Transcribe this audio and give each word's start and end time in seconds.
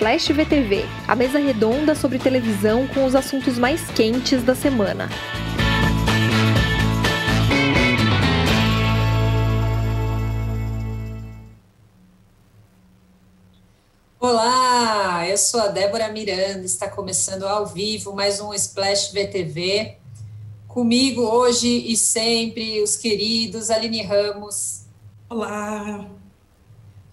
Splash 0.00 0.32
VTV, 0.32 0.86
a 1.06 1.14
mesa 1.14 1.38
redonda 1.38 1.94
sobre 1.94 2.18
televisão 2.18 2.88
com 2.88 3.04
os 3.04 3.14
assuntos 3.14 3.58
mais 3.58 3.86
quentes 3.90 4.42
da 4.42 4.54
semana. 4.54 5.10
Olá, 14.18 15.28
eu 15.28 15.36
sou 15.36 15.60
a 15.60 15.68
Débora 15.68 16.08
Miranda, 16.08 16.64
está 16.64 16.88
começando 16.88 17.42
ao 17.42 17.66
vivo 17.66 18.14
mais 18.14 18.40
um 18.40 18.54
Splash 18.54 19.12
VTV. 19.12 19.98
Comigo 20.66 21.20
hoje 21.20 21.68
e 21.68 21.94
sempre 21.94 22.80
os 22.80 22.96
queridos 22.96 23.68
Aline 23.68 24.00
Ramos. 24.00 24.86
Olá. 25.28 26.08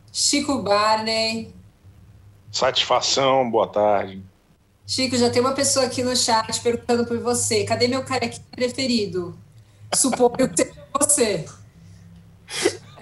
Chico 0.09 0.59
Barney. 0.59 1.56
Satisfação, 2.51 3.49
boa 3.49 3.67
tarde. 3.67 4.21
Chico, 4.85 5.17
já 5.17 5.29
tem 5.29 5.41
uma 5.41 5.53
pessoa 5.53 5.85
aqui 5.85 6.01
no 6.01 6.15
chat 6.15 6.61
perguntando 6.61 7.05
por 7.05 7.19
você. 7.19 7.65
Cadê 7.65 7.87
meu 7.87 8.03
carequinha 8.03 8.45
preferido? 8.51 9.37
Suponho 9.93 10.49
que 10.49 10.63
seja 10.63 10.87
você. 10.97 11.45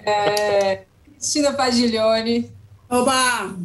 É, 0.04 0.84
Cristina 1.04 1.52
Padiglione. 1.52 2.52
Oba! 2.90 3.56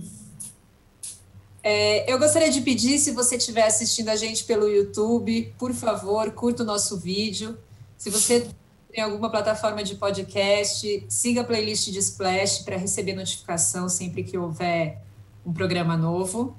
É, 1.63 2.11
eu 2.11 2.17
gostaria 2.17 2.49
de 2.49 2.61
pedir, 2.61 2.97
se 2.97 3.11
você 3.11 3.35
estiver 3.35 3.63
assistindo 3.63 4.09
a 4.09 4.15
gente 4.15 4.43
pelo 4.45 4.67
YouTube, 4.67 5.53
por 5.59 5.73
favor, 5.73 6.31
curta 6.31 6.63
o 6.63 6.65
nosso 6.65 6.97
vídeo. 6.97 7.57
Se 7.97 8.09
você 8.09 8.47
tem 8.91 9.03
alguma 9.03 9.29
plataforma 9.29 9.83
de 9.83 9.95
podcast, 9.95 11.05
siga 11.07 11.41
a 11.41 11.43
playlist 11.43 11.89
de 11.89 11.99
Splash 11.99 12.59
para 12.59 12.77
receber 12.77 13.13
notificação 13.13 13.87
sempre 13.87 14.23
que 14.23 14.37
houver 14.37 14.99
um 15.45 15.53
programa 15.53 15.97
novo. 15.97 16.55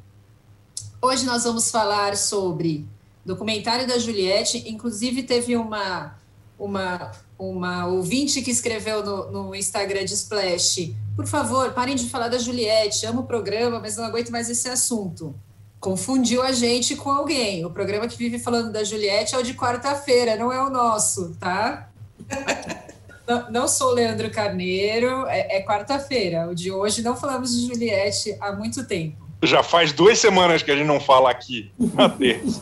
Hoje 1.01 1.25
nós 1.25 1.45
vamos 1.45 1.71
falar 1.71 2.17
sobre 2.17 2.87
documentário 3.25 3.87
da 3.87 3.99
Juliette, 3.99 4.69
inclusive 4.69 5.23
teve 5.23 5.57
uma, 5.57 6.17
uma, 6.59 7.13
uma 7.39 7.87
ouvinte 7.87 8.43
que 8.43 8.51
escreveu 8.51 9.05
no, 9.05 9.31
no 9.31 9.55
Instagram 9.55 10.05
de 10.05 10.15
Splash, 10.15 10.95
por 11.15 11.27
favor, 11.27 11.73
parem 11.73 11.95
de 11.95 12.09
falar 12.09 12.29
da 12.29 12.39
Juliette, 12.39 13.05
amo 13.07 13.21
o 13.21 13.27
programa, 13.27 13.79
mas 13.79 13.97
não 13.97 14.05
aguento 14.05 14.31
mais 14.31 14.49
esse 14.49 14.69
assunto. 14.69 15.35
Confundiu 15.79 16.43
a 16.43 16.53
gente 16.53 16.97
com 16.97 17.11
alguém. 17.11 17.65
O 17.65 17.71
programa 17.71 18.07
que 18.07 18.17
vive 18.17 18.39
falando 18.39 18.73
da 18.73 18.85
Juliette 18.85 19.35
é 19.35 19.39
o 19.39 19.43
de 19.43 19.55
quarta-feira, 19.55 20.37
não 20.37 20.53
é 20.53 20.63
o 20.63 20.71
nosso, 20.71 21.37
tá? 21.39 21.91
não, 23.33 23.51
não 23.51 23.69
sou 23.69 23.89
o 23.89 23.95
Leandro 23.95 24.31
Carneiro, 24.31 25.27
é, 25.27 25.59
é 25.59 25.63
quarta-feira. 25.65 26.49
O 26.49 26.55
de 26.55 26.71
hoje 26.71 27.03
não 27.03 27.17
falamos 27.17 27.55
de 27.55 27.67
Juliette 27.67 28.37
há 28.41 28.53
muito 28.53 28.85
tempo. 28.87 29.27
Já 29.43 29.63
faz 29.63 29.93
duas 29.93 30.19
semanas 30.19 30.63
que 30.63 30.71
a 30.71 30.77
gente 30.77 30.87
não 30.87 31.01
fala 31.01 31.31
aqui, 31.31 31.73
na 31.95 32.09
terça. 32.09 32.61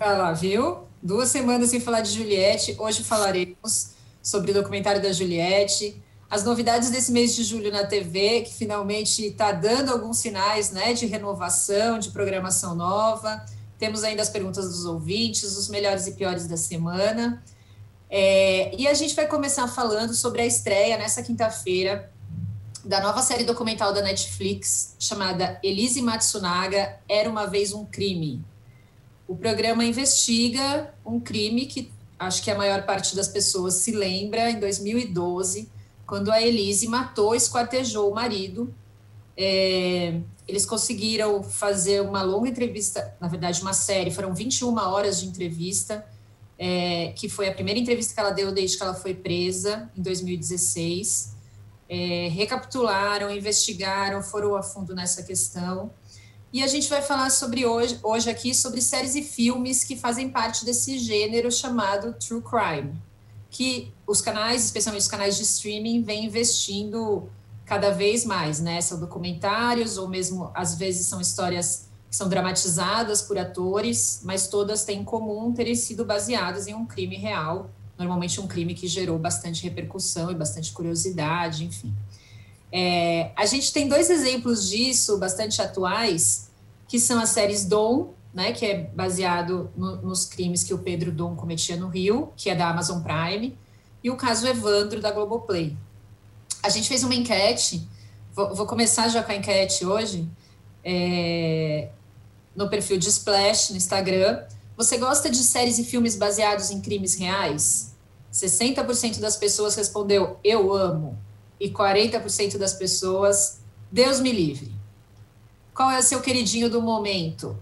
Olha 0.00 0.12
lá, 0.16 0.32
viu? 0.32 0.78
Duas 1.02 1.28
semanas 1.28 1.70
sem 1.70 1.80
falar 1.80 2.00
de 2.00 2.10
Juliette. 2.10 2.74
Hoje 2.78 3.04
falaremos 3.04 3.90
sobre 4.22 4.50
o 4.50 4.54
documentário 4.54 5.00
da 5.00 5.12
Juliette, 5.12 6.02
as 6.28 6.44
novidades 6.44 6.90
desse 6.90 7.12
mês 7.12 7.34
de 7.34 7.44
julho 7.44 7.70
na 7.70 7.86
TV, 7.86 8.42
que 8.42 8.52
finalmente 8.52 9.24
está 9.26 9.52
dando 9.52 9.92
alguns 9.92 10.18
sinais 10.18 10.70
né, 10.70 10.92
de 10.92 11.06
renovação, 11.06 11.98
de 11.98 12.10
programação 12.10 12.74
nova. 12.74 13.44
Temos 13.78 14.02
ainda 14.02 14.20
as 14.20 14.28
perguntas 14.28 14.68
dos 14.68 14.84
ouvintes, 14.84 15.56
os 15.56 15.68
melhores 15.68 16.06
e 16.06 16.12
piores 16.12 16.46
da 16.46 16.56
semana. 16.56 17.42
É, 18.10 18.74
e 18.76 18.88
a 18.88 18.94
gente 18.94 19.14
vai 19.14 19.26
começar 19.26 19.68
falando 19.68 20.14
sobre 20.14 20.40
a 20.40 20.46
estreia 20.46 20.96
nessa 20.96 21.22
quinta-feira 21.22 22.10
da 22.84 23.02
nova 23.02 23.20
série 23.20 23.44
documental 23.44 23.92
da 23.92 24.00
Netflix 24.00 24.94
chamada 24.98 25.58
Elise 25.62 26.00
Matsunaga 26.00 26.98
Era 27.06 27.28
uma 27.28 27.46
vez 27.46 27.72
um 27.72 27.84
crime. 27.84 28.42
O 29.26 29.36
programa 29.36 29.84
investiga 29.84 30.94
um 31.04 31.20
crime 31.20 31.66
que 31.66 31.92
acho 32.18 32.42
que 32.42 32.50
a 32.50 32.56
maior 32.56 32.84
parte 32.86 33.14
das 33.14 33.28
pessoas 33.28 33.74
se 33.74 33.92
lembra 33.92 34.50
em 34.50 34.58
2012, 34.58 35.70
quando 36.06 36.32
a 36.32 36.40
Elise 36.40 36.88
matou, 36.88 37.34
esquartejou 37.34 38.10
o 38.10 38.14
marido. 38.14 38.74
É, 39.36 40.18
eles 40.48 40.64
conseguiram 40.64 41.42
fazer 41.42 42.00
uma 42.00 42.22
longa 42.22 42.48
entrevista, 42.48 43.14
na 43.20 43.28
verdade, 43.28 43.60
uma 43.60 43.74
série, 43.74 44.10
foram 44.10 44.34
21 44.34 44.74
horas 44.78 45.20
de 45.20 45.26
entrevista 45.26 46.04
é, 46.58 47.12
que 47.14 47.28
foi 47.28 47.48
a 47.48 47.54
primeira 47.54 47.78
entrevista 47.78 48.12
que 48.12 48.20
ela 48.20 48.30
deu 48.30 48.50
desde 48.50 48.76
que 48.76 48.82
ela 48.82 48.94
foi 48.94 49.14
presa, 49.14 49.90
em 49.96 50.02
2016. 50.02 51.36
É, 51.88 52.28
recapitularam, 52.28 53.30
investigaram, 53.30 54.22
foram 54.22 54.56
a 54.56 54.62
fundo 54.62 54.94
nessa 54.94 55.22
questão. 55.22 55.90
E 56.52 56.62
a 56.62 56.66
gente 56.66 56.88
vai 56.88 57.02
falar 57.02 57.30
sobre 57.30 57.64
hoje, 57.66 57.98
hoje 58.02 58.28
aqui 58.28 58.54
sobre 58.54 58.80
séries 58.80 59.14
e 59.14 59.22
filmes 59.22 59.84
que 59.84 59.96
fazem 59.96 60.30
parte 60.30 60.64
desse 60.64 60.98
gênero 60.98 61.52
chamado 61.52 62.14
True 62.14 62.42
Crime, 62.42 62.94
que 63.50 63.92
os 64.06 64.20
canais, 64.20 64.64
especialmente 64.64 65.02
os 65.02 65.08
canais 65.08 65.36
de 65.36 65.42
streaming, 65.42 66.02
vêm 66.02 66.24
investindo 66.24 67.30
cada 67.66 67.90
vez 67.90 68.24
mais, 68.24 68.60
né? 68.60 68.80
São 68.80 68.98
documentários 68.98 69.98
ou 69.98 70.08
mesmo 70.08 70.50
às 70.54 70.74
vezes 70.74 71.06
são 71.06 71.20
histórias 71.20 71.87
que 72.10 72.16
são 72.16 72.28
dramatizadas 72.28 73.20
por 73.22 73.38
atores, 73.38 74.20
mas 74.24 74.48
todas 74.48 74.84
têm 74.84 75.00
em 75.00 75.04
comum 75.04 75.52
terem 75.52 75.74
sido 75.74 76.04
baseadas 76.04 76.66
em 76.66 76.74
um 76.74 76.86
crime 76.86 77.16
real, 77.16 77.70
normalmente 77.98 78.40
um 78.40 78.46
crime 78.46 78.74
que 78.74 78.86
gerou 78.86 79.18
bastante 79.18 79.62
repercussão 79.62 80.30
e 80.30 80.34
bastante 80.34 80.72
curiosidade, 80.72 81.64
enfim. 81.64 81.94
É, 82.72 83.32
a 83.36 83.44
gente 83.46 83.72
tem 83.72 83.88
dois 83.88 84.10
exemplos 84.10 84.68
disso 84.68 85.18
bastante 85.18 85.60
atuais, 85.60 86.50
que 86.86 86.98
são 86.98 87.20
as 87.20 87.30
séries 87.30 87.64
Dom, 87.64 88.14
né, 88.32 88.52
que 88.52 88.64
é 88.64 88.84
baseado 88.94 89.70
no, 89.76 89.96
nos 89.96 90.24
crimes 90.24 90.62
que 90.62 90.72
o 90.72 90.78
Pedro 90.78 91.10
Dom 91.10 91.34
cometia 91.34 91.76
no 91.76 91.88
Rio, 91.88 92.32
que 92.36 92.48
é 92.50 92.54
da 92.54 92.68
Amazon 92.68 93.02
Prime, 93.02 93.56
e 94.02 94.10
o 94.10 94.16
caso 94.16 94.46
Evandro 94.46 95.00
da 95.00 95.10
Globoplay. 95.10 95.76
A 96.62 96.68
gente 96.68 96.88
fez 96.88 97.02
uma 97.02 97.14
enquete, 97.14 97.86
vou, 98.34 98.54
vou 98.54 98.66
começar 98.66 99.08
já 99.08 99.22
com 99.22 99.32
a 99.32 99.34
enquete 99.34 99.84
hoje, 99.84 100.28
é, 100.84 101.88
no 102.58 102.68
perfil 102.68 102.98
de 102.98 103.08
Splash 103.08 103.70
no 103.70 103.76
Instagram. 103.76 104.42
Você 104.76 104.98
gosta 104.98 105.30
de 105.30 105.38
séries 105.38 105.78
e 105.78 105.84
filmes 105.84 106.16
baseados 106.16 106.72
em 106.72 106.80
crimes 106.80 107.14
reais? 107.14 107.94
60% 108.34 109.20
das 109.20 109.36
pessoas 109.36 109.76
respondeu 109.76 110.38
eu 110.42 110.74
amo 110.74 111.16
e 111.60 111.70
40% 111.70 112.58
das 112.58 112.74
pessoas 112.74 113.60
Deus 113.92 114.18
me 114.18 114.32
livre. 114.32 114.72
Qual 115.72 115.88
é 115.88 116.00
o 116.00 116.02
seu 116.02 116.20
queridinho 116.20 116.68
do 116.68 116.82
momento? 116.82 117.56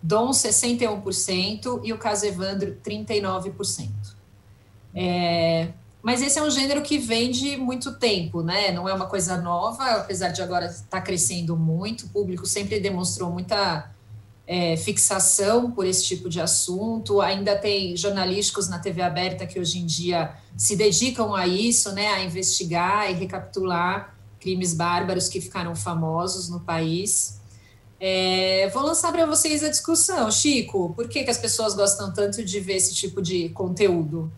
Dom 0.00 0.30
61% 0.30 1.80
e 1.82 1.92
o 1.92 1.98
caso 1.98 2.24
Evandro 2.24 2.78
39%. 2.84 3.90
É, 4.94 5.72
mas 6.00 6.22
esse 6.22 6.38
é 6.38 6.42
um 6.42 6.50
gênero 6.50 6.82
que 6.82 6.98
vem 6.98 7.32
de 7.32 7.56
muito 7.56 7.96
tempo, 7.96 8.42
né? 8.42 8.70
Não 8.70 8.88
é 8.88 8.94
uma 8.94 9.06
coisa 9.06 9.36
nova, 9.38 9.84
apesar 9.96 10.28
de 10.28 10.40
agora 10.40 10.66
estar 10.66 10.86
tá 10.88 11.00
crescendo 11.00 11.56
muito. 11.56 12.06
O 12.06 12.08
público 12.10 12.46
sempre 12.46 12.78
demonstrou 12.78 13.28
muita 13.28 13.90
é, 14.46 14.76
fixação 14.76 15.70
por 15.70 15.84
esse 15.84 16.04
tipo 16.04 16.28
de 16.28 16.40
assunto. 16.40 17.20
Ainda 17.20 17.56
tem 17.56 17.96
jornalísticos 17.96 18.68
na 18.68 18.78
TV 18.78 19.02
aberta 19.02 19.46
que 19.46 19.58
hoje 19.58 19.78
em 19.78 19.86
dia 19.86 20.34
se 20.56 20.76
dedicam 20.76 21.34
a 21.34 21.46
isso, 21.46 21.92
né, 21.92 22.08
a 22.08 22.24
investigar 22.24 23.10
e 23.10 23.14
recapitular 23.14 24.14
crimes 24.40 24.74
bárbaros 24.74 25.28
que 25.28 25.40
ficaram 25.40 25.74
famosos 25.74 26.48
no 26.48 26.60
país. 26.60 27.40
É, 27.98 28.68
vou 28.72 28.82
lançar 28.82 29.10
para 29.10 29.26
vocês 29.26 29.64
a 29.64 29.68
discussão. 29.68 30.30
Chico, 30.30 30.92
por 30.94 31.08
que, 31.08 31.24
que 31.24 31.30
as 31.30 31.38
pessoas 31.38 31.74
gostam 31.74 32.12
tanto 32.12 32.44
de 32.44 32.60
ver 32.60 32.76
esse 32.76 32.94
tipo 32.94 33.20
de 33.20 33.48
conteúdo? 33.48 34.30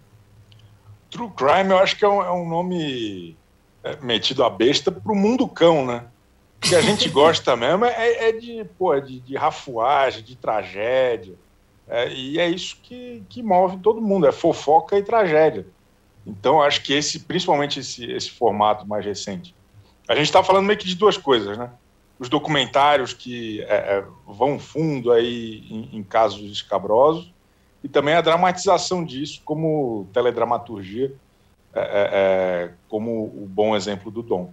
True 1.11 1.31
Crime, 1.37 1.71
eu 1.71 1.79
acho 1.79 1.97
que 1.97 2.05
é 2.05 2.09
um, 2.09 2.23
é 2.23 2.33
um 2.33 2.49
nome 2.49 3.37
é, 3.83 3.97
metido 4.01 4.45
a 4.45 4.51
besta 4.51 4.93
para 4.93 5.13
o 5.13 5.17
mundo 5.17 5.47
cão, 5.49 5.85
né? 5.85 6.05
Que 6.61 6.75
a 6.75 6.81
gente 6.81 7.09
gosta 7.09 7.57
mesmo 7.57 7.85
é, 7.85 8.29
é 8.29 8.33
de, 8.33 8.65
pô, 8.79 8.99
de, 9.01 9.21
de 9.21 9.37
rafuagem, 9.37 10.23
de 10.23 10.37
tragédia. 10.37 11.35
É, 11.89 12.13
e 12.13 12.39
é 12.39 12.49
isso 12.49 12.79
que, 12.83 13.23
que 13.29 13.43
move 13.43 13.79
todo 13.79 14.01
mundo, 14.01 14.27
é 14.27 14.33
fofoca 14.33 14.99
e 14.99 15.03
tragédia. 15.03 15.67
Então, 16.27 16.61
acho 16.61 16.83
que 16.83 16.93
esse, 16.93 17.21
principalmente 17.21 17.81
esse, 17.81 18.05
esse 18.11 18.31
formato 18.31 18.87
mais 18.87 19.05
recente. 19.05 19.55
A 20.07 20.15
gente 20.15 20.27
está 20.27 20.43
falando 20.43 20.67
meio 20.67 20.79
que 20.79 20.87
de 20.87 20.95
duas 20.95 21.17
coisas, 21.17 21.57
né? 21.57 21.71
Os 22.19 22.29
documentários 22.29 23.15
que 23.15 23.63
é, 23.63 23.99
é, 23.99 24.05
vão 24.27 24.59
fundo 24.59 25.13
aí 25.13 25.65
em, 25.71 25.99
em, 25.99 26.03
casos 26.03 26.51
escabrosos 26.51 27.33
e 27.83 27.89
também 27.89 28.15
a 28.15 28.21
dramatização 28.21 29.05
disso 29.05 29.41
como 29.45 30.09
teledramaturgia, 30.13 31.15
é, 31.73 31.81
é, 31.81 31.85
é 32.13 32.73
como 32.89 33.27
o 33.27 33.47
bom 33.49 33.77
exemplo 33.77 34.11
do 34.11 34.23
Dom 34.23 34.53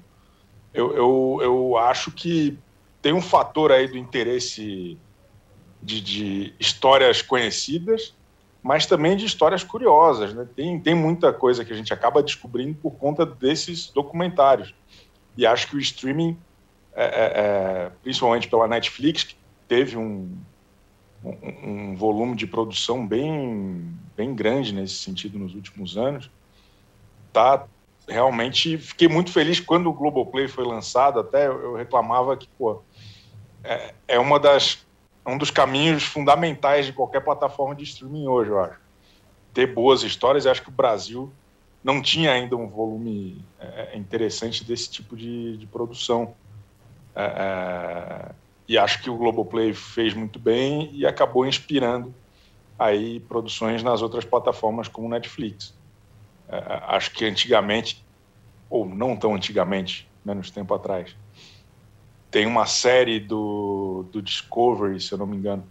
eu, 0.76 0.96
eu, 0.96 1.40
eu 1.42 1.78
acho 1.78 2.12
que 2.12 2.58
tem 3.02 3.14
um 3.14 3.22
fator 3.22 3.72
aí 3.72 3.88
do 3.88 3.98
interesse 3.98 4.98
de, 5.82 6.02
de 6.02 6.54
histórias 6.60 7.22
conhecidas, 7.22 8.14
mas 8.62 8.86
também 8.86 9.16
de 9.16 9.26
histórias 9.26 9.64
curiosas. 9.64 10.34
Né? 10.34 10.48
Tem, 10.56 10.80
tem 10.80 10.94
muita 10.94 11.32
coisa 11.32 11.64
que 11.64 11.72
a 11.72 11.76
gente 11.76 11.94
acaba 11.94 12.22
descobrindo 12.22 12.76
por 12.76 12.92
conta 12.92 13.26
desses 13.26 13.90
documentários. 13.90 14.74
E 15.38 15.46
acho 15.46 15.68
que 15.68 15.76
o 15.76 15.80
streaming 15.80 16.38
é, 16.94 17.04
é, 17.04 17.32
é, 17.36 17.92
principalmente 18.02 18.48
pela 18.48 18.68
Netflix, 18.68 19.24
que 19.24 19.36
teve 19.68 19.98
um, 19.98 20.36
um, 21.24 21.92
um, 21.92 21.96
volume 21.96 22.36
de 22.36 22.48
produção 22.48 23.06
bem, 23.06 23.94
bem 24.16 24.34
grande 24.34 24.74
nesse 24.74 24.96
sentido 24.96 25.38
nos 25.38 25.54
últimos 25.54 25.98
anos, 25.98 26.32
tá 27.34 27.68
realmente 28.08 28.78
fiquei 28.78 29.08
muito 29.08 29.32
feliz 29.32 29.60
quando 29.60 29.90
o 29.90 29.94
Globoplay 29.94 30.48
foi 30.48 30.66
lançado. 30.66 31.20
Até 31.20 31.48
eu 31.48 31.76
reclamava 31.76 32.38
que 32.38 32.48
pô, 32.58 32.82
é, 33.64 33.94
é 34.08 34.20
uma 34.20 34.40
das 34.40 34.86
um 35.28 35.38
dos 35.38 35.50
caminhos 35.50 36.04
fundamentais 36.04 36.86
de 36.86 36.94
qualquer 36.94 37.22
plataforma 37.22 37.74
de 37.74 37.84
streaming 37.84 38.28
hoje, 38.28 38.52
eu 38.52 38.60
acho. 38.60 38.80
Ter 39.54 39.66
boas 39.68 40.04
histórias. 40.04 40.46
Acho 40.46 40.62
que 40.62 40.70
o 40.70 40.72
Brasil 40.72 41.32
não 41.84 42.02
tinha 42.02 42.32
ainda 42.32 42.56
um 42.56 42.68
volume 42.68 43.44
é, 43.60 43.98
interessante 43.98 44.64
desse 44.64 44.90
tipo 44.90 45.16
de, 45.16 45.58
de 45.58 45.66
produção. 45.66 46.36
É, 47.16 47.24
é, 47.24 48.32
e 48.68 48.78
acho 48.78 49.02
que 49.02 49.10
o 49.10 49.18
Globoplay 49.18 49.74
fez 49.74 50.14
muito 50.14 50.38
bem 50.38 50.90
e 50.94 51.06
acabou 51.06 51.46
inspirando 51.46 52.14
aí 52.78 53.20
produções 53.22 53.82
nas 53.82 54.02
outras 54.02 54.26
plataformas 54.26 54.88
como 54.88 55.10
Netflix. 55.10 55.74
É, 56.50 56.82
acho 56.88 57.12
que 57.12 57.26
antigamente, 57.26 58.04
ou 58.70 58.86
não 58.86 59.16
tão 59.16 59.36
antigamente, 59.36 60.08
menos 60.24 60.50
tempo 60.50 60.74
atrás, 60.74 61.16
tem 62.32 62.46
uma 62.46 62.66
série 62.66 63.20
do, 63.20 64.06
do 64.12 64.22
Discovery, 64.22 65.00
se 65.00 65.12
eu 65.12 65.18
não 65.18 65.26
me 65.26 65.38
engano, 65.38 65.66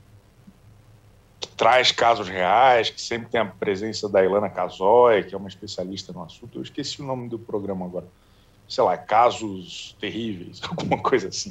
que 1.41 1.49
traz 1.49 1.93
casos 1.93 2.29
reais, 2.29 2.91
que 2.91 3.00
sempre 3.00 3.29
tem 3.29 3.41
a 3.41 3.44
presença 3.44 4.09
da 4.09 4.25
Ilana 4.25 4.49
Casoy, 4.49 5.25
que 5.25 5.35
é 5.35 5.38
uma 5.38 5.49
especialista 5.49 6.12
no 6.12 6.23
assunto. 6.23 6.59
Eu 6.59 6.62
esqueci 6.62 7.03
o 7.03 7.05
nome 7.05 7.29
do 7.29 7.38
programa 7.38 7.85
agora 7.85 8.06
sei 8.69 8.85
lá, 8.85 8.97
casos 8.97 9.97
terríveis, 10.00 10.61
alguma 10.69 10.99
coisa 10.99 11.29
assim. 11.29 11.50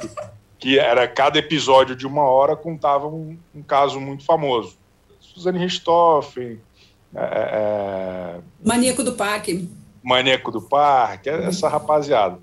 que 0.58 0.78
era 0.78 1.06
cada 1.06 1.38
episódio 1.38 1.94
de 1.94 2.06
uma 2.06 2.22
hora 2.22 2.56
contava 2.56 3.06
um, 3.06 3.38
um 3.54 3.62
caso 3.62 4.00
muito 4.00 4.24
famoso. 4.24 4.78
Suzane 5.20 5.58
Richthofen, 5.58 6.60
é, 7.14 7.20
é, 7.20 8.38
é, 8.38 8.40
Maníaco 8.62 9.02
do 9.04 9.12
Parque. 9.12 9.68
Maníaco 10.02 10.50
do 10.50 10.60
Parque, 10.60 11.30
é 11.30 11.44
essa 11.44 11.68
rapaziada. 11.68 12.38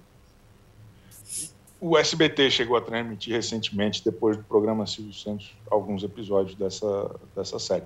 O 1.79 1.97
SBT 1.97 2.51
chegou 2.51 2.77
a 2.77 2.81
transmitir 2.81 3.33
recentemente, 3.33 4.03
depois 4.03 4.37
do 4.37 4.43
programa 4.43 4.85
Silvio 4.85 5.13
Santos, 5.13 5.55
alguns 5.69 6.03
episódios 6.03 6.55
dessa, 6.55 7.11
dessa 7.35 7.57
série. 7.59 7.83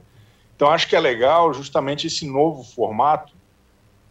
Então, 0.56 0.70
acho 0.70 0.88
que 0.88 0.96
é 0.96 1.00
legal 1.00 1.54
justamente 1.54 2.08
esse 2.08 2.28
novo 2.28 2.64
formato 2.64 3.34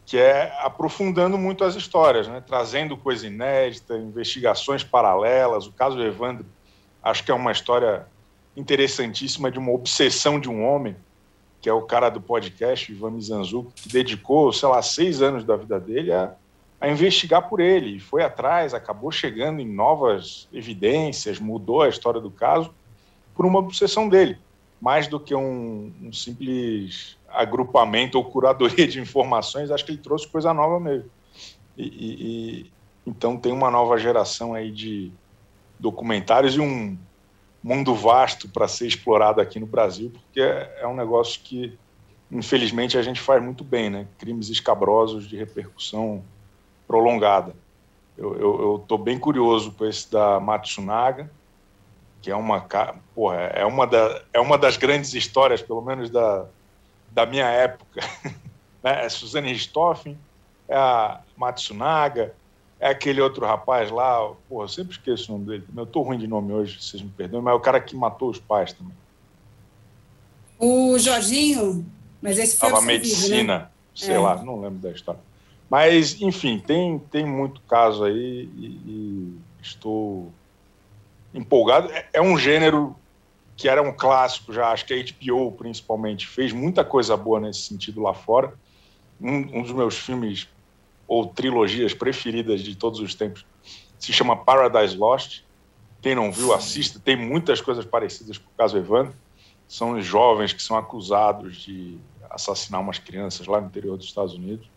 que 0.07 0.19
é 0.19 0.53
aprofundando 0.61 1.39
muito 1.39 1.65
as 1.65 1.75
histórias, 1.75 2.29
né? 2.29 2.43
trazendo 2.47 2.97
coisa 2.97 3.27
inédita, 3.27 3.97
investigações 3.97 4.85
paralelas. 4.85 5.67
O 5.67 5.73
caso 5.73 5.97
do 5.97 6.05
Evandro, 6.05 6.45
acho 7.03 7.25
que 7.25 7.31
é 7.31 7.35
uma 7.35 7.53
história 7.53 8.07
interessantíssima 8.57 9.51
de 9.51 9.59
uma 9.59 9.73
obsessão 9.73 10.39
de 10.39 10.49
um 10.49 10.63
homem, 10.65 10.95
que 11.65 11.69
é 11.71 11.73
o 11.73 11.81
cara 11.81 12.11
do 12.11 12.21
podcast, 12.21 12.93
Ivan 12.93 13.13
Mizanzuki, 13.13 13.73
que 13.75 13.89
dedicou, 13.89 14.53
sei 14.53 14.69
lá, 14.69 14.83
seis 14.83 15.23
anos 15.23 15.45
da 15.45 15.57
vida 15.57 15.81
dele 15.81 16.13
a, 16.13 16.35
a 16.79 16.91
investigar 16.91 17.49
por 17.49 17.59
ele. 17.59 17.97
E 17.97 18.01
foi 18.01 18.23
atrás, 18.23 18.75
acabou 18.75 19.11
chegando 19.11 19.61
em 19.61 19.67
novas 19.67 20.47
evidências, 20.53 21.41
mudou 21.41 21.81
a 21.81 21.89
história 21.89 22.21
do 22.21 22.31
caso 22.31 22.71
por 23.35 23.47
uma 23.47 23.61
obsessão 23.61 24.11
dele, 24.11 24.37
mais 24.79 25.09
do 25.09 25.19
que 25.19 25.35
um, 25.35 25.91
um 26.03 26.13
simples 26.13 27.17
agrupamento 27.31 28.19
ou 28.19 28.27
curadoria 28.27 28.87
de 28.87 29.01
informações, 29.01 29.71
acho 29.71 29.87
que 29.87 29.93
ele 29.93 29.99
trouxe 30.03 30.29
coisa 30.29 30.53
nova 30.53 30.79
mesmo. 30.79 31.09
E, 31.79 31.83
e, 31.83 32.27
e, 32.67 32.73
então 33.07 33.39
tem 33.39 33.55
uma 33.55 33.71
nova 33.71 33.97
geração 33.97 34.53
aí 34.53 34.71
de 34.71 35.11
documentários 35.81 36.57
e 36.57 36.61
um 36.61 36.95
mundo 37.65 37.95
vasto 37.95 38.47
para 38.47 38.69
ser 38.69 38.87
explorado 38.87 39.41
aqui 39.41 39.59
no 39.59 39.65
Brasil, 39.65 40.11
porque 40.11 40.43
é, 40.43 40.81
é, 40.83 40.87
um 40.87 40.95
negócio 40.95 41.41
que, 41.43 41.79
infelizmente, 42.31 42.99
a 42.99 43.03
gente 43.03 43.23
faz 43.23 43.43
muito 43.43 43.65
bem, 43.65 43.89
né? 43.89 44.07
Crimes 44.19 44.51
escabrosos 44.51 45.27
de 45.27 45.35
repercussão 45.35 46.23
prolongada. 46.87 47.57
Eu 48.19 48.81
estou 48.83 48.99
bem 48.99 49.19
curioso 49.19 49.73
com 49.73 49.87
esse 49.87 50.13
da 50.13 50.39
Matsunaga, 50.39 51.31
que 52.21 52.31
é 52.31 52.37
uma, 52.37 52.61
porra, 53.15 53.37
é, 53.37 53.65
uma 53.65 53.87
da, 53.87 54.23
é 54.35 54.39
uma 54.39 54.59
das 54.59 54.77
grandes 54.77 55.15
histórias, 55.15 55.63
pelo 55.63 55.81
menos 55.81 56.11
da, 56.11 56.45
da 57.11 57.25
minha 57.25 57.47
época. 57.47 58.03
né? 58.85 59.07
É 59.07 59.09
Suzane 59.09 59.51
Richthofen, 59.51 60.19
é 60.69 60.77
a 60.77 61.21
Matsunaga, 61.35 62.35
é 62.81 62.89
aquele 62.89 63.21
outro 63.21 63.47
rapaz 63.47 63.91
lá, 63.91 64.31
porra, 64.49 64.65
eu 64.65 64.69
sempre 64.69 64.93
esqueço 64.93 65.31
o 65.33 65.39
nome 65.39 65.47
dele. 65.47 65.65
Eu 65.77 65.87
tô 65.87 66.03
ruim 66.03 66.19
de 66.19 66.27
nome 66.27 66.53
hoje, 66.53 66.83
vocês 66.83 67.03
me 67.03 67.11
perdoem, 67.11 67.43
mas 67.43 67.53
é 67.53 67.57
o 67.57 67.61
cara 67.61 67.81
que 67.81 67.97
matou 67.97 68.31
os 68.31 68.39
pais 68.39 68.73
também. 68.73 68.95
O 70.59 70.99
Jorginho, 70.99 71.85
mas 72.21 72.39
esse 72.39 72.57
foi 72.57 72.71
Tava 72.71 72.83
medicina, 72.83 73.59
né? 73.59 73.69
sei 73.95 74.15
é. 74.15 74.19
lá, 74.19 74.43
não 74.43 74.61
lembro 74.61 74.79
da 74.79 74.91
história. 74.91 75.21
Mas, 75.69 76.21
enfim, 76.21 76.59
tem, 76.59 76.99
tem 76.99 77.25
muito 77.25 77.61
caso 77.63 78.05
aí 78.05 78.49
e, 78.57 78.67
e 78.87 79.39
estou 79.61 80.33
empolgado. 81.33 81.91
É, 81.91 82.07
é 82.13 82.23
um 82.23 82.39
gênero 82.39 82.95
que 83.57 83.69
era 83.69 83.83
um 83.83 83.93
clássico 83.93 84.53
já, 84.53 84.69
acho 84.71 84.85
que 84.85 84.95
a 84.95 84.97
HBO 84.97 85.53
principalmente 85.53 86.27
fez 86.27 86.53
muita 86.53 86.85
coisa 86.85 87.17
boa 87.17 87.41
nesse 87.41 87.61
sentido 87.61 88.03
lá 88.03 88.13
fora. 88.13 88.53
Um, 89.21 89.59
um, 89.59 89.63
dos 89.63 89.73
meus 89.73 89.97
filmes 89.97 90.49
ou 91.07 91.27
trilogias 91.27 91.93
preferidas 91.95 92.61
de 92.61 92.75
todos 92.77 93.01
os 93.01 93.15
tempos 93.15 93.45
se 93.99 94.13
chama 94.13 94.37
Paradise 94.37 94.97
Lost. 94.97 95.43
Quem 96.03 96.15
não 96.15 96.31
viu, 96.31 96.53
assista. 96.53 97.01
Tem 97.01 97.17
muitas 97.17 97.61
coisas 97.61 97.85
parecidas 97.85 98.37
com 98.37 98.47
o 98.47 98.57
caso 98.57 98.77
Evandro. 98.77 99.15
São 99.67 99.93
os 99.93 100.05
jovens 100.05 100.53
que 100.53 100.63
são 100.63 100.77
acusados 100.77 101.57
de 101.57 101.99
assassinar 102.29 102.81
umas 102.81 102.99
crianças 102.99 103.47
lá 103.47 103.61
no 103.61 103.69
interior 103.69 103.97
dos 103.97 104.07
Estados 104.07 104.35
Unidos. 104.35 104.69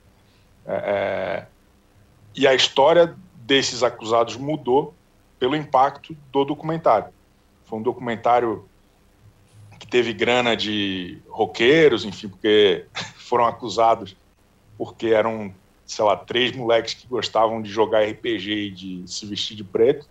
É, 0.65 0.73
é 0.73 1.47
e 2.35 2.47
a 2.47 2.53
história 2.53 3.15
desses 3.35 3.81
acusados 3.81 4.35
mudou 4.35 4.93
pelo 5.39 5.55
impacto 5.55 6.15
do 6.31 6.45
documentário. 6.45 7.11
Foi 7.65 7.79
um 7.79 7.81
documentário 7.81 8.69
que 9.79 9.87
teve 9.87 10.13
grana 10.13 10.55
de 10.55 11.19
roqueiros, 11.27 12.05
enfim, 12.05 12.29
porque 12.29 12.85
foram 13.17 13.45
acusados 13.45 14.15
porque 14.77 15.07
eram, 15.07 15.53
sei 15.87 16.03
lá, 16.03 16.15
três 16.17 16.55
moleques 16.55 16.93
que 16.93 17.07
gostavam 17.07 17.61
de 17.61 17.69
jogar 17.69 18.03
RPG 18.03 18.51
e 18.51 18.71
de 18.71 19.03
se 19.07 19.25
vestir 19.25 19.55
de 19.55 19.63
preto. 19.63 20.07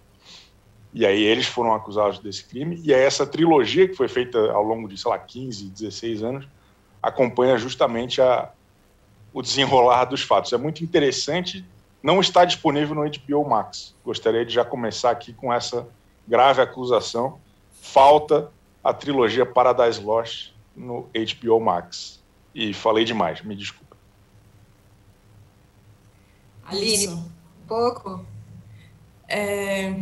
E 0.92 1.04
aí 1.04 1.22
eles 1.22 1.46
foram 1.46 1.74
acusados 1.74 2.18
desse 2.18 2.42
crime. 2.42 2.80
E 2.82 2.92
aí 2.94 3.02
essa 3.02 3.26
trilogia 3.26 3.86
que 3.86 3.94
foi 3.94 4.08
feita 4.08 4.50
ao 4.50 4.62
longo 4.62 4.88
de, 4.88 4.96
sei 4.96 5.10
lá, 5.10 5.18
15, 5.18 5.68
16 5.68 6.22
anos, 6.22 6.48
acompanha 7.02 7.58
justamente 7.58 8.22
a, 8.22 8.50
o 9.32 9.42
desenrolar 9.42 10.06
dos 10.06 10.22
fatos. 10.22 10.52
É 10.54 10.56
muito 10.56 10.82
interessante. 10.82 11.62
Não 12.02 12.20
está 12.20 12.46
disponível 12.46 12.94
no 12.94 13.02
HBO 13.02 13.46
Max. 13.46 13.94
Gostaria 14.02 14.46
de 14.46 14.54
já 14.54 14.64
começar 14.64 15.10
aqui 15.10 15.34
com 15.34 15.52
essa 15.52 15.86
grave 16.26 16.62
acusação 16.62 17.38
falta 17.80 18.50
a 18.82 18.92
trilogia 18.92 19.44
Paradise 19.44 20.00
Lost 20.00 20.52
no 20.74 21.08
HBO 21.14 21.60
Max. 21.60 22.22
E 22.54 22.72
falei 22.72 23.04
demais, 23.04 23.42
me 23.42 23.54
desculpa. 23.54 23.85
Aline, 26.66 27.08
um 27.08 27.24
pouco. 27.68 28.24
É, 29.28 29.94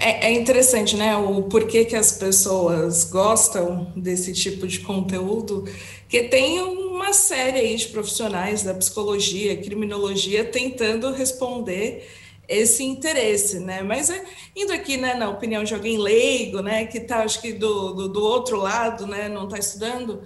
é, 0.00 0.26
é, 0.26 0.32
interessante, 0.32 0.96
né? 0.96 1.16
O 1.16 1.42
porquê 1.44 1.84
que 1.84 1.96
as 1.96 2.12
pessoas 2.12 3.04
gostam 3.04 3.92
desse 3.96 4.32
tipo 4.32 4.66
de 4.66 4.80
conteúdo, 4.80 5.64
que 6.08 6.24
tem 6.24 6.60
uma 6.60 7.12
série 7.12 7.58
aí 7.58 7.76
de 7.76 7.88
profissionais 7.88 8.62
da 8.62 8.74
psicologia, 8.74 9.56
criminologia, 9.56 10.44
tentando 10.44 11.12
responder 11.12 12.08
esse 12.48 12.84
interesse, 12.84 13.58
né? 13.58 13.82
Mas 13.82 14.10
é, 14.10 14.22
indo 14.54 14.72
aqui, 14.72 14.96
né, 14.96 15.14
na 15.14 15.30
opinião 15.30 15.64
de 15.64 15.74
alguém 15.74 15.98
leigo, 15.98 16.60
né, 16.60 16.86
que 16.86 16.98
está, 16.98 17.22
acho 17.22 17.40
que 17.40 17.52
do, 17.52 17.92
do, 17.94 18.08
do, 18.08 18.22
outro 18.22 18.58
lado, 18.58 19.06
né, 19.06 19.28
não 19.28 19.44
está 19.44 19.58
estudando, 19.58 20.22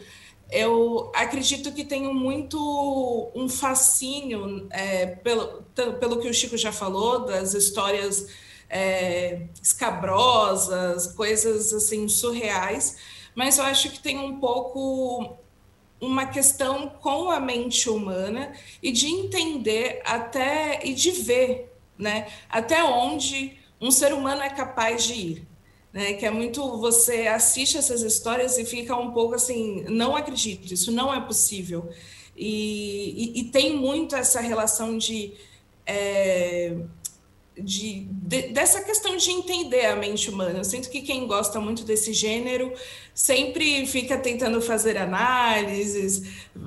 eu 0.51 1.11
acredito 1.15 1.73
que 1.73 1.85
tenho 1.85 2.13
muito 2.15 3.31
um 3.35 3.49
fascínio 3.49 4.67
é, 4.71 5.07
pelo, 5.07 5.63
pelo 6.01 6.21
que 6.21 6.29
o 6.29 6.35
Chico 6.35 6.57
já 6.57 6.73
falou, 6.73 7.25
das 7.25 7.55
histórias 7.55 8.27
é, 8.69 9.43
escabrosas, 9.63 11.13
coisas 11.13 11.73
assim 11.73 12.09
surreais, 12.09 12.97
mas 13.35 13.59
eu 13.59 13.65
acho 13.65 13.91
que 13.91 14.01
tem 14.01 14.19
um 14.19 14.41
pouco 14.41 15.37
uma 16.01 16.27
questão 16.27 16.89
com 16.89 17.31
a 17.31 17.41
mente 17.41 17.91
humana 17.91 18.53
e 18.83 18.93
de 18.93 19.07
entender 19.07 20.01
até 20.05 20.81
e 20.85 20.95
de 20.95 21.11
ver 21.11 21.69
né? 21.99 22.29
Até 22.49 22.83
onde 22.85 23.59
um 23.81 23.91
ser 23.91 24.13
humano 24.13 24.43
é 24.43 24.49
capaz 24.49 25.05
de 25.05 25.15
ir, 25.15 25.49
né? 25.93 26.15
Que 26.15 26.27
é 26.27 26.31
muito 26.31 26.79
você 26.79 27.27
assiste 27.27 27.77
essas 27.79 28.03
histórias 28.03 28.59
e 28.59 28.65
fica 28.65 28.97
um 28.97 29.13
pouco 29.13 29.35
assim, 29.35 29.85
não 29.89 30.17
acredito, 30.17 30.73
isso 30.73 30.93
não 30.93 31.13
é 31.13 31.21
possível. 31.21 31.89
E, 32.37 33.35
e, 33.37 33.41
e 33.41 33.45
tem 33.45 33.77
muito 33.77 34.15
essa 34.15 34.41
relação 34.41 34.97
de 34.97 35.33
é, 35.85 36.77
de, 37.61 38.07
de, 38.11 38.43
dessa 38.49 38.81
questão 38.83 39.17
de 39.17 39.31
entender 39.31 39.87
a 39.87 39.97
mente 39.97 40.31
humana. 40.31 40.59
Eu 40.59 40.65
sinto 40.65 40.89
que 40.91 41.01
quem 41.01 41.27
gosta 41.27 41.61
muito 41.61 41.83
desse 41.83 42.13
gênero 42.13 42.73
sempre 43.13 43.85
fica 43.87 44.17
tentando 44.17 44.61
fazer 44.63 44.97
análises, 44.97 46.23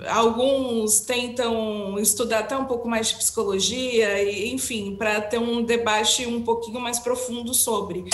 alguns 0.07 0.99
tentam 1.01 1.97
estudar 1.99 2.39
até 2.39 2.57
um 2.57 2.65
pouco 2.65 2.89
mais 2.89 3.09
de 3.09 3.15
psicologia, 3.15 4.21
e, 4.21 4.51
enfim, 4.51 4.95
para 4.95 5.21
ter 5.21 5.39
um 5.39 5.63
debate 5.63 6.25
um 6.25 6.41
pouquinho 6.41 6.81
mais 6.81 6.99
profundo 6.99 7.53
sobre. 7.53 8.05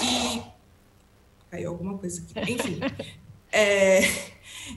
E. 0.00 0.42
Caiu 1.50 1.70
alguma 1.70 1.98
coisa 1.98 2.22
aqui. 2.22 2.52
Enfim. 2.52 2.80
é, 3.52 4.00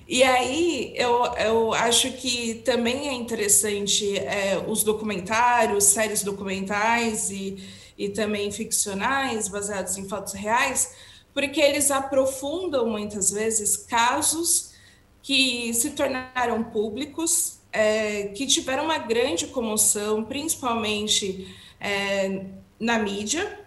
e 0.08 0.24
aí 0.24 0.94
eu, 0.96 1.24
eu 1.38 1.74
acho 1.74 2.12
que 2.14 2.56
também 2.66 3.08
é 3.08 3.14
interessante 3.14 4.18
é, 4.18 4.64
os 4.68 4.84
documentários, 4.84 5.86
séries 5.86 6.24
documentais 6.24 7.30
e, 7.30 7.64
e 7.98 8.10
também 8.10 8.52
ficcionais, 8.52 9.48
baseados 9.48 9.98
em 9.98 10.08
fatos 10.08 10.34
reais, 10.34 10.96
porque 11.34 11.62
eles 11.62 11.92
aprofundam 11.92 12.90
muitas 12.90 13.32
vezes 13.32 13.78
casos 13.78 14.74
que 15.22 15.74
se 15.74 15.92
tornaram 15.92 16.64
públicos, 16.64 17.60
é, 17.72 18.28
que 18.30 18.46
tiveram 18.46 18.86
uma 18.86 18.98
grande 18.98 19.48
comoção, 19.48 20.24
principalmente 20.24 21.56
é, 21.80 22.46
na 22.80 23.00
mídia, 23.00 23.60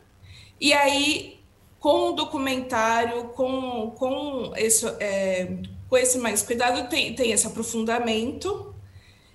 e 0.60 0.72
aí 0.72 1.37
com 1.78 2.10
o 2.10 2.12
documentário, 2.12 3.24
com, 3.28 3.92
com 3.96 4.52
esse, 4.56 4.86
é, 5.00 5.58
com 5.88 5.96
esse 5.96 6.18
mais 6.18 6.42
cuidado, 6.42 6.88
tem, 6.88 7.14
tem 7.14 7.32
esse 7.32 7.46
aprofundamento, 7.46 8.74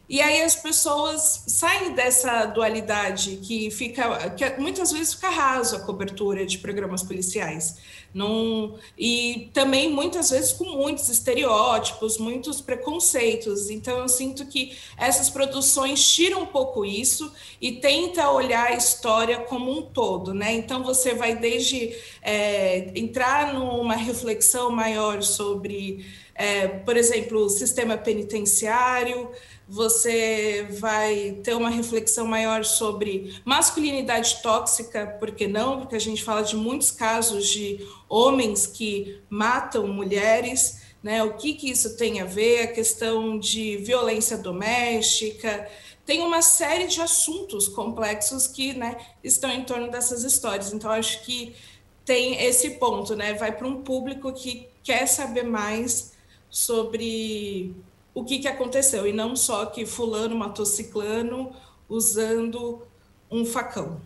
e 0.08 0.22
aí 0.22 0.42
as 0.42 0.56
pessoas 0.56 1.46
saem 1.48 1.94
dessa 1.94 2.46
dualidade 2.46 3.38
que 3.38 3.72
fica, 3.72 4.30
que 4.32 4.60
muitas 4.60 4.92
vezes 4.92 5.14
fica 5.14 5.30
raso 5.30 5.78
a 5.78 5.80
cobertura 5.80 6.46
de 6.46 6.58
programas 6.58 7.02
policiais. 7.02 7.78
Não, 8.14 8.76
e 8.96 9.50
também 9.54 9.90
muitas 9.90 10.30
vezes 10.30 10.52
com 10.52 10.66
muitos 10.66 11.10
estereótipos, 11.10 12.20
muitos 12.20 12.62
preconceitos. 12.62 13.72
Então 13.72 13.98
eu 14.00 14.08
sinto 14.08 14.46
que 14.46 14.78
essas 14.98 15.30
produções 15.30 16.08
tiram 16.08 16.44
um 16.44 16.46
pouco 16.46 16.86
isso 16.86 17.34
e 17.60 17.72
tenta 17.72 18.30
olhar 18.30 18.68
a 18.68 18.76
história 18.76 19.40
como 19.40 19.72
um 19.72 19.82
todo, 19.82 20.34
né? 20.34 20.54
Então 20.54 20.84
você 20.84 21.16
vai 21.16 21.36
desde 21.36 21.96
é, 22.22 22.92
entrar 22.94 23.54
numa 23.54 23.96
reflexão 23.96 24.70
maior 24.70 25.24
sobre, 25.24 26.06
é, 26.36 26.68
por 26.68 26.96
exemplo, 26.96 27.46
o 27.46 27.50
sistema 27.50 27.98
penitenciário 27.98 29.32
você 29.68 30.68
vai 30.72 31.40
ter 31.44 31.56
uma 31.56 31.70
reflexão 31.70 32.28
maior 32.28 32.66
sobre 32.66 33.42
masculinidade 33.46 34.42
tóxica, 34.42 35.08
por 35.20 35.32
que 35.32 35.48
não? 35.48 35.80
Porque 35.80 35.96
a 35.96 36.00
gente 36.00 36.24
fala 36.24 36.42
de 36.42 36.56
muitos 36.56 36.92
casos 36.92 37.48
de 37.48 37.88
homens 38.10 38.68
que 38.68 39.22
matam 39.30 39.88
mulheres, 39.88 40.82
né? 41.02 41.24
O 41.24 41.34
que, 41.34 41.54
que 41.54 41.70
isso 41.70 41.98
tem 41.98 42.22
a 42.22 42.26
ver? 42.26 42.64
A 42.64 42.68
questão 42.68 43.40
de 43.40 43.78
violência 43.78 44.38
doméstica. 44.38 45.70
Tem 46.06 46.22
uma 46.22 46.42
série 46.42 46.88
de 46.88 47.02
assuntos 47.02 47.70
complexos 47.70 48.46
que 48.48 48.74
né, 48.74 48.98
estão 49.24 49.50
em 49.50 49.64
torno 49.64 49.90
dessas 49.90 50.24
histórias. 50.24 50.74
Então, 50.74 50.92
acho 50.92 51.24
que 51.24 51.56
tem 52.04 52.44
esse 52.44 52.72
ponto, 52.72 53.16
né? 53.16 53.34
Vai 53.34 53.54
para 53.54 53.68
um 53.68 53.82
público 53.82 54.34
que 54.34 54.68
quer 54.84 55.08
saber 55.08 55.44
mais 55.44 56.12
sobre 56.50 57.74
o 58.14 58.24
que, 58.24 58.40
que 58.40 58.48
aconteceu, 58.48 59.08
e 59.08 59.14
não 59.14 59.36
só 59.36 59.66
que 59.66 59.86
fulano 59.86 60.36
matou 60.36 60.66
ciclano 60.66 61.52
usando 61.90 62.82
um 63.30 63.46
facão. 63.46 64.00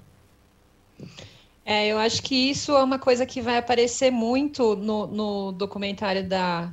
É, 1.65 1.87
eu 1.87 1.97
acho 1.97 2.23
que 2.23 2.49
isso 2.49 2.71
é 2.71 2.83
uma 2.83 2.97
coisa 2.97 3.25
que 3.25 3.41
vai 3.41 3.57
aparecer 3.57 4.09
muito 4.09 4.75
no, 4.75 5.05
no 5.07 5.51
documentário 5.51 6.27
da 6.27 6.71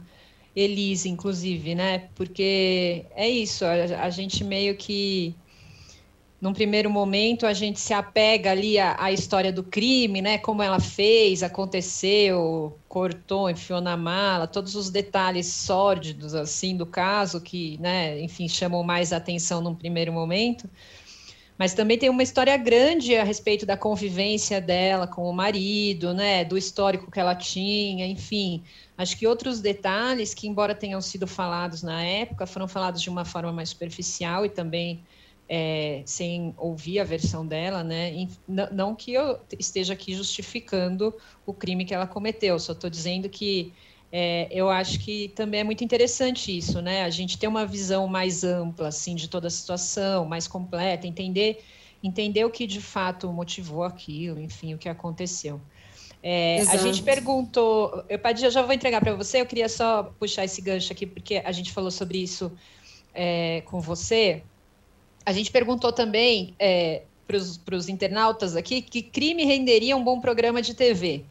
Elise, 0.55 1.09
inclusive, 1.09 1.75
né? 1.75 2.09
Porque 2.15 3.05
é 3.17 3.29
isso, 3.29 3.65
a, 3.65 3.73
a 4.05 4.11
gente 4.11 4.45
meio 4.45 4.77
que 4.77 5.35
num 6.45 6.53
primeiro 6.53 6.91
momento 6.91 7.47
a 7.47 7.55
gente 7.55 7.81
se 7.81 7.95
apega 7.95 8.51
ali 8.51 8.79
à, 8.79 8.95
à, 9.03 9.11
história 9.11 9.51
do 9.51 9.63
crime, 9.63 10.21
né? 10.21 10.37
Como 10.37 10.63
ela 10.63 10.79
fez, 10.79 11.43
aconteceu, 11.43 12.79
cortou, 12.87 13.49
enfiou 13.49 13.81
na 13.81 13.97
mala, 13.97 14.47
todos 14.47 14.75
os 14.75 14.91
detalhes 14.91 15.47
sórdidos 15.47 16.35
assim 16.35 16.77
do 16.77 16.85
caso 16.85 17.41
que, 17.41 17.79
né? 17.81 18.21
Enfim, 18.21 18.47
chamam 18.47 18.83
mais 18.83 19.11
atenção 19.11 19.63
num 19.63 19.75
primeiro 19.75 20.13
momento. 20.13 20.69
Mas 21.57 21.73
também 21.73 21.97
tem 21.97 22.11
uma 22.11 22.23
história 22.23 22.55
grande 22.59 23.17
a 23.17 23.25
respeito 23.25 23.65
da 23.65 23.75
convivência 23.75 24.61
dela 24.61 25.07
com 25.07 25.23
o 25.23 25.33
marido, 25.33 26.13
né? 26.13 26.45
Do 26.45 26.59
histórico 26.59 27.11
que 27.11 27.19
ela 27.19 27.35
tinha, 27.35 28.07
enfim. 28.07 28.63
Acho 28.99 29.17
que 29.17 29.27
outros 29.27 29.63
detalhes 29.63 30.35
que, 30.35 30.47
embora 30.47 30.75
tenham 30.75 31.01
sido 31.01 31.27
falados 31.27 31.83
na 31.83 32.03
época, 32.03 32.47
foram 32.47 32.69
falados 32.69 33.01
de 33.01 33.09
uma 33.09 33.25
forma 33.25 33.51
mais 33.51 33.71
superficial 33.71 34.45
e 34.45 34.51
também 34.51 35.03
é, 35.49 36.03
sem 36.07 36.55
ouvir 36.57 37.01
a 37.01 37.05
versão 37.05 37.47
dela, 37.47 37.85
né? 37.85 38.29
Não 38.49 38.95
que 38.95 39.13
eu 39.13 39.39
esteja 39.59 39.93
aqui 39.93 40.15
justificando 40.15 41.15
o 41.45 41.53
crime 41.53 41.85
que 41.85 41.95
ela 41.95 42.07
cometeu, 42.07 42.59
só 42.59 42.73
estou 42.73 42.89
dizendo 42.89 43.29
que 43.29 43.73
é, 44.17 44.49
eu 44.51 44.71
acho 44.71 45.01
que 45.01 45.29
também 45.31 45.61
é 45.61 45.65
muito 45.65 45.83
interessante 45.83 46.57
isso, 46.57 46.81
né? 46.81 47.03
A 47.03 47.11
gente 47.11 47.37
ter 47.37 47.49
uma 47.49 47.67
visão 47.67 48.07
mais 48.07 48.45
ampla, 48.45 48.89
assim, 48.89 49.15
de 49.15 49.29
toda 49.29 49.49
a 49.49 49.51
situação, 49.51 50.25
mais 50.25 50.47
completa, 50.47 51.07
entender, 51.07 51.65
entender 52.03 52.45
o 52.45 52.51
que 52.51 52.67
de 52.67 52.81
fato 52.81 53.33
motivou 53.33 53.83
aquilo, 53.83 54.41
enfim, 54.41 54.73
o 54.73 54.79
que 54.79 54.89
aconteceu. 54.89 55.61
É, 56.23 56.63
a 56.71 56.79
gente 56.79 57.03
perguntou, 57.03 58.03
eu 58.09 58.19
Padilha, 58.19 58.51
já 58.51 58.63
vou 58.63 58.73
entregar 58.73 59.01
para 59.01 59.15
você. 59.15 59.43
Eu 59.43 59.47
queria 59.47 59.69
só 59.69 60.05
puxar 60.19 60.45
esse 60.45 60.63
gancho 60.63 60.91
aqui 60.91 61.05
porque 61.05 61.43
a 61.45 61.53
gente 61.53 61.71
falou 61.71 61.91
sobre 61.91 62.17
isso 62.17 62.51
é, 63.13 63.63
com 63.67 63.79
você. 63.79 64.43
A 65.25 65.33
gente 65.33 65.51
perguntou 65.51 65.93
também 65.93 66.55
é, 66.59 67.03
para 67.27 67.77
os 67.77 67.89
internautas 67.89 68.57
aqui 68.57 68.83
que 68.83 69.03
crime 69.03 69.45
renderia 69.45 69.97
um 69.97 70.05
bom 70.05 70.21
programa 70.21 70.61
de 70.61 70.75
TV. 70.75 71.25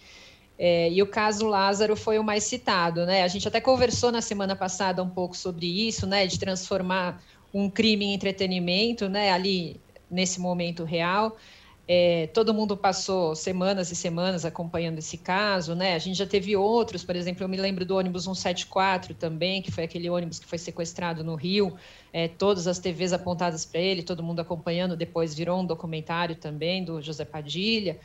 É, 0.58 0.92
e 0.92 1.02
o 1.02 1.08
caso 1.08 1.48
Lázaro 1.48 1.96
foi 1.96 2.20
o 2.20 2.24
mais 2.24 2.44
citado, 2.44 3.06
né? 3.06 3.24
A 3.24 3.28
gente 3.28 3.48
até 3.48 3.60
conversou 3.60 4.12
na 4.12 4.22
semana 4.22 4.56
passada 4.56 5.02
um 5.02 5.10
pouco 5.10 5.36
sobre 5.36 5.66
isso, 5.88 6.06
né? 6.06 6.28
De 6.28 6.40
transformar 6.40 7.22
um 7.54 7.70
crime 7.70 8.06
em 8.06 8.14
entretenimento, 8.14 9.10
né? 9.10 9.32
Ali 9.32 9.80
nesse 10.10 10.40
momento 10.40 10.84
real. 10.84 11.38
É, 11.86 12.28
todo 12.28 12.54
mundo 12.54 12.78
passou 12.78 13.36
semanas 13.36 13.92
e 13.92 13.96
semanas 13.96 14.46
acompanhando 14.46 15.00
esse 15.00 15.18
caso, 15.18 15.76
né? 15.76 15.96
A 15.96 16.00
gente 16.00 16.18
já 16.18 16.26
teve 16.26 16.56
outros, 16.56 17.04
por 17.04 17.14
exemplo, 17.14 17.44
eu 17.44 17.50
me 17.50 17.58
lembro 17.58 17.86
do 17.86 17.98
ônibus 17.98 18.24
174 18.24 19.14
também, 19.14 19.62
que 19.62 19.70
foi 19.70 19.84
aquele 19.84 20.10
ônibus 20.10 20.40
que 20.40 20.46
foi 20.46 20.58
sequestrado 20.58 21.26
no 21.26 21.36
Rio, 21.36 21.76
é, 22.14 22.30
todas 22.30 22.68
as 22.68 22.80
TVs 22.80 23.12
apontadas 23.12 23.66
para 23.66 23.82
ele, 23.82 24.02
todo 24.02 24.24
mundo 24.24 24.40
acompanhando, 24.40 24.96
depois 24.96 25.36
virou 25.36 25.60
um 25.60 25.66
documentário 25.66 26.36
também 26.38 26.86
do 26.86 27.02
José 27.02 27.26
Padilha. 27.26 28.00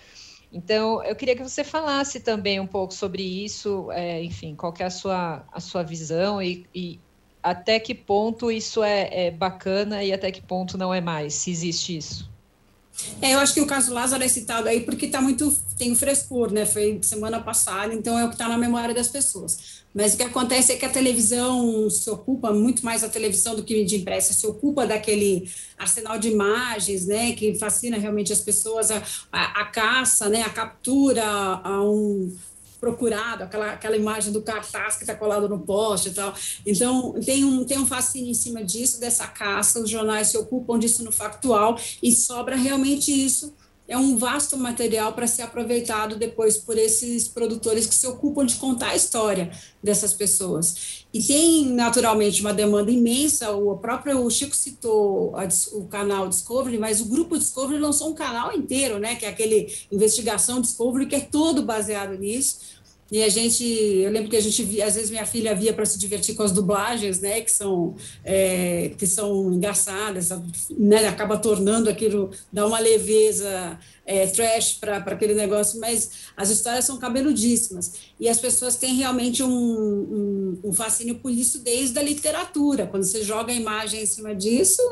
Então, 0.53 1.05
eu 1.05 1.15
queria 1.15 1.37
que 1.37 1.43
você 1.43 1.63
falasse 1.63 2.21
também 2.21 2.59
um 2.59 2.67
pouco 2.67 2.93
sobre 2.93 3.23
isso, 3.23 3.93
é, 3.93 4.23
enfim, 4.25 4.57
qual 4.57 4.75
é 4.79 4.85
a 4.85 4.91
sua, 4.91 5.47
a 5.53 5.61
sua 5.61 5.85
visão 5.85 6.43
e, 6.43 6.67
e 6.75 6.99
até 7.43 7.79
que 7.79 7.95
ponto 7.95 8.51
isso 8.51 8.83
é, 8.83 9.27
é 9.27 9.31
bacana 9.31 10.03
e 10.03 10.13
até 10.13 10.33
que 10.33 10.43
ponto 10.43 10.77
não 10.77 10.93
é 10.93 11.01
mais, 11.01 11.35
se 11.35 11.51
existe 11.51 11.97
isso. 11.97 12.38
É, 13.21 13.35
eu 13.35 13.39
acho 13.39 13.55
que 13.55 13.61
o 13.61 13.67
caso 13.67 13.93
Lázaro 13.93 14.23
é 14.23 14.29
citado 14.29 14.69
aí 14.69 14.81
porque 14.81 15.09
tá 15.09 15.21
muito, 15.21 15.53
tem 15.77 15.93
o 15.93 15.97
frescor, 15.97 16.53
né? 16.53 16.67
Foi 16.67 16.99
semana 17.03 17.41
passada, 17.41 17.93
então 17.95 18.19
é 18.19 18.25
o 18.25 18.29
que 18.29 18.35
está 18.35 18.49
na 18.49 18.59
memória 18.59 18.95
das 18.95 19.09
pessoas. 19.09 19.79
Mas 19.95 20.15
o 20.15 20.17
que 20.17 20.23
acontece 20.23 20.73
é 20.73 20.77
que 20.77 20.85
a 20.85 20.89
televisão 20.89 21.89
se 21.91 22.09
ocupa 22.11 22.53
muito 22.53 22.85
mais 22.85 23.03
a 23.03 23.09
televisão 23.09 23.57
do 23.57 23.65
que 23.65 23.75
mídia 23.75 23.97
impressa, 23.97 24.33
se 24.33 24.47
ocupa 24.47 24.87
daquele 24.87 25.51
arsenal 25.77 26.19
de 26.19 26.29
imagens, 26.29 27.07
né? 27.07 27.33
Que 27.33 27.55
fascina 27.55 27.99
realmente 27.99 28.33
as 28.33 28.41
pessoas, 28.41 28.91
a, 28.91 29.03
a, 29.33 29.63
a 29.63 29.65
caça, 29.67 30.29
né? 30.29 30.43
A 30.43 30.51
captura 30.51 31.25
a 31.25 31.83
um 31.83 32.37
procurado, 32.81 33.45
aquela, 33.45 33.73
aquela 33.73 33.97
imagem 33.97 34.33
do 34.33 34.43
cartaz 34.43 34.97
que 34.97 35.03
está 35.03 35.15
colado 35.15 35.49
no 35.49 35.61
poste 35.61 36.09
e 36.09 36.13
tal. 36.13 36.35
Então, 36.65 37.15
tem 37.25 37.45
um, 37.45 37.65
tem 37.65 37.79
um 37.79 37.87
fascínio 37.87 38.31
em 38.31 38.35
cima 38.35 38.65
disso, 38.65 39.01
dessa 39.01 39.27
caça, 39.27 39.81
os 39.81 39.91
jornais 39.91 40.29
se 40.29 40.39
ocupam 40.39 40.79
disso 40.79 41.05
no 41.05 41.13
factual 41.13 41.79
e 42.03 42.13
sobra 42.13 42.57
realmente 42.57 43.11
isso. 43.13 43.55
É 43.89 43.97
um 43.97 44.19
vasto 44.19 44.55
material 44.59 45.15
para 45.15 45.27
ser 45.27 45.41
aproveitado 45.41 46.17
depois 46.17 46.59
por 46.59 46.77
esses 46.77 47.27
produtores 47.27 47.87
que 47.87 47.95
se 47.95 48.07
ocupam 48.07 48.45
de 48.45 48.57
contar 48.57 48.91
a 48.91 48.97
história 48.97 49.51
dessas 49.83 50.13
pessoas. 50.13 51.07
E 51.13 51.23
tem, 51.23 51.65
naturalmente, 51.71 52.43
uma 52.43 52.53
demanda 52.53 52.91
imensa. 52.91 53.51
O 53.53 53.79
próprio 53.79 54.29
Chico 54.29 54.55
citou 54.55 55.35
a, 55.35 55.49
o 55.73 55.87
canal 55.87 56.29
Discovery, 56.29 56.77
mas 56.77 57.01
o 57.01 57.07
grupo 57.07 57.39
Discovery 57.39 57.81
lançou 57.81 58.11
um 58.11 58.15
canal 58.15 58.53
inteiro, 58.53 58.99
né? 58.99 59.17
Que 59.17 59.25
é 59.25 59.31
aquele 59.31 59.75
Investigação 59.91 60.61
Discovery, 60.61 61.07
que 61.07 61.17
é 61.17 61.21
todo 61.21 61.63
baseado 61.63 62.19
nisso. 62.19 62.78
E 63.11 63.23
a 63.23 63.29
gente, 63.29 63.65
eu 63.65 64.11
lembro 64.11 64.29
que 64.29 64.37
a 64.37 64.41
gente 64.41 64.63
via, 64.63 64.87
às 64.87 64.95
vezes 64.95 65.11
minha 65.11 65.25
filha 65.25 65.55
via 65.55 65.73
para 65.73 65.87
se 65.87 65.99
divertir 65.99 66.35
com 66.35 66.43
as 66.43 66.53
dublagens, 66.53 67.21
né, 67.21 67.41
que 67.41 67.51
são 67.51 67.95
é, 68.23 68.93
que 68.99 69.07
são 69.07 69.53
engraçadas, 69.53 70.29
né, 70.71 71.07
acaba 71.07 71.39
tornando 71.39 71.89
aquilo, 71.89 72.31
dá 72.53 72.67
uma 72.67 72.79
leveza 72.79 73.79
é, 74.09 74.27
trash 74.27 74.79
para 74.81 74.97
aquele 74.97 75.35
negócio, 75.35 75.79
mas 75.79 76.11
as 76.35 76.49
histórias 76.49 76.87
são 76.87 76.97
cabeludíssimas. 76.97 77.93
E 78.19 78.27
as 78.27 78.39
pessoas 78.39 78.77
têm 78.77 78.95
realmente 78.95 79.43
um, 79.43 79.51
um, 79.51 80.61
um 80.65 80.73
fascínio 80.73 81.17
por 81.17 81.31
isso 81.31 81.59
desde 81.59 81.99
a 81.99 82.03
literatura. 82.03 82.87
Quando 82.87 83.05
você 83.05 83.23
joga 83.23 83.53
a 83.53 83.55
imagem 83.55 84.03
em 84.03 84.07
cima 84.07 84.35
disso, 84.35 84.83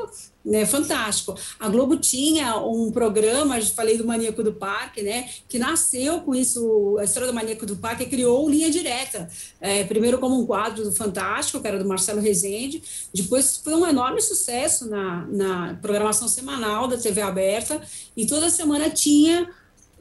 né, 0.47 0.65
fantástico. 0.65 1.35
A 1.59 1.67
Globo 1.67 1.97
tinha 1.97 2.55
um 2.57 2.89
programa, 2.89 3.59
falei 3.75 3.97
do 3.97 4.07
Maníaco 4.07 4.41
do 4.41 4.53
Parque, 4.53 5.01
né, 5.01 5.27
que 5.49 5.59
nasceu 5.59 6.21
com 6.21 6.33
isso, 6.33 6.97
a 6.99 7.03
história 7.03 7.27
do 7.27 7.33
Maníaco 7.33 7.65
do 7.65 7.75
Parque 7.75 8.05
criou 8.05 8.49
linha 8.49 8.71
direta, 8.71 9.27
é, 9.59 9.83
primeiro 9.83 10.19
como 10.19 10.39
um 10.39 10.45
quadro 10.45 10.85
do 10.85 10.93
Fantástico, 10.93 11.59
que 11.59 11.67
era 11.67 11.77
do 11.77 11.87
Marcelo 11.87 12.21
Rezende, 12.21 12.81
depois 13.13 13.57
foi 13.57 13.75
um 13.75 13.85
enorme 13.85 14.21
sucesso 14.21 14.89
na, 14.89 15.27
na 15.27 15.77
programação 15.81 16.29
semanal 16.29 16.87
da 16.87 16.97
TV 16.97 17.19
aberta, 17.21 17.81
e 18.15 18.25
toda 18.25 18.49
semana 18.49 18.89
tinha 18.89 19.06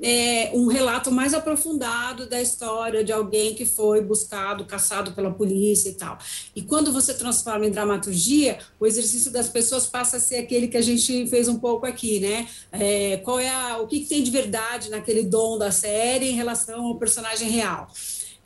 é, 0.00 0.50
um 0.54 0.66
relato 0.66 1.10
mais 1.10 1.32
aprofundado 1.32 2.28
da 2.28 2.40
história 2.40 3.02
de 3.02 3.12
alguém 3.12 3.54
que 3.54 3.64
foi 3.64 4.00
buscado, 4.02 4.64
caçado 4.64 5.12
pela 5.12 5.32
polícia 5.32 5.88
e 5.88 5.94
tal. 5.94 6.18
E 6.54 6.62
quando 6.62 6.92
você 6.92 7.14
transforma 7.14 7.66
em 7.66 7.70
dramaturgia, 7.70 8.58
o 8.78 8.86
exercício 8.86 9.30
das 9.30 9.48
pessoas 9.48 9.86
passa 9.86 10.18
a 10.18 10.20
ser 10.20 10.36
aquele 10.36 10.68
que 10.68 10.76
a 10.76 10.82
gente 10.82 11.26
fez 11.28 11.48
um 11.48 11.58
pouco 11.58 11.86
aqui, 11.86 12.20
né? 12.20 12.46
É, 12.70 13.16
qual 13.18 13.40
é 13.40 13.48
a, 13.48 13.78
o 13.78 13.86
que, 13.86 14.00
que 14.00 14.06
tem 14.06 14.22
de 14.22 14.30
verdade 14.30 14.90
naquele 14.90 15.22
dom 15.22 15.56
da 15.56 15.70
série 15.70 16.26
em 16.26 16.34
relação 16.34 16.84
ao 16.84 16.98
personagem 16.98 17.48
real? 17.48 17.88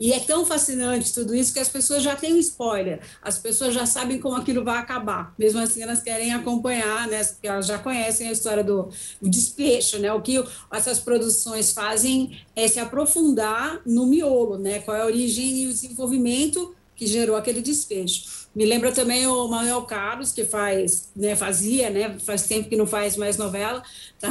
E 0.01 0.11
é 0.13 0.19
tão 0.19 0.43
fascinante 0.43 1.13
tudo 1.13 1.35
isso 1.35 1.53
que 1.53 1.59
as 1.59 1.69
pessoas 1.69 2.01
já 2.01 2.15
têm 2.15 2.33
um 2.33 2.37
spoiler, 2.39 3.01
as 3.21 3.37
pessoas 3.37 3.71
já 3.71 3.85
sabem 3.85 4.19
como 4.19 4.35
aquilo 4.35 4.63
vai 4.63 4.79
acabar. 4.79 5.31
Mesmo 5.37 5.59
assim, 5.59 5.83
elas 5.83 6.01
querem 6.01 6.33
acompanhar, 6.33 7.07
né? 7.07 7.23
Porque 7.23 7.47
elas 7.47 7.67
já 7.67 7.77
conhecem 7.77 8.27
a 8.27 8.31
história 8.31 8.63
do, 8.63 8.89
despecho, 9.21 9.99
né? 9.99 10.11
O 10.11 10.19
que 10.19 10.43
essas 10.73 10.99
produções 10.99 11.71
fazem 11.71 12.41
é 12.55 12.67
se 12.67 12.79
aprofundar 12.79 13.79
no 13.85 14.07
miolo, 14.07 14.57
né? 14.57 14.79
Qual 14.79 14.97
é 14.97 15.01
a 15.01 15.05
origem 15.05 15.61
e 15.61 15.67
o 15.67 15.69
desenvolvimento 15.69 16.75
que 16.95 17.05
gerou 17.05 17.35
aquele 17.35 17.61
despecho. 17.61 18.40
Me 18.53 18.65
lembra 18.65 18.91
também 18.91 19.25
o 19.27 19.47
Manuel 19.47 19.83
Carlos, 19.83 20.33
que 20.33 20.43
faz, 20.43 21.09
né, 21.15 21.37
fazia, 21.37 21.89
né, 21.89 22.17
faz 22.19 22.43
tempo 22.43 22.67
que 22.67 22.75
não 22.75 22.85
faz 22.85 23.15
mais 23.15 23.37
novela, 23.37 23.81
tá, 24.19 24.29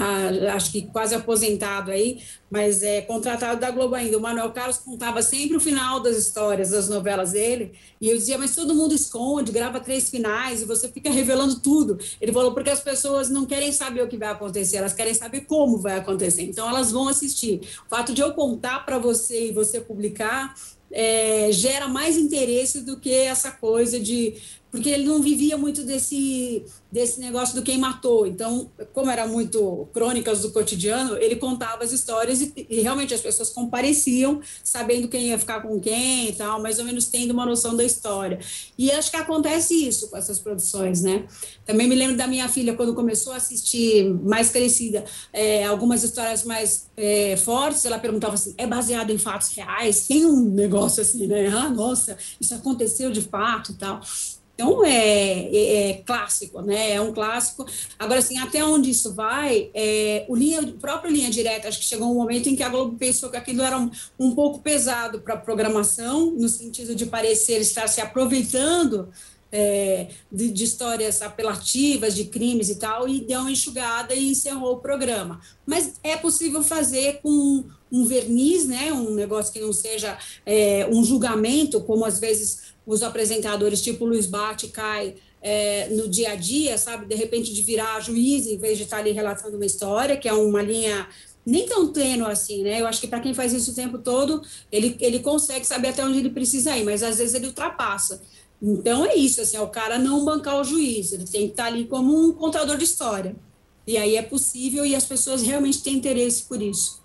acho 0.55 0.73
que 0.73 0.83
quase 0.83 1.15
aposentado 1.15 1.91
aí, 1.91 2.21
mas 2.51 2.83
é 2.83 3.01
contratado 3.01 3.59
da 3.59 3.71
Globo 3.71 3.95
ainda. 3.95 4.19
O 4.19 4.21
Manuel 4.21 4.51
Carlos 4.53 4.77
contava 4.77 5.23
sempre 5.23 5.57
o 5.57 5.61
final 5.61 6.01
das 6.01 6.19
histórias 6.19 6.71
das 6.71 6.87
novelas 6.89 7.33
dele, 7.33 7.73
e 7.99 8.11
eu 8.11 8.17
dizia, 8.17 8.37
mas 8.37 8.55
todo 8.55 8.75
mundo 8.75 8.95
esconde, 8.95 9.53
grava 9.53 9.81
três 9.81 10.11
finais, 10.11 10.61
e 10.61 10.65
você 10.67 10.89
fica 10.89 11.11
revelando 11.11 11.59
tudo. 11.61 11.99
Ele 12.21 12.33
falou, 12.33 12.53
porque 12.53 12.69
as 12.69 12.81
pessoas 12.81 13.31
não 13.31 13.47
querem 13.47 13.73
saber 13.73 14.03
o 14.03 14.09
que 14.09 14.19
vai 14.19 14.29
acontecer, 14.29 14.77
elas 14.77 14.93
querem 14.93 15.15
saber 15.15 15.43
como 15.43 15.79
vai 15.79 15.97
acontecer, 15.97 16.43
então 16.43 16.69
elas 16.69 16.93
vão 16.93 17.09
assistir. 17.09 17.61
O 17.87 17.89
fato 17.89 18.13
de 18.13 18.21
eu 18.21 18.35
contar 18.35 18.85
para 18.85 18.99
você 18.99 19.49
e 19.49 19.53
você 19.53 19.81
publicar 19.81 20.55
é, 20.93 21.51
gera 21.53 21.89
mais 21.89 22.17
interesse 22.17 22.81
do 22.81 22.99
que 22.99 23.13
essa 23.13 23.51
coisa 23.51 23.99
de 23.99 24.35
porque 24.71 24.89
ele 24.89 25.05
não 25.05 25.21
vivia 25.21 25.57
muito 25.57 25.83
desse, 25.83 26.65
desse 26.91 27.19
negócio 27.19 27.55
do 27.55 27.63
quem 27.63 27.77
matou. 27.77 28.27
Então, 28.27 28.71
como 28.93 29.11
era 29.11 29.27
muito 29.27 29.89
crônicas 29.93 30.41
do 30.41 30.53
cotidiano, 30.53 31.17
ele 31.17 31.37
contava 31.37 31.83
as 31.83 31.93
histórias 31.93 32.41
e, 32.41 32.67
e, 32.69 32.81
realmente 32.81 33.13
as 33.13 33.21
pessoas 33.21 33.51
compareciam, 33.51 34.41
sabendo 34.63 35.09
quem 35.09 35.29
ia 35.29 35.39
ficar 35.39 35.61
com 35.61 35.81
quem 35.81 36.29
e 36.29 36.33
tal, 36.33 36.63
mais 36.63 36.79
ou 36.79 36.85
menos 36.85 37.07
tendo 37.07 37.33
uma 37.33 37.45
noção 37.45 37.77
da 37.77 37.85
história. 37.85 38.39
E 38.79 38.91
acho 38.93 39.11
que 39.11 39.17
acontece 39.17 39.75
isso 39.75 40.09
com 40.09 40.17
essas 40.17 40.39
produções, 40.39 41.03
né? 41.03 41.27
Também 41.65 41.89
me 41.89 41.95
lembro 41.95 42.17
da 42.17 42.27
minha 42.27 42.49
filha, 42.49 42.75
quando 42.75 42.95
começou 42.95 43.33
a 43.33 43.37
assistir, 43.37 44.09
mais 44.23 44.51
crescida, 44.51 45.05
é, 45.33 45.65
algumas 45.65 46.03
histórias 46.03 46.45
mais 46.45 46.89
é, 46.97 47.37
fortes, 47.37 47.85
ela 47.85 47.99
perguntava 47.99 48.35
assim, 48.35 48.55
é 48.57 48.67
baseado 48.67 49.11
em 49.11 49.19
fatos 49.19 49.49
reais? 49.49 50.07
Tem 50.07 50.25
um 50.25 50.41
negócio 50.41 51.03
assim, 51.03 51.27
né? 51.27 51.49
Ah, 51.49 51.69
nossa, 51.69 52.17
isso 52.41 52.55
aconteceu 52.55 53.11
de 53.11 53.21
fato 53.21 53.73
e 53.73 53.75
tal. 53.75 54.01
Então, 54.61 54.85
é, 54.85 54.91
é, 54.93 55.91
é, 55.91 55.95
clássico, 56.05 56.61
né? 56.61 56.93
É 56.93 57.01
um 57.01 57.15
clássico. 57.15 57.65
Agora, 57.99 58.19
assim, 58.19 58.37
até 58.37 58.63
onde 58.63 58.91
isso 58.91 59.15
vai, 59.15 59.71
é, 59.73 60.27
o, 60.29 60.37
linha, 60.37 60.63
próprio 60.79 61.11
Linha 61.11 61.31
Direta, 61.31 61.67
acho 61.67 61.79
que 61.79 61.85
chegou 61.87 62.11
um 62.11 62.17
momento 62.17 62.47
em 62.51 62.55
que 62.55 62.63
a 62.63 62.69
Globo 62.69 62.99
pensou 62.99 63.31
que 63.31 63.39
aquilo 63.39 63.63
era 63.63 63.79
um, 63.79 63.91
um 64.19 64.35
pouco 64.35 64.59
pesado 64.59 65.23
para 65.23 65.33
a 65.33 65.39
programação, 65.39 66.33
no 66.33 66.47
sentido 66.47 66.95
de 66.95 67.07
parecer 67.07 67.59
estar 67.63 67.89
se 67.89 68.03
aproveitando 68.03 69.09
é, 69.53 70.09
de, 70.31 70.51
de, 70.51 70.65
histórias 70.65 71.23
apelativas, 71.23 72.15
de 72.15 72.25
crimes 72.25 72.69
e 72.69 72.77
tal, 72.77 73.09
e 73.09 73.21
deu 73.21 73.41
uma 73.41 73.51
enxugada 73.51 74.15
e 74.15 74.31
encerrou 74.31 74.75
o 74.75 74.81
programa. 74.81 75.41
Mas 75.67 75.95
é 76.03 76.17
possível 76.17 76.63
fazer 76.63 77.21
com 77.23 77.65
um 77.91 78.05
verniz, 78.05 78.67
né? 78.67 78.93
Um 78.93 79.15
negócio 79.15 79.53
que 79.53 79.61
não 79.61 79.73
seja 79.73 80.17
é, 80.47 80.87
um 80.91 81.05
julgamento, 81.05 81.81
como 81.81 82.05
às 82.05 82.19
vezes 82.21 82.71
os 82.87 83.03
apresentadores 83.03 83.83
tipo 83.83 84.05
Luiz 84.05 84.27
Bate 84.27 84.69
cai 84.69 85.17
é, 85.43 85.89
no 85.91 86.09
dia 86.09 86.33
a 86.33 86.37
dia, 86.37 86.79
sabe? 86.79 87.07
De 87.07 87.15
repente 87.15 87.53
de 87.53 87.63
virar 87.63 88.01
juiz 88.01 88.47
em 88.47 88.59
vez 88.59 88.79
de 88.79 88.85
estar 88.85 88.99
ali 88.99 89.11
relatando 89.13 89.57
uma 89.57 89.67
história, 89.67 90.17
que 90.17 90.29
é 90.29 90.33
uma 90.33 90.63
linha 90.63 91.09
nem 91.45 91.67
tão 91.67 91.93
tênue 91.93 92.31
assim, 92.31 92.63
né? 92.63 92.81
Eu 92.81 92.87
acho 92.87 93.01
que 93.01 93.09
para 93.09 93.21
quem 93.21 93.35
faz 93.35 93.53
isso 93.53 93.73
o 93.73 93.75
tempo 93.75 93.99
todo, 93.99 94.43
ele, 94.71 94.97
ele 95.01 95.21
consegue 95.21 95.67
saber 95.67 95.89
até 95.89 96.05
onde 96.05 96.19
ele 96.19 96.31
precisa 96.31 96.77
ir, 96.77 96.85
mas 96.85 97.03
às 97.03 97.19
vezes 97.19 97.35
ele 97.35 97.47
ultrapassa. 97.47 98.23
Então 98.63 99.07
é 99.07 99.15
isso, 99.15 99.41
assim, 99.41 99.57
é 99.57 99.61
o 99.61 99.69
cara 99.69 99.99
não 99.99 100.25
bancar 100.25 100.61
o 100.61 100.65
juiz, 100.65 101.13
ele 101.13 101.25
tem 101.25 101.47
que 101.47 101.53
estar 101.53 101.67
ali 101.67 101.87
como 101.87 102.29
um 102.29 102.33
contador 102.33 102.77
de 102.77 102.85
história. 102.85 103.35
E 103.87 103.97
aí 103.97 104.17
é 104.17 104.23
possível 104.23 104.85
e 104.85 104.95
as 104.95 105.07
pessoas 105.07 105.43
realmente 105.43 105.83
têm 105.83 105.95
interesse 105.95 106.43
por 106.45 106.61
isso. 106.61 107.01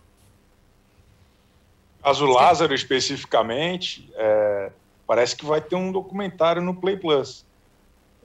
Caso 2.04 2.26
Lázaro, 2.26 2.76
especificamente, 2.76 4.12
é, 4.15 4.72
parece 5.08 5.36
que 5.36 5.46
vai 5.46 5.62
ter 5.62 5.76
um 5.76 5.91
documentário 5.91 6.62
no 6.62 6.76
Play 6.76 6.98
Plus. 6.98 7.46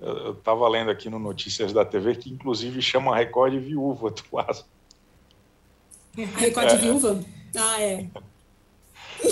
Eu 0.00 0.32
estava 0.32 0.68
lendo 0.68 0.90
aqui 0.90 1.08
no 1.08 1.18
Notícias 1.18 1.72
da 1.72 1.84
TV 1.84 2.16
que, 2.16 2.30
inclusive, 2.30 2.82
chama 2.82 3.16
Record 3.16 3.54
Viúva 3.58 4.10
do 4.10 4.22
Lázaro. 4.32 4.66
Record 6.14 6.68
é. 6.68 6.76
Viúva? 6.76 7.24
Ah, 7.56 7.82
é. 7.82 8.06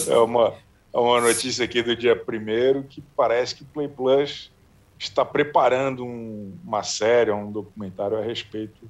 É 0.07 0.17
uma, 0.19 0.55
uma 0.93 1.21
notícia 1.21 1.65
aqui 1.65 1.83
do 1.83 1.95
dia 1.95 2.17
primeiro 2.17 2.83
que 2.83 3.03
parece 3.17 3.55
que 3.55 3.65
Play 3.65 3.89
Plus 3.89 4.51
está 4.99 5.25
preparando 5.25 6.05
um, 6.05 6.53
uma 6.65 6.83
série, 6.83 7.31
um 7.31 7.53
documentário 7.53 8.17
a 8.17 8.23
respeito 8.23 8.89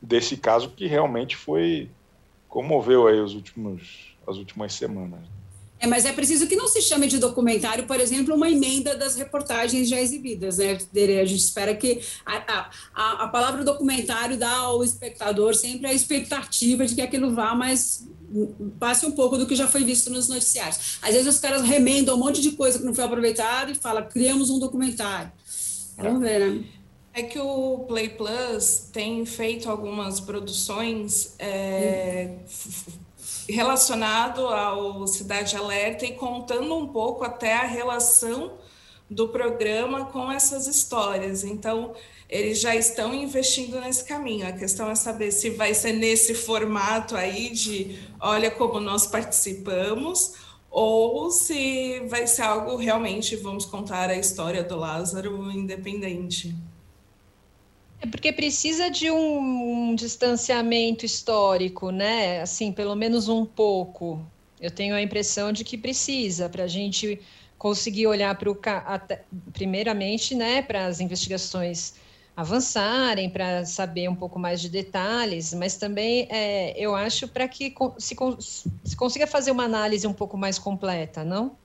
desse 0.00 0.36
caso 0.36 0.70
que 0.70 0.86
realmente 0.86 1.36
foi 1.36 1.90
comoveu 2.48 3.06
aí 3.06 3.20
os 3.20 3.34
últimos, 3.34 4.16
as 4.26 4.36
últimas 4.36 4.72
semanas. 4.72 5.20
É, 5.80 5.86
mas 5.86 6.04
é 6.04 6.12
preciso 6.12 6.48
que 6.48 6.56
não 6.56 6.66
se 6.66 6.82
chame 6.82 7.06
de 7.06 7.18
documentário, 7.18 7.86
por 7.86 8.00
exemplo, 8.00 8.34
uma 8.34 8.50
emenda 8.50 8.96
das 8.96 9.14
reportagens 9.14 9.88
já 9.88 10.00
exibidas, 10.00 10.58
né? 10.58 10.72
A 11.20 11.24
gente 11.24 11.40
espera 11.40 11.72
que 11.74 12.00
a, 12.26 12.70
a, 12.92 13.24
a 13.24 13.28
palavra 13.28 13.62
documentário 13.62 14.36
dá 14.36 14.52
ao 14.56 14.82
espectador 14.82 15.54
sempre 15.54 15.86
a 15.86 15.94
expectativa 15.94 16.84
de 16.84 16.96
que 16.96 17.00
aquilo 17.00 17.32
vá, 17.32 17.54
mas 17.54 18.08
passe 18.78 19.06
um 19.06 19.12
pouco 19.12 19.36
do 19.36 19.46
que 19.46 19.54
já 19.54 19.66
foi 19.66 19.84
visto 19.84 20.10
nos 20.10 20.28
noticiários. 20.28 20.98
Às 21.02 21.14
vezes 21.14 21.34
os 21.34 21.40
caras 21.40 21.62
remendam 21.62 22.14
um 22.16 22.18
monte 22.18 22.40
de 22.40 22.52
coisa 22.52 22.78
que 22.78 22.84
não 22.84 22.94
foi 22.94 23.04
aproveitado 23.04 23.70
e 23.70 23.74
fala, 23.74 24.02
criamos 24.02 24.50
um 24.50 24.58
documentário. 24.58 25.32
Vamos 25.96 26.20
ver, 26.20 26.38
né? 26.38 26.64
É 27.12 27.22
que 27.22 27.38
o 27.38 27.80
Play 27.88 28.10
Plus 28.10 28.88
tem 28.92 29.26
feito 29.26 29.68
algumas 29.68 30.20
produções 30.20 31.34
é, 31.38 32.36
relacionado 33.48 34.46
ao 34.46 35.06
Cidade 35.06 35.56
Alerta 35.56 36.04
e 36.04 36.12
contando 36.12 36.74
um 36.76 36.86
pouco 36.86 37.24
até 37.24 37.54
a 37.54 37.64
relação 37.64 38.52
do 39.10 39.28
programa 39.28 40.06
com 40.06 40.30
essas 40.30 40.66
histórias. 40.66 41.42
Então, 41.42 41.94
eles 42.28 42.60
já 42.60 42.76
estão 42.76 43.14
investindo 43.14 43.80
nesse 43.80 44.04
caminho. 44.04 44.46
A 44.46 44.52
questão 44.52 44.90
é 44.90 44.94
saber 44.94 45.32
se 45.32 45.50
vai 45.50 45.72
ser 45.72 45.94
nesse 45.94 46.34
formato 46.34 47.16
aí 47.16 47.50
de 47.50 47.98
olha 48.20 48.50
como 48.50 48.78
nós 48.78 49.06
participamos, 49.06 50.34
ou 50.70 51.30
se 51.30 52.00
vai 52.08 52.26
ser 52.26 52.42
algo 52.42 52.76
realmente 52.76 53.34
vamos 53.36 53.64
contar 53.64 54.10
a 54.10 54.16
história 54.16 54.62
do 54.62 54.76
Lázaro 54.76 55.50
independente. 55.50 56.54
É 58.00 58.06
porque 58.06 58.32
precisa 58.32 58.90
de 58.90 59.10
um, 59.10 59.88
um 59.90 59.94
distanciamento 59.94 61.04
histórico, 61.06 61.90
né? 61.90 62.42
Assim, 62.42 62.70
pelo 62.70 62.94
menos 62.94 63.28
um 63.28 63.44
pouco. 63.44 64.24
Eu 64.60 64.70
tenho 64.70 64.94
a 64.94 65.02
impressão 65.02 65.50
de 65.50 65.64
que 65.64 65.78
precisa 65.78 66.48
para 66.48 66.64
a 66.64 66.68
gente 66.68 67.20
conseguir 67.56 68.06
olhar 68.06 68.36
para 68.36 68.50
o 68.50 68.56
primeiramente, 69.52 70.34
né, 70.34 70.62
para 70.62 70.86
as 70.86 71.00
investigações 71.00 71.94
avançarem, 72.38 73.28
para 73.28 73.64
saber 73.64 74.08
um 74.08 74.14
pouco 74.14 74.38
mais 74.38 74.60
de 74.60 74.68
detalhes, 74.68 75.52
mas 75.52 75.74
também 75.74 76.28
é, 76.30 76.72
eu 76.78 76.94
acho 76.94 77.26
para 77.26 77.48
que 77.48 77.74
se, 77.98 78.16
se 78.84 78.96
consiga 78.96 79.26
fazer 79.26 79.50
uma 79.50 79.64
análise 79.64 80.06
um 80.06 80.12
pouco 80.12 80.38
mais 80.38 80.56
completa, 80.56 81.24
não? 81.24 81.56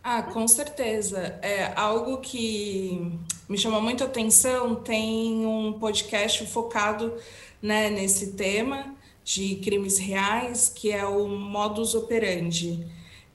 Ah, 0.00 0.22
com 0.22 0.46
certeza. 0.46 1.40
É 1.42 1.72
algo 1.74 2.18
que 2.18 3.18
me 3.48 3.58
chama 3.58 3.80
muito 3.80 4.04
atenção. 4.04 4.76
Tem 4.76 5.44
um 5.44 5.72
podcast 5.72 6.46
focado 6.46 7.16
né, 7.60 7.90
nesse 7.90 8.34
tema, 8.34 8.94
de 9.24 9.56
crimes 9.56 9.98
reais, 9.98 10.72
que 10.72 10.92
é 10.92 11.04
o 11.04 11.26
modus 11.26 11.96
operandi. 11.96 12.86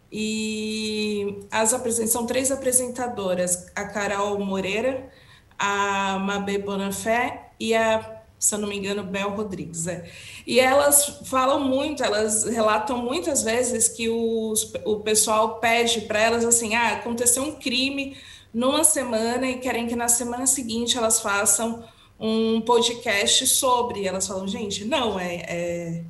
E 0.09 1.37
as 1.51 1.71
são 2.09 2.25
três 2.25 2.49
apresentadoras, 2.49 3.69
a 3.75 3.83
Carol 3.83 4.39
Moreira, 4.39 5.11
a 5.57 6.19
Mabê 6.19 6.57
Bonafé 6.57 7.49
e 7.59 7.73
a, 7.73 8.21
se 8.39 8.55
eu 8.55 8.59
não 8.59 8.67
me 8.67 8.77
engano, 8.77 9.03
Bel 9.03 9.29
Rodrigues. 9.29 9.87
É. 9.87 10.09
E 10.45 10.59
elas 10.59 11.21
falam 11.25 11.59
muito, 11.59 12.03
elas 12.03 12.43
relatam 12.43 12.97
muitas 12.97 13.43
vezes 13.43 13.87
que 13.87 14.09
os, 14.09 14.73
o 14.85 14.99
pessoal 14.99 15.59
pede 15.59 16.01
para 16.01 16.19
elas 16.19 16.43
assim, 16.43 16.75
ah, 16.75 16.93
aconteceu 16.93 17.43
um 17.43 17.55
crime 17.55 18.17
numa 18.53 18.83
semana 18.83 19.47
e 19.47 19.59
querem 19.59 19.87
que 19.87 19.95
na 19.95 20.07
semana 20.07 20.45
seguinte 20.45 20.97
elas 20.97 21.19
façam 21.19 21.83
um 22.19 22.61
podcast 22.61 23.47
sobre. 23.47 24.05
Elas 24.05 24.27
falam, 24.27 24.47
gente, 24.47 24.85
não, 24.85 25.19
é, 25.19 25.35
é, 25.47 26.03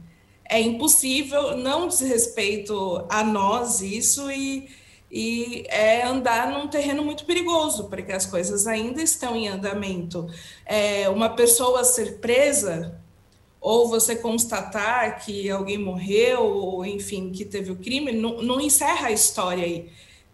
é 0.49 0.61
impossível, 0.61 1.57
não 1.57 1.87
diz 1.87 2.01
respeito 2.01 3.05
a 3.09 3.23
nós 3.23 3.81
isso 3.81 4.29
e, 4.31 4.69
e 5.15 5.63
é 5.69 6.03
andar 6.03 6.51
num 6.51 6.67
terreno 6.67 7.03
muito 7.03 7.23
perigoso, 7.23 7.83
porque 7.87 8.11
as 8.11 8.25
coisas 8.25 8.65
ainda 8.65 8.99
estão 8.99 9.35
em 9.35 9.47
andamento. 9.47 10.27
É, 10.65 11.07
uma 11.07 11.29
pessoa 11.29 11.83
ser 11.83 12.17
presa 12.17 12.99
ou 13.61 13.87
você 13.87 14.15
constatar 14.15 15.23
que 15.23 15.51
alguém 15.51 15.77
morreu, 15.77 16.41
ou 16.41 16.83
enfim, 16.83 17.31
que 17.31 17.45
teve 17.45 17.71
o 17.71 17.75
crime, 17.75 18.11
não, 18.11 18.41
não 18.41 18.59
encerra 18.59 19.09
a 19.09 19.11
história 19.11 19.63
aí. 19.63 19.91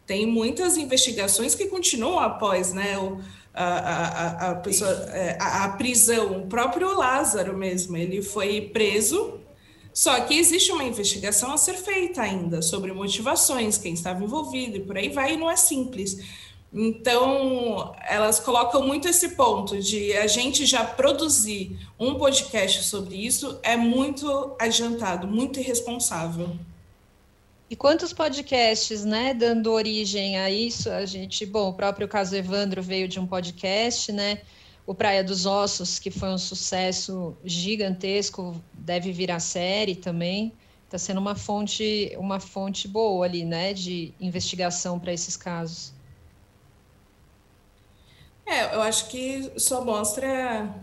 Tem 0.08 0.26
muitas 0.26 0.78
investigações 0.78 1.54
que 1.54 1.66
continuam 1.66 2.18
após, 2.18 2.72
né? 2.72 2.98
O, 2.98 3.20
a, 3.54 3.66
a, 3.66 4.52
a, 4.52 4.56
pessoa, 4.56 4.92
é, 5.12 5.38
a, 5.42 5.66
a 5.66 5.70
prisão, 5.70 6.44
o 6.44 6.48
próprio 6.48 6.98
Lázaro 6.98 7.56
mesmo, 7.56 7.98
ele 7.98 8.22
foi 8.22 8.62
preso, 8.62 9.39
só 10.00 10.18
que 10.22 10.34
existe 10.34 10.72
uma 10.72 10.86
investigação 10.86 11.52
a 11.52 11.58
ser 11.58 11.74
feita 11.74 12.22
ainda 12.22 12.62
sobre 12.62 12.94
motivações, 12.94 13.78
quem 13.78 13.94
estava 13.94 14.24
envolvido 14.24 14.78
e 14.78 14.80
por 14.80 14.98
aí 14.98 15.10
vai, 15.10 15.34
e 15.34 15.38
não 15.38 15.52
é 15.52 15.58
simples. 15.58 16.18
Então, 16.74 17.94
elas 18.08 18.40
colocam 18.40 18.82
muito 18.88 19.10
esse 19.10 19.36
ponto 19.36 19.78
de 19.78 20.14
a 20.14 20.26
gente 20.26 20.66
já 20.66 20.86
produzir 20.86 21.78
um 22.00 22.16
podcast 22.16 22.86
sobre 22.86 23.18
isso 23.18 23.60
é 23.62 23.76
muito 23.76 24.56
adiantado, 24.58 25.28
muito 25.28 25.60
irresponsável. 25.60 26.50
E 27.70 27.76
quantos 27.76 28.14
podcasts, 28.14 29.04
né, 29.04 29.34
dando 29.34 29.70
origem 29.70 30.40
a 30.40 30.50
isso? 30.50 30.90
A 30.90 31.06
gente, 31.06 31.46
bom, 31.46 31.72
o 31.72 31.74
próprio 31.74 32.08
caso 32.08 32.38
Evandro 32.38 32.82
veio 32.82 33.10
de 33.10 33.20
um 33.20 33.28
podcast, 33.28 34.14
né? 34.14 34.40
O 34.90 34.96
Praia 34.96 35.24
dos 35.24 35.46
Ossos, 35.46 36.00
que 36.00 36.10
foi 36.10 36.30
um 36.30 36.38
sucesso 36.40 37.38
gigantesco, 37.46 38.60
deve 38.74 39.12
virar 39.12 39.40
série 39.40 39.94
também. 39.94 40.52
Está 40.86 40.98
sendo 40.98 41.20
uma 41.20 41.36
fonte, 41.36 42.12
uma 42.18 42.40
fonte 42.40 42.88
boa 42.88 43.24
ali, 43.24 43.46
né, 43.46 43.72
de 43.72 44.12
investigação 44.20 45.00
para 45.00 45.14
esses 45.14 45.38
casos. 45.38 45.94
É, 48.48 48.74
eu 48.74 48.82
acho 48.82 49.10
que 49.10 49.52
só 49.58 49.86
mostra 49.86 50.74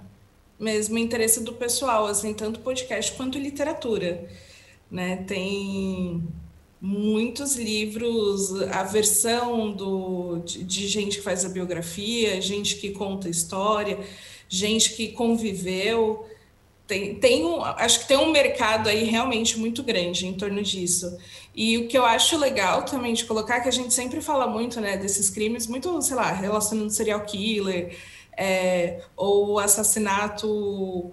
mesmo 0.57 0.95
o 0.95 0.99
interesse 0.99 1.42
do 1.42 1.55
pessoal, 1.55 2.07
assim, 2.07 2.33
tanto 2.33 2.61
podcast 2.61 3.11
quanto 3.14 3.37
literatura, 3.40 4.31
né? 4.88 5.16
Tem 5.25 6.23
muitos 6.80 7.56
livros, 7.56 8.54
a 8.70 8.82
versão 8.82 9.72
do, 9.72 10.38
de, 10.44 10.62
de, 10.62 10.88
gente 10.88 11.18
que 11.18 11.22
faz 11.22 11.44
a 11.44 11.48
biografia, 11.48 12.40
gente 12.40 12.76
que 12.76 12.90
conta 12.90 13.28
história, 13.28 13.98
gente 14.48 14.94
que 14.94 15.08
conviveu. 15.08 16.26
Tem, 16.86 17.16
tem 17.16 17.44
um, 17.44 17.62
acho 17.62 18.00
que 18.00 18.08
tem 18.08 18.16
um 18.16 18.30
mercado 18.30 18.88
aí 18.88 19.04
realmente 19.04 19.58
muito 19.58 19.82
grande 19.82 20.26
em 20.26 20.34
torno 20.34 20.62
disso. 20.62 21.18
E 21.54 21.78
o 21.78 21.88
que 21.88 21.96
eu 21.98 22.04
acho 22.04 22.36
legal 22.38 22.84
também 22.84 23.14
de 23.14 23.24
colocar, 23.24 23.60
que 23.60 23.68
a 23.68 23.72
gente 23.72 23.92
sempre 23.92 24.20
fala 24.20 24.46
muito 24.46 24.80
né, 24.80 24.96
desses 24.96 25.30
crimes, 25.30 25.66
muito, 25.66 26.00
sei 26.02 26.14
lá, 26.14 26.30
relacionando 26.30 26.90
serial 26.90 27.24
killer, 27.24 27.96
é, 28.36 29.02
ou 29.16 29.58
assassinato 29.58 31.12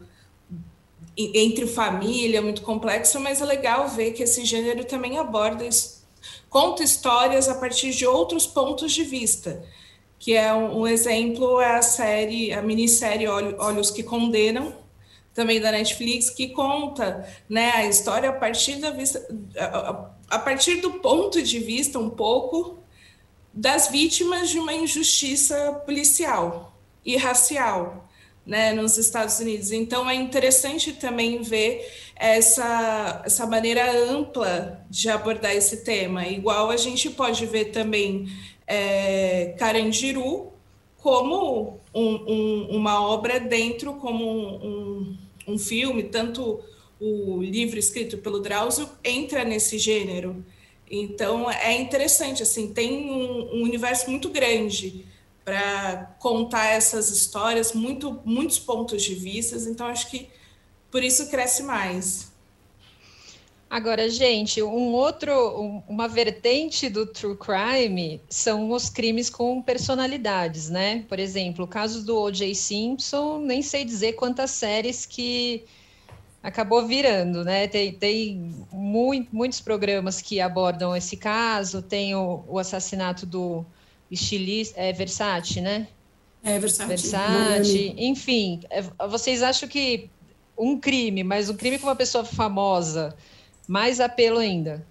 entre 1.17 1.67
família, 1.67 2.41
muito 2.41 2.61
complexo, 2.61 3.19
mas 3.19 3.41
é 3.41 3.45
legal 3.45 3.87
ver 3.87 4.13
que 4.13 4.23
esse 4.23 4.43
gênero 4.45 4.83
também 4.85 5.17
aborda, 5.17 5.67
conta 6.49 6.83
histórias 6.83 7.47
a 7.47 7.55
partir 7.55 7.91
de 7.91 8.05
outros 8.05 8.47
pontos 8.47 8.91
de 8.91 9.03
vista. 9.03 9.63
Que 10.17 10.35
é 10.35 10.53
um, 10.53 10.81
um 10.81 10.87
exemplo 10.87 11.59
é 11.59 11.75
a 11.75 11.81
série, 11.81 12.53
a 12.53 12.61
minissérie 12.61 13.27
Olhos 13.27 13.91
que 13.91 14.01
Condenam, 14.01 14.73
também 15.33 15.59
da 15.59 15.71
Netflix, 15.71 16.29
que 16.29 16.49
conta 16.49 17.27
né, 17.49 17.71
a 17.71 17.85
história 17.85 18.29
a 18.29 18.33
partir 18.33 18.75
da 18.75 18.91
vista, 18.91 19.25
a, 19.57 20.09
a 20.29 20.39
partir 20.39 20.75
do 20.75 20.93
ponto 20.93 21.41
de 21.41 21.59
vista 21.59 21.99
um 21.99 22.09
pouco 22.09 22.77
das 23.53 23.87
vítimas 23.87 24.49
de 24.49 24.59
uma 24.59 24.73
injustiça 24.73 25.73
policial 25.85 26.73
e 27.05 27.17
racial 27.17 28.02
né, 28.45 28.73
nos 28.73 28.97
Estados 28.97 29.39
Unidos. 29.39 29.71
Então, 29.71 30.09
é 30.09 30.15
interessante 30.15 30.93
também 30.93 31.41
ver 31.41 31.89
essa, 32.15 33.21
essa 33.25 33.45
maneira 33.45 33.89
ampla 34.09 34.85
de 34.89 35.09
abordar 35.09 35.55
esse 35.55 35.77
tema. 35.83 36.27
Igual 36.27 36.69
a 36.69 36.77
gente 36.77 37.09
pode 37.09 37.45
ver 37.45 37.65
também 37.65 38.27
é, 38.67 39.55
Carandiru 39.57 40.51
como 40.97 41.79
um, 41.93 42.09
um, 42.31 42.67
uma 42.77 43.05
obra 43.05 43.39
dentro, 43.39 43.95
como 43.95 44.25
um, 44.25 45.17
um, 45.47 45.57
filme, 45.57 46.03
tanto 46.03 46.61
o 46.99 47.41
livro 47.41 47.77
escrito 47.77 48.17
pelo 48.17 48.39
Drauzio 48.39 48.89
entra 49.03 49.43
nesse 49.43 49.77
gênero. 49.77 50.45
Então, 50.89 51.49
é 51.49 51.73
interessante, 51.73 52.43
assim, 52.43 52.73
tem 52.73 53.09
um 53.09 53.63
universo 53.63 54.09
muito 54.09 54.29
grande 54.29 55.05
para 55.43 56.15
contar 56.19 56.67
essas 56.67 57.09
histórias, 57.09 57.73
muito, 57.73 58.21
muitos 58.23 58.59
pontos 58.59 59.03
de 59.03 59.15
vista, 59.15 59.57
então 59.69 59.87
acho 59.87 60.09
que 60.09 60.29
por 60.89 61.03
isso 61.03 61.29
cresce 61.29 61.63
mais. 61.63 62.31
Agora, 63.73 64.07
gente, 64.07 64.61
um 64.61 64.91
outro, 64.91 65.33
um, 65.59 65.83
uma 65.87 66.07
vertente 66.07 66.87
do 66.87 67.07
true 67.07 67.35
crime 67.35 68.21
são 68.29 68.69
os 68.69 68.87
crimes 68.87 69.31
com 69.31 69.59
personalidades, 69.63 70.69
né? 70.69 71.03
Por 71.09 71.17
exemplo, 71.17 71.65
o 71.65 71.67
caso 71.67 72.05
do 72.05 72.15
O.J. 72.21 72.53
Simpson, 72.53 73.39
nem 73.39 73.63
sei 73.63 73.83
dizer 73.83 74.13
quantas 74.13 74.51
séries 74.51 75.07
que 75.07 75.65
acabou 76.43 76.85
virando, 76.85 77.43
né? 77.43 77.67
Tem, 77.67 77.91
tem 77.91 78.53
muito, 78.71 79.35
muitos 79.35 79.59
programas 79.59 80.21
que 80.21 80.39
abordam 80.39 80.95
esse 80.95 81.17
caso, 81.17 81.81
tem 81.81 82.13
o, 82.13 82.43
o 82.47 82.59
assassinato 82.59 83.25
do 83.25 83.65
estilista, 84.13 84.79
é 84.79 84.93
Versace, 84.93 85.61
né? 85.61 85.87
É, 86.43 86.59
Versace. 86.59 86.87
Versace, 86.87 87.95
enfim, 87.97 88.61
é, 88.69 88.81
vocês 89.07 89.41
acham 89.41 89.67
que 89.67 90.09
um 90.57 90.79
crime, 90.79 91.23
mas 91.23 91.49
um 91.49 91.55
crime 91.55 91.79
com 91.79 91.87
uma 91.87 91.95
pessoa 91.95 92.23
famosa, 92.23 93.15
mais 93.67 93.99
apelo 93.99 94.39
ainda? 94.39 94.85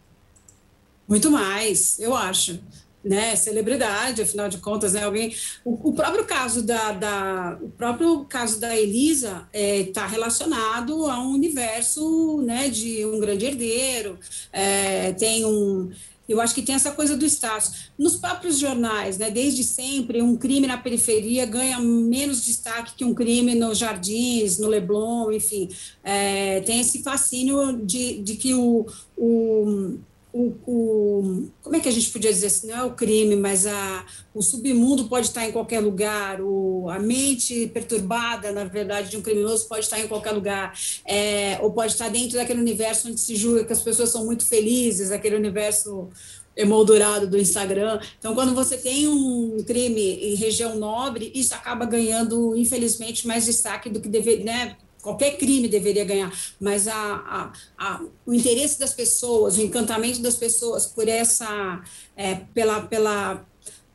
Muito 1.07 1.31
mais, 1.31 1.99
eu 1.99 2.15
acho. 2.15 2.61
Né, 3.05 3.35
celebridade, 3.35 4.23
afinal 4.23 4.49
de 4.49 4.59
contas, 4.59 4.93
né, 4.93 5.03
alguém. 5.03 5.35
O, 5.65 5.89
o 5.91 5.93
próprio 5.93 6.25
caso 6.25 6.63
da, 6.63 6.93
da, 6.93 7.59
o 7.61 7.69
próprio 7.69 8.25
caso 8.27 8.61
da 8.61 8.77
Elisa 8.77 9.49
está 9.53 9.59
é, 9.59 9.85
tá 9.93 10.07
relacionado 10.07 11.11
a 11.11 11.19
um 11.19 11.33
universo, 11.33 12.41
né, 12.43 12.69
de 12.69 13.05
um 13.05 13.19
grande 13.19 13.45
herdeiro. 13.45 14.21
É, 14.53 15.13
tem 15.15 15.45
um, 15.45 15.91
eu 16.33 16.41
acho 16.41 16.55
que 16.55 16.63
tem 16.63 16.75
essa 16.75 16.91
coisa 16.93 17.17
do 17.17 17.25
status. 17.25 17.91
Nos 17.99 18.17
próprios 18.17 18.59
jornais, 18.59 19.19
né, 19.19 19.31
desde 19.31 19.63
sempre, 19.63 20.23
um 20.23 20.37
crime 20.37 20.67
na 20.67 20.79
periferia 20.79 21.47
ganha 21.47 21.79
menos 21.79 22.45
destaque 22.45 22.95
que 22.97 23.05
um 23.05 23.15
crime 23.15 23.55
nos 23.55 23.79
jardins, 23.79 24.59
no 24.59 24.69
Leblon, 24.69 25.31
enfim. 25.33 25.69
É, 26.03 26.61
tem 26.61 26.81
esse 26.81 27.03
fascínio 27.03 27.77
de, 27.85 28.19
de 28.23 28.37
que 28.37 28.55
o, 28.55 28.87
o 29.17 29.99
o, 30.33 30.55
o, 30.67 31.49
como 31.61 31.77
é 31.77 31.81
que 31.81 31.89
a 31.89 31.93
gente 31.93 32.11
podia 32.11 32.33
dizer 32.33 32.47
assim, 32.47 32.69
não 32.69 32.77
é 32.77 32.85
o 32.85 32.95
crime, 32.95 33.37
mas 33.37 33.67
a, 33.67 34.07
o 34.35 34.41
submundo 34.41 35.05
pode 35.05 35.27
estar 35.27 35.47
em 35.47 35.53
qualquer 35.53 35.81
lugar, 35.81 36.41
o, 36.41 36.89
a 36.89 36.99
mente 36.99 37.67
perturbada, 37.69 38.51
na 38.51 38.65
verdade, 38.65 39.11
de 39.11 39.17
um 39.19 39.23
criminoso 39.23 39.69
pode 39.69 39.85
estar 39.85 40.01
em 40.01 40.09
qualquer 40.09 40.33
lugar, 40.33 40.73
é, 41.05 41.59
ou 41.61 41.71
pode 41.71 41.93
estar 41.93 42.09
dentro 42.09 42.39
daquele 42.39 42.61
universo 42.61 43.09
onde 43.09 43.21
se 43.21 43.37
julga 43.37 43.65
que 43.65 43.73
as 43.73 43.83
pessoas 43.83 44.09
são 44.09 44.25
muito 44.25 44.47
felizes, 44.47 45.11
aquele 45.11 45.37
universo 45.37 46.09
emoldurado 46.57 47.27
do 47.27 47.39
Instagram. 47.39 48.01
Então, 48.19 48.35
quando 48.35 48.55
você 48.55 48.77
tem 48.77 49.09
um 49.09 49.63
crime 49.67 50.01
em 50.01 50.35
região 50.35 50.77
nobre, 50.77 51.31
isso 51.35 51.55
acaba 51.55 51.85
ganhando, 51.85 52.57
infelizmente, 52.57 53.27
mais 53.27 53.45
destaque 53.45 53.89
do 53.89 54.01
que 54.01 54.09
deveria, 54.09 54.45
né? 54.45 54.77
Qualquer 55.03 55.37
crime 55.37 55.69
deveria 55.69 56.05
ganhar, 56.05 56.33
mas 56.61 56.87
a, 56.87 56.95
a, 56.97 57.53
a, 57.77 58.01
o 58.25 58.33
interesse 58.33 58.79
das 58.79 58.95
pessoas, 58.95 59.59
o 59.59 59.63
encantamento 59.63 60.21
das 60.21 60.37
pessoas 60.37 60.87
por 60.87 61.09
essa, 61.09 61.83
é, 62.17 62.37
pela, 62.55 62.83
pela, 62.83 63.45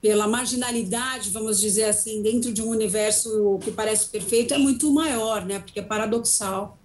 pela 0.02 0.28
marginalidade, 0.28 1.32
vamos 1.32 1.60
dizer 1.60 1.86
assim, 1.86 2.22
dentro 2.22 2.54
de 2.54 2.62
um 2.62 2.70
universo 2.70 3.58
que 3.64 3.72
parece 3.72 4.08
perfeito, 4.10 4.54
é 4.54 4.58
muito 4.58 4.92
maior, 4.94 5.46
né? 5.46 5.60
Porque 5.60 5.80
é 5.80 5.84
paradoxal. 5.84 6.78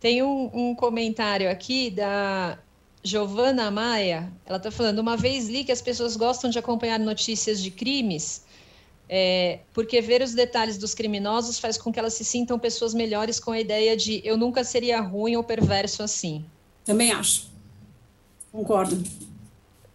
Tem 0.00 0.22
um, 0.22 0.50
um 0.54 0.74
comentário 0.74 1.50
aqui 1.50 1.90
da 1.90 2.58
Giovana 3.02 3.70
Maia. 3.70 4.32
Ela 4.46 4.58
está 4.58 4.70
falando: 4.70 5.00
uma 5.00 5.16
vez 5.16 5.48
li 5.48 5.64
que 5.64 5.72
as 5.72 5.82
pessoas 5.82 6.16
gostam 6.16 6.50
de 6.50 6.58
acompanhar 6.58 6.98
notícias 6.98 7.60
de 7.60 7.70
crimes. 7.70 8.42
É, 9.08 9.60
porque 9.72 10.00
ver 10.00 10.20
os 10.20 10.34
detalhes 10.34 10.76
dos 10.76 10.92
criminosos 10.94 11.58
faz 11.58 11.78
com 11.78 11.90
que 11.90 11.98
elas 11.98 12.12
se 12.12 12.24
sintam 12.24 12.58
pessoas 12.58 12.92
melhores 12.92 13.40
com 13.40 13.52
a 13.52 13.60
ideia 13.60 13.96
de 13.96 14.20
eu 14.22 14.36
nunca 14.36 14.62
seria 14.62 15.00
ruim 15.00 15.34
ou 15.34 15.42
perverso 15.42 16.02
assim. 16.02 16.44
Também 16.84 17.10
acho. 17.12 17.48
Concordo. 18.52 19.02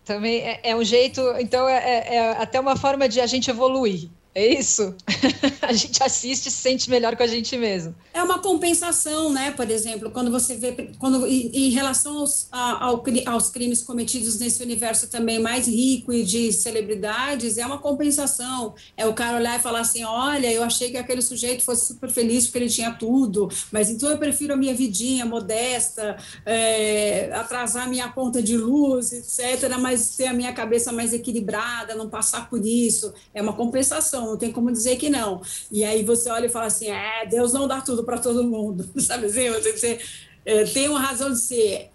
Também 0.04 0.42
é, 0.42 0.60
é 0.64 0.76
um 0.76 0.84
jeito, 0.84 1.22
então 1.40 1.70
é, 1.70 1.78
é, 1.78 2.16
é 2.16 2.32
até 2.32 2.60
uma 2.60 2.76
forma 2.76 3.08
de 3.08 3.22
a 3.22 3.28
gente 3.28 3.50
evoluir. 3.50 4.10
É 4.36 4.48
isso? 4.48 4.96
a 5.62 5.74
gente 5.74 6.02
assiste 6.02 6.48
e 6.48 6.52
se 6.52 6.58
sente 6.58 6.90
melhor 6.90 7.16
com 7.16 7.22
a 7.22 7.28
gente 7.28 7.56
mesmo. 7.56 7.94
É 8.12 8.24
uma 8.24 8.40
compensação, 8.40 9.32
né? 9.32 9.52
Por 9.52 9.70
exemplo, 9.70 10.10
quando 10.10 10.32
você 10.32 10.56
vê, 10.56 10.92
quando 10.98 11.28
em, 11.28 11.70
relação 11.70 12.18
aos, 12.18 12.48
ao, 12.52 13.04
aos 13.28 13.50
crimes 13.50 13.84
cometidos 13.84 14.40
nesse 14.40 14.64
universo 14.64 15.08
também 15.08 15.40
mais 15.40 15.68
rico 15.68 16.12
e 16.12 16.24
de 16.24 16.52
celebridades, 16.52 17.60
é 17.60 17.66
uma 17.66 17.78
compensação. 17.78 18.74
É 18.98 19.06
o 19.06 19.14
cara 19.14 19.38
olhar 19.38 19.60
e 19.60 19.62
falar 19.62 19.82
assim: 19.82 20.04
olha, 20.04 20.52
eu 20.52 20.64
achei 20.64 20.90
que 20.90 20.98
aquele 20.98 21.22
sujeito 21.22 21.64
fosse 21.64 21.94
super 21.94 22.10
feliz 22.10 22.46
porque 22.46 22.58
ele 22.58 22.70
tinha 22.70 22.92
tudo, 22.92 23.50
mas 23.72 23.92
então 23.92 24.10
eu 24.10 24.18
prefiro 24.18 24.54
a 24.54 24.58
minha 24.58 24.74
vidinha 24.74 25.26
modesta, 25.26 26.18
é, 26.44 27.30
atrasar 27.34 27.88
minha 27.88 28.10
conta 28.10 28.42
de 28.42 28.58
luz, 28.58 29.12
etc., 29.12 29.78
mas 29.80 30.16
ter 30.16 30.26
a 30.26 30.34
minha 30.34 30.54
cabeça 30.54 30.92
mais 30.92 31.14
equilibrada, 31.14 31.94
não 31.94 32.10
passar 32.10 32.50
por 32.50 32.66
isso. 32.66 33.14
É 33.34 33.42
uma 33.42 33.54
compensação 33.54 34.23
não 34.26 34.38
tem 34.38 34.52
como 34.52 34.72
dizer 34.72 34.98
que 34.98 35.10
não. 35.10 35.42
E 35.72 35.84
aí 35.84 36.04
você 36.04 36.30
olha 36.30 36.46
e 36.46 36.50
fala 36.50 36.66
assim: 36.66 36.90
é, 36.90 37.26
Deus 37.26 37.54
não 37.54 37.68
dá 37.68 37.82
tudo 37.82 38.04
para 38.04 38.18
todo 38.18 38.44
mundo, 38.44 38.90
sabe 39.02 39.28
assim? 39.28 39.50
Você, 39.50 39.72
você 39.78 40.00
é, 40.46 40.64
tem 40.66 40.90
uma 40.90 41.00
razão 41.00 41.32
de 41.32 41.40
ser 41.40 41.92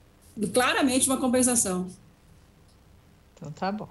claramente 0.52 1.08
uma 1.08 1.18
compensação. 1.18 1.88
Então 3.34 3.50
tá 3.52 3.70
bom. 3.70 3.88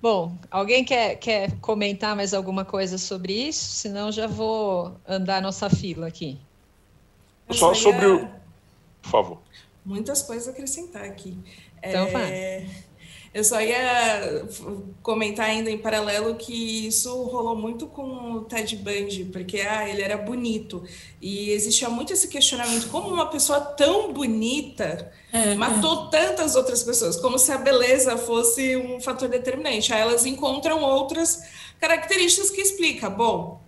Bom, 0.00 0.36
alguém 0.48 0.84
quer, 0.84 1.16
quer 1.16 1.58
comentar 1.58 2.14
mais 2.14 2.32
alguma 2.32 2.64
coisa 2.64 2.98
sobre 2.98 3.32
isso? 3.32 3.64
Senão 3.64 4.12
já 4.12 4.28
vou 4.28 4.96
andar 5.06 5.42
nossa 5.42 5.68
fila 5.68 6.06
aqui. 6.06 6.38
Só 7.50 7.74
sobre 7.74 8.06
o. 8.06 8.28
Por 9.02 9.10
favor. 9.10 9.38
Muitas 9.84 10.22
coisas 10.22 10.46
a 10.46 10.50
acrescentar 10.52 11.04
aqui. 11.04 11.36
Então, 11.82 12.06
é... 12.06 12.10
vai. 12.10 12.87
Eu 13.32 13.44
só 13.44 13.60
ia 13.60 14.46
comentar 15.02 15.46
ainda 15.46 15.70
em 15.70 15.76
paralelo 15.76 16.34
que 16.34 16.86
isso 16.86 17.22
rolou 17.24 17.54
muito 17.54 17.86
com 17.86 18.32
o 18.32 18.40
Ted 18.42 18.74
Bundy, 18.76 19.26
porque 19.26 19.60
ah, 19.60 19.88
ele 19.88 20.02
era 20.02 20.16
bonito. 20.16 20.82
E 21.20 21.50
existia 21.50 21.88
muito 21.90 22.12
esse 22.12 22.28
questionamento: 22.28 22.88
como 22.88 23.08
uma 23.08 23.26
pessoa 23.26 23.60
tão 23.60 24.12
bonita 24.12 25.12
é, 25.32 25.54
matou 25.54 26.06
é. 26.06 26.10
tantas 26.10 26.56
outras 26.56 26.82
pessoas? 26.82 27.16
Como 27.16 27.38
se 27.38 27.52
a 27.52 27.58
beleza 27.58 28.16
fosse 28.16 28.76
um 28.76 29.00
fator 29.00 29.28
determinante. 29.28 29.92
Aí 29.92 30.00
elas 30.00 30.24
encontram 30.24 30.82
outras 30.82 31.42
características 31.78 32.50
que 32.50 32.62
explicam. 32.62 33.10
Bom, 33.10 33.62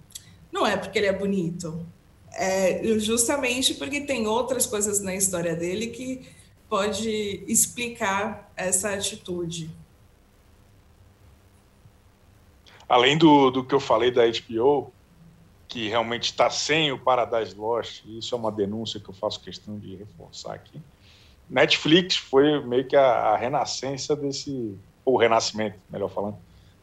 não 0.51 0.67
é 0.67 0.77
porque 0.77 0.99
ele 0.99 1.07
é 1.07 1.13
bonito. 1.13 1.87
É 2.33 2.81
justamente 2.99 3.75
porque 3.75 4.01
tem 4.01 4.27
outras 4.27 4.65
coisas 4.65 5.01
na 5.01 5.15
história 5.15 5.55
dele 5.55 5.89
que 5.89 6.23
pode 6.71 7.43
explicar 7.49 8.51
essa 8.57 8.95
atitude? 8.95 9.69
Além 12.89 13.19
do, 13.19 13.51
do 13.51 13.65
que 13.65 13.75
eu 13.75 13.81
falei 13.81 14.11
da 14.13 14.23
HBO, 14.27 14.93
que 15.67 15.89
realmente 15.89 16.25
está 16.25 16.49
sem 16.49 16.93
o 16.93 16.99
Paradise 16.99 17.55
Lost, 17.55 18.05
isso 18.07 18.35
é 18.35 18.39
uma 18.39 18.53
denúncia 18.53 19.01
que 19.01 19.11
eu 19.11 19.15
faço 19.15 19.41
questão 19.41 19.79
de 19.79 19.97
reforçar 19.97 20.55
aqui. 20.55 20.81
Netflix 21.49 22.17
foi 22.17 22.65
meio 22.65 22.87
que 22.87 22.97
a, 22.97 23.05
a 23.05 23.37
renascença 23.37 24.15
desse, 24.15 24.79
ou 25.05 25.17
renascimento, 25.17 25.79
melhor 25.91 26.09
falando, 26.09 26.37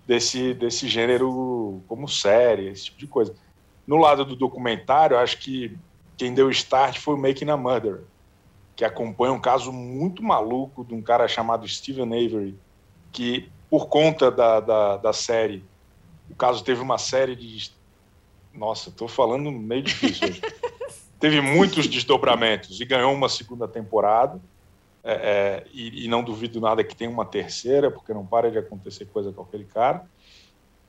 desse, 0.06 0.54
desse 0.54 0.88
gênero 0.88 1.82
como 1.88 2.08
série, 2.08 2.68
esse 2.68 2.86
tipo 2.86 3.00
de 3.00 3.08
coisa. 3.08 3.34
No 3.86 3.98
lado 3.98 4.26
do 4.26 4.36
documentário, 4.36 5.18
acho 5.18 5.38
que 5.38 5.78
quem 6.18 6.34
deu 6.34 6.50
start 6.50 7.00
foi 7.00 7.16
o 7.16 7.18
Making 7.18 7.50
a 7.50 7.58
Murder, 7.58 8.02
que 8.78 8.86
acompanha 8.86 9.34
um 9.34 9.42
caso 9.42 9.74
muito 9.74 10.22
maluco 10.22 10.86
de 10.86 10.94
um 10.94 11.02
cara 11.02 11.28
chamado 11.28 11.68
Steven 11.68 12.06
Avery, 12.06 12.56
que, 13.12 13.50
por 13.72 13.88
conta 13.88 14.30
da, 14.30 14.60
da, 14.60 14.98
da 14.98 15.12
série, 15.12 15.66
o 16.30 16.36
caso 16.36 16.64
teve 16.64 16.80
uma 16.80 17.00
série 17.00 17.36
de. 17.36 17.72
Nossa, 18.54 18.90
estou 18.90 19.08
falando 19.08 19.52
meio 19.52 19.82
difícil 19.82 20.30
hoje. 20.30 20.42
teve 21.20 21.42
muitos 21.42 21.88
desdobramentos 21.88 22.80
e 22.80 22.86
ganhou 22.86 23.12
uma 23.12 23.28
segunda 23.28 23.68
temporada. 23.68 24.40
É, 25.04 25.14
é, 25.14 25.68
e, 25.74 26.06
e, 26.06 26.08
não 26.08 26.24
duvido 26.24 26.62
nada 26.62 26.84
que 26.84 26.96
tenha 26.96 27.10
uma 27.10 27.26
terceira, 27.26 27.90
porque 27.90 28.14
não 28.14 28.26
para 28.26 28.52
de 28.52 28.60
acontecer 28.60 29.06
coisa 29.06 29.32
com 29.32 29.42
aquele 29.42 29.64
cara. 29.64 30.06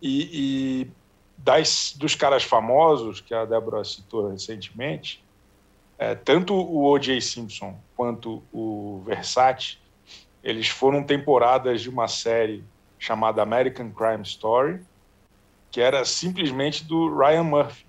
E, 0.03 0.83
e 0.83 0.90
das, 1.38 1.94
dos 1.96 2.14
caras 2.14 2.42
famosos, 2.42 3.22
que 3.22 3.33
a 3.33 3.46
Débora 3.46 3.83
citou 3.83 4.29
recentemente, 4.29 5.24
é, 5.98 6.14
tanto 6.14 6.54
o 6.54 6.84
O.J. 6.92 7.20
Simpson 7.20 7.76
quanto 7.96 8.42
o 8.52 9.02
Versace, 9.04 9.78
eles 10.42 10.68
foram 10.68 11.02
temporadas 11.02 11.82
de 11.82 11.90
uma 11.90 12.06
série 12.06 12.64
chamada 12.98 13.42
American 13.42 13.90
Crime 13.90 14.22
Story, 14.22 14.80
que 15.70 15.80
era 15.80 16.04
simplesmente 16.04 16.84
do 16.84 17.16
Ryan 17.16 17.42
Murphy, 17.42 17.84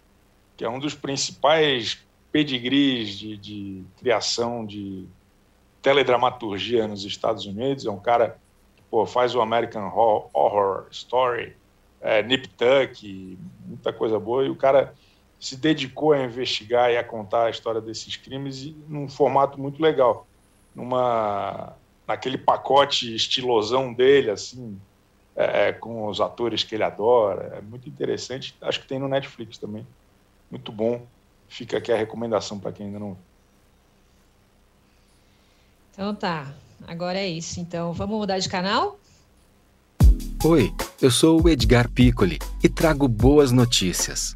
que 0.57 0.65
é 0.65 0.69
um 0.69 0.79
dos 0.79 0.95
principais 0.95 2.03
pedigrees 2.31 3.09
de, 3.17 3.37
de 3.37 3.83
criação 3.97 4.65
de 4.65 5.05
teledramaturgia 5.81 6.87
nos 6.87 7.05
Estados 7.05 7.45
Unidos. 7.45 7.85
É 7.85 7.91
um 7.91 7.99
cara 7.99 8.37
que 8.75 8.83
pô, 8.89 9.05
faz 9.05 9.35
o 9.35 9.41
American 9.41 9.87
Horror 10.33 10.87
Story, 10.91 11.55
é, 12.01 12.21
Nip 12.23 12.47
Tuck, 12.49 13.37
muita 13.65 13.93
coisa 13.93 14.19
boa. 14.19 14.45
E 14.45 14.49
o 14.49 14.55
cara 14.55 14.93
se 15.39 15.55
dedicou 15.55 16.11
a 16.11 16.23
investigar 16.23 16.91
e 16.91 16.97
a 16.97 17.03
contar 17.03 17.45
a 17.45 17.49
história 17.49 17.79
desses 17.79 18.17
crimes 18.17 18.73
num 18.87 19.07
formato 19.07 19.59
muito 19.59 19.81
legal, 19.81 20.27
numa 20.75 21.73
naquele 22.05 22.39
pacote 22.39 23.15
estilosão 23.15 23.93
dele, 23.93 24.31
assim, 24.31 24.79
é, 25.35 25.67
é, 25.69 25.71
com 25.71 26.07
os 26.07 26.19
atores 26.19 26.63
que 26.63 26.73
ele 26.73 26.83
adora, 26.83 27.57
é 27.57 27.61
muito 27.61 27.87
interessante. 27.87 28.55
Acho 28.59 28.81
que 28.81 28.87
tem 28.87 28.97
no 28.97 29.07
Netflix 29.07 29.57
também, 29.59 29.85
muito 30.49 30.71
bom. 30.71 31.05
Fica 31.47 31.77
aqui 31.77 31.91
a 31.91 31.95
recomendação 31.95 32.59
para 32.59 32.71
quem 32.71 32.87
ainda 32.87 32.99
não. 32.99 33.17
Então 35.93 36.15
tá, 36.15 36.51
agora 36.87 37.19
é 37.19 37.27
isso. 37.27 37.59
Então 37.59 37.93
vamos 37.93 38.17
mudar 38.17 38.39
de 38.39 38.49
canal? 38.49 38.99
Oi, 40.43 40.73
eu 41.01 41.11
sou 41.11 41.43
o 41.43 41.49
Edgar 41.49 41.89
Piccoli 41.89 42.39
e 42.63 42.69
trago 42.69 43.07
boas 43.07 43.51
notícias. 43.51 44.35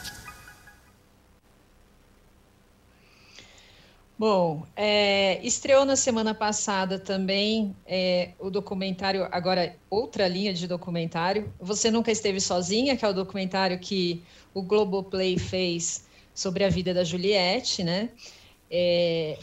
Bom, 4.21 4.67
é, 4.75 5.43
estreou 5.43 5.83
na 5.83 5.95
semana 5.95 6.31
passada 6.31 6.99
também 6.99 7.75
é, 7.87 8.29
o 8.37 8.51
documentário, 8.51 9.27
agora 9.31 9.75
outra 9.89 10.27
linha 10.27 10.53
de 10.53 10.67
documentário, 10.67 11.51
Você 11.59 11.89
Nunca 11.89 12.11
Esteve 12.11 12.39
Sozinha, 12.39 12.95
que 12.95 13.03
é 13.03 13.07
o 13.07 13.13
documentário 13.13 13.79
que 13.79 14.21
o 14.53 14.61
Globoplay 14.61 15.39
fez 15.39 16.05
sobre 16.35 16.63
a 16.63 16.69
vida 16.69 16.93
da 16.93 17.03
Juliette, 17.03 17.83
né? 17.83 18.09
É, 18.69 19.39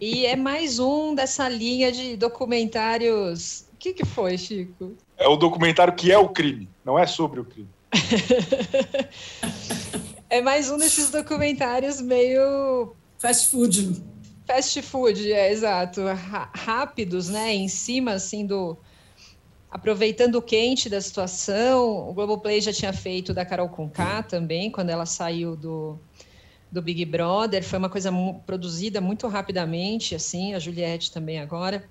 e 0.00 0.24
é 0.24 0.36
mais 0.36 0.78
um 0.78 1.12
dessa 1.12 1.48
linha 1.48 1.90
de 1.90 2.16
documentários. 2.16 3.64
O 3.72 3.78
que, 3.78 3.92
que 3.92 4.04
foi, 4.04 4.38
Chico? 4.38 4.92
É 5.18 5.26
o 5.26 5.34
documentário 5.34 5.92
que 5.92 6.12
é 6.12 6.18
o 6.18 6.28
crime, 6.28 6.68
não 6.84 6.96
é 6.96 7.04
sobre 7.04 7.40
o 7.40 7.44
crime. 7.44 7.68
é 10.30 10.40
mais 10.40 10.70
um 10.70 10.78
desses 10.78 11.10
documentários 11.10 12.00
meio. 12.00 12.94
Fast 13.18 13.48
food 13.48 14.00
fast 14.50 14.82
food, 14.82 15.32
é 15.32 15.52
exato, 15.52 16.00
rápidos, 16.52 17.28
né? 17.28 17.54
Em 17.54 17.68
cima 17.68 18.14
assim 18.14 18.44
do 18.44 18.76
aproveitando 19.70 20.34
o 20.34 20.42
quente 20.42 20.88
da 20.88 21.00
situação. 21.00 22.08
O 22.08 22.12
Globoplay 22.12 22.60
já 22.60 22.72
tinha 22.72 22.92
feito 22.92 23.32
da 23.32 23.44
Carol 23.44 23.68
Conká 23.68 24.24
também, 24.24 24.68
quando 24.68 24.90
ela 24.90 25.06
saiu 25.06 25.54
do, 25.54 25.96
do 26.70 26.82
Big 26.82 27.04
Brother. 27.04 27.62
Foi 27.62 27.78
uma 27.78 27.88
coisa 27.88 28.10
produzida 28.44 29.00
muito 29.00 29.28
rapidamente, 29.28 30.16
assim, 30.16 30.52
a 30.52 30.58
Juliette 30.58 31.12
também 31.12 31.38
agora. 31.38 31.88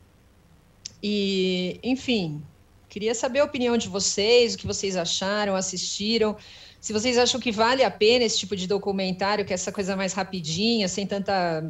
E, 1.01 1.79
enfim, 1.81 2.43
Queria 2.89 3.13
saber 3.13 3.39
a 3.39 3.43
opinião 3.43 3.77
de 3.77 3.87
vocês, 3.87 4.55
o 4.55 4.57
que 4.57 4.65
vocês 4.65 4.95
acharam, 4.95 5.55
assistiram. 5.55 6.35
Se 6.81 6.91
vocês 6.91 7.19
acham 7.19 7.39
que 7.39 7.51
vale 7.51 7.83
a 7.83 7.91
pena 7.91 8.25
esse 8.25 8.39
tipo 8.39 8.55
de 8.55 8.65
documentário, 8.65 9.45
que 9.45 9.53
é 9.53 9.55
essa 9.55 9.71
coisa 9.71 9.95
mais 9.95 10.13
rapidinha, 10.13 10.87
sem 10.87 11.05
tanta 11.05 11.63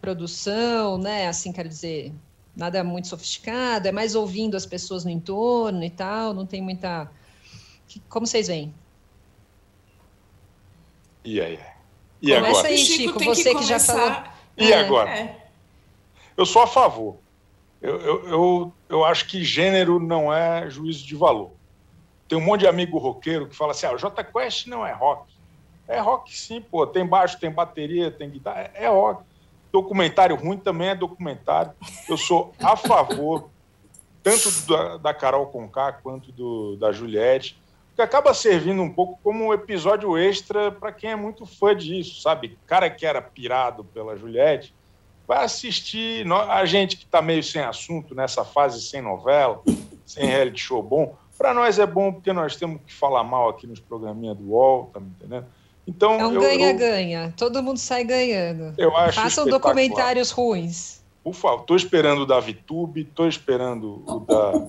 produção, 0.00 0.98
né? 0.98 1.28
Assim, 1.28 1.52
quero 1.52 1.68
dizer, 1.68 2.12
nada 2.56 2.82
muito 2.82 3.08
sofisticado, 3.08 3.88
é 3.88 3.92
mais 3.92 4.14
ouvindo 4.14 4.56
as 4.56 4.66
pessoas 4.66 5.04
no 5.04 5.10
entorno 5.10 5.84
e 5.84 5.90
tal, 5.90 6.34
não 6.34 6.46
tem 6.46 6.62
muita. 6.62 7.10
Como 8.08 8.26
vocês 8.26 8.48
veem? 8.48 8.74
E 11.24 11.40
aí? 11.40 11.58
E 12.22 12.34
Começa 12.34 12.50
agora? 12.50 12.68
aí, 12.68 12.78
Chico, 12.78 13.18
Chico 13.18 13.24
você 13.24 13.52
que, 13.52 13.60
que, 13.60 13.66
já 13.66 13.78
falou. 13.78 14.24
E 14.56 14.72
é. 14.72 14.78
agora? 14.78 15.10
É. 15.10 15.46
Eu 16.36 16.46
sou 16.46 16.62
a 16.62 16.66
favor. 16.66 17.16
Eu, 17.80 17.98
eu, 18.00 18.28
eu, 18.28 18.72
eu, 18.88 19.04
acho 19.04 19.26
que 19.26 19.42
gênero 19.42 19.98
não 19.98 20.32
é 20.32 20.68
juízo 20.68 21.06
de 21.06 21.14
valor. 21.14 21.52
Tem 22.28 22.36
um 22.36 22.42
monte 22.42 22.60
de 22.60 22.66
amigo 22.66 22.98
roqueiro 22.98 23.48
que 23.48 23.56
fala 23.56 23.72
assim: 23.72 23.86
ah, 23.86 23.92
o 23.92 23.98
J 23.98 24.22
Quest 24.22 24.66
não 24.66 24.86
é 24.86 24.92
rock. 24.92 25.32
É 25.88 25.98
rock 25.98 26.36
sim, 26.36 26.60
pô. 26.60 26.86
Tem 26.86 27.06
baixo, 27.06 27.40
tem 27.40 27.50
bateria, 27.50 28.10
tem 28.10 28.30
guitarra. 28.30 28.70
É, 28.74 28.84
é 28.84 28.88
rock. 28.88 29.24
Documentário 29.72 30.36
ruim 30.36 30.56
também 30.56 30.88
é 30.88 30.94
documentário. 30.94 31.72
Eu 32.08 32.16
sou 32.16 32.52
a 32.58 32.76
favor, 32.76 33.48
tanto 34.22 34.50
da, 34.66 34.96
da 34.96 35.14
Carol 35.14 35.46
Conká 35.46 35.92
quanto 35.92 36.32
do, 36.32 36.76
da 36.76 36.92
Juliette, 36.92 37.60
que 37.94 38.02
acaba 38.02 38.34
servindo 38.34 38.82
um 38.82 38.90
pouco 38.90 39.18
como 39.22 39.46
um 39.46 39.52
episódio 39.52 40.16
extra 40.16 40.72
para 40.72 40.92
quem 40.92 41.10
é 41.10 41.16
muito 41.16 41.46
fã 41.46 41.74
disso, 41.76 42.20
sabe? 42.20 42.58
Cara 42.66 42.90
que 42.90 43.06
era 43.06 43.22
pirado 43.22 43.84
pela 43.84 44.16
Juliette, 44.16 44.74
vai 45.26 45.44
assistir. 45.44 46.26
A 46.32 46.64
gente 46.64 46.96
que 46.96 47.04
está 47.04 47.22
meio 47.22 47.42
sem 47.42 47.62
assunto 47.62 48.14
nessa 48.14 48.44
fase 48.44 48.82
sem 48.82 49.00
novela, 49.00 49.62
sem 50.04 50.26
reality 50.26 50.60
show 50.60 50.82
bom, 50.82 51.14
para 51.38 51.54
nós 51.54 51.78
é 51.78 51.86
bom 51.86 52.12
porque 52.12 52.32
nós 52.32 52.56
temos 52.56 52.82
que 52.84 52.92
falar 52.92 53.24
mal 53.24 53.48
aqui 53.48 53.66
nos 53.66 53.80
programinhas 53.80 54.36
do 54.36 54.50
UOL, 54.50 54.90
tá 54.92 55.00
me 55.00 55.06
entendendo? 55.06 55.46
Então, 55.90 56.20
é 56.20 56.24
um 56.24 56.34
ganha-ganha. 56.34 57.34
Todo 57.36 57.60
mundo 57.60 57.78
sai 57.78 58.04
ganhando. 58.04 58.72
Eu 58.78 58.96
acho 58.96 59.20
Façam 59.20 59.44
documentários 59.44 60.30
ruins. 60.30 61.00
Por 61.24 61.34
favor, 61.34 61.62
estou 61.62 61.76
esperando 61.76 62.22
o 62.22 62.26
da 62.26 62.38
VTube, 62.38 63.02
estou 63.02 63.26
esperando 63.26 64.00
o 64.06 64.20
da. 64.20 64.68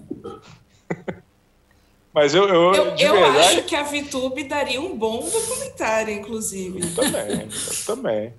Mas 2.11 2.33
eu. 2.33 2.49
Eu, 2.49 2.73
eu, 2.73 2.85
eu 2.85 2.95
verdade... 2.95 3.37
acho 3.37 3.63
que 3.63 3.75
a 3.75 3.83
VTube 3.83 4.43
daria 4.45 4.81
um 4.81 4.97
bom 4.97 5.29
documentário, 5.29 6.13
inclusive. 6.13 6.81
Eu 6.81 6.95
também, 6.95 7.41
eu 7.41 7.85
também. 7.85 8.33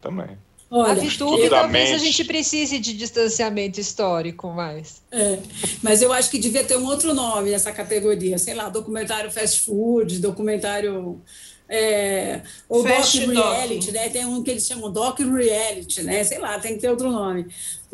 Também. 0.00 0.38
Olha, 0.70 0.92
a 0.92 0.94
VTube 0.94 1.50
talvez 1.50 1.92
a 1.92 1.98
gente 1.98 2.24
precise 2.24 2.78
de 2.80 2.94
distanciamento 2.94 3.78
histórico 3.78 4.48
mais. 4.48 5.02
É, 5.12 5.38
mas 5.82 6.02
eu 6.02 6.12
acho 6.12 6.30
que 6.30 6.38
devia 6.38 6.64
ter 6.64 6.76
um 6.78 6.86
outro 6.86 7.14
nome 7.14 7.50
nessa 7.50 7.70
categoria, 7.70 8.38
sei 8.38 8.54
lá, 8.54 8.70
documentário 8.70 9.30
fast 9.30 9.64
food, 9.64 10.18
documentário 10.18 11.22
é, 11.68 12.42
ou 12.68 12.82
Doc 12.82 13.14
Reality, 13.14 13.92
né? 13.92 14.08
Tem 14.10 14.26
um 14.26 14.42
que 14.42 14.50
eles 14.50 14.66
chamam 14.66 14.92
Doc 14.92 15.18
Reality, 15.18 16.02
né? 16.02 16.22
Sei 16.22 16.38
lá, 16.38 16.58
tem 16.58 16.74
que 16.74 16.80
ter 16.80 16.90
outro 16.90 17.10
nome. 17.10 17.46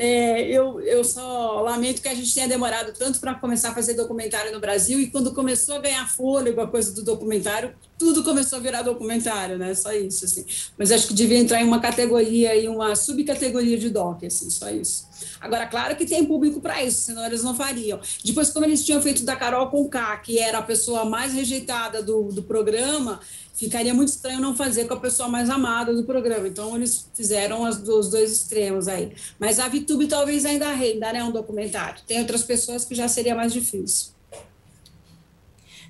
É, 0.03 0.47
eu, 0.49 0.81
eu 0.81 1.05
só 1.05 1.61
lamento 1.61 2.01
que 2.01 2.09
a 2.09 2.15
gente 2.15 2.35
tenha 2.35 2.49
demorado 2.49 2.91
tanto 2.99 3.21
para 3.21 3.35
começar 3.35 3.69
a 3.69 3.75
fazer 3.75 3.93
documentário 3.93 4.51
no 4.51 4.59
Brasil 4.59 4.99
e 4.99 5.11
quando 5.11 5.35
começou 5.35 5.75
a 5.75 5.79
ganhar 5.79 6.09
fôlego 6.09 6.59
a 6.63 6.67
coisa 6.67 6.95
do 6.95 7.05
documentário, 7.05 7.75
tudo 7.99 8.25
começou 8.25 8.59
a 8.59 8.63
virar 8.63 8.81
documentário, 8.81 9.59
né? 9.59 9.75
Só 9.75 9.93
isso, 9.93 10.25
assim. 10.25 10.47
Mas 10.79 10.91
acho 10.91 11.07
que 11.07 11.13
devia 11.13 11.37
entrar 11.37 11.61
em 11.61 11.67
uma 11.67 11.81
categoria 11.81 12.57
e 12.57 12.67
uma 12.67 12.97
subcategoria 12.97 13.77
de 13.77 13.91
doc, 13.91 14.25
assim, 14.25 14.49
só 14.49 14.71
isso. 14.71 15.07
Agora, 15.39 15.67
claro 15.67 15.95
que 15.95 16.07
tem 16.07 16.25
público 16.25 16.63
para 16.63 16.83
isso, 16.83 17.03
senão 17.03 17.27
eles 17.27 17.43
não 17.43 17.55
fariam. 17.55 18.01
Depois, 18.25 18.49
como 18.49 18.65
eles 18.65 18.83
tinham 18.83 19.03
feito 19.03 19.23
da 19.23 19.37
Carol 19.37 19.69
Conká, 19.69 20.17
que 20.17 20.39
era 20.39 20.59
a 20.59 20.63
pessoa 20.63 21.05
mais 21.05 21.35
rejeitada 21.35 22.03
do, 22.03 22.29
do 22.29 22.43
programa, 22.43 23.21
ficaria 23.61 23.93
muito 23.93 24.09
estranho 24.09 24.41
não 24.41 24.57
fazer 24.57 24.87
com 24.87 24.95
a 24.95 25.01
pessoa 25.01 25.29
mais 25.29 25.51
amada 25.51 25.95
do 25.95 26.05
programa. 26.05 26.49
Então, 26.49 26.75
eles 26.75 27.07
fizeram 27.15 27.67
as, 27.67 27.87
os 27.87 28.09
dois 28.09 28.33
extremos 28.33 28.89
aí. 28.89 29.13
Mas 29.39 29.59
a 29.59 29.69
VTube 29.91 30.07
talvez 30.07 30.45
ainda 30.45 30.73
renda, 30.73 31.13
né? 31.13 31.23
Um 31.25 31.33
documentário. 31.33 32.01
Tem 32.07 32.21
outras 32.21 32.43
pessoas 32.43 32.85
que 32.85 32.95
já 32.95 33.09
seria 33.09 33.35
mais 33.35 33.53
difícil. 33.53 34.13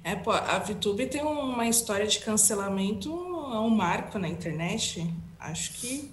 É, 0.02 0.16
pô, 0.16 0.30
a 0.30 0.58
VTube 0.58 1.06
tem 1.06 1.20
uma 1.22 1.68
história 1.68 2.06
de 2.06 2.20
cancelamento, 2.20 3.10
é 3.10 3.58
um 3.58 3.68
marco 3.68 4.18
na 4.18 4.28
internet. 4.28 5.06
Acho 5.38 5.72
que 5.74 6.10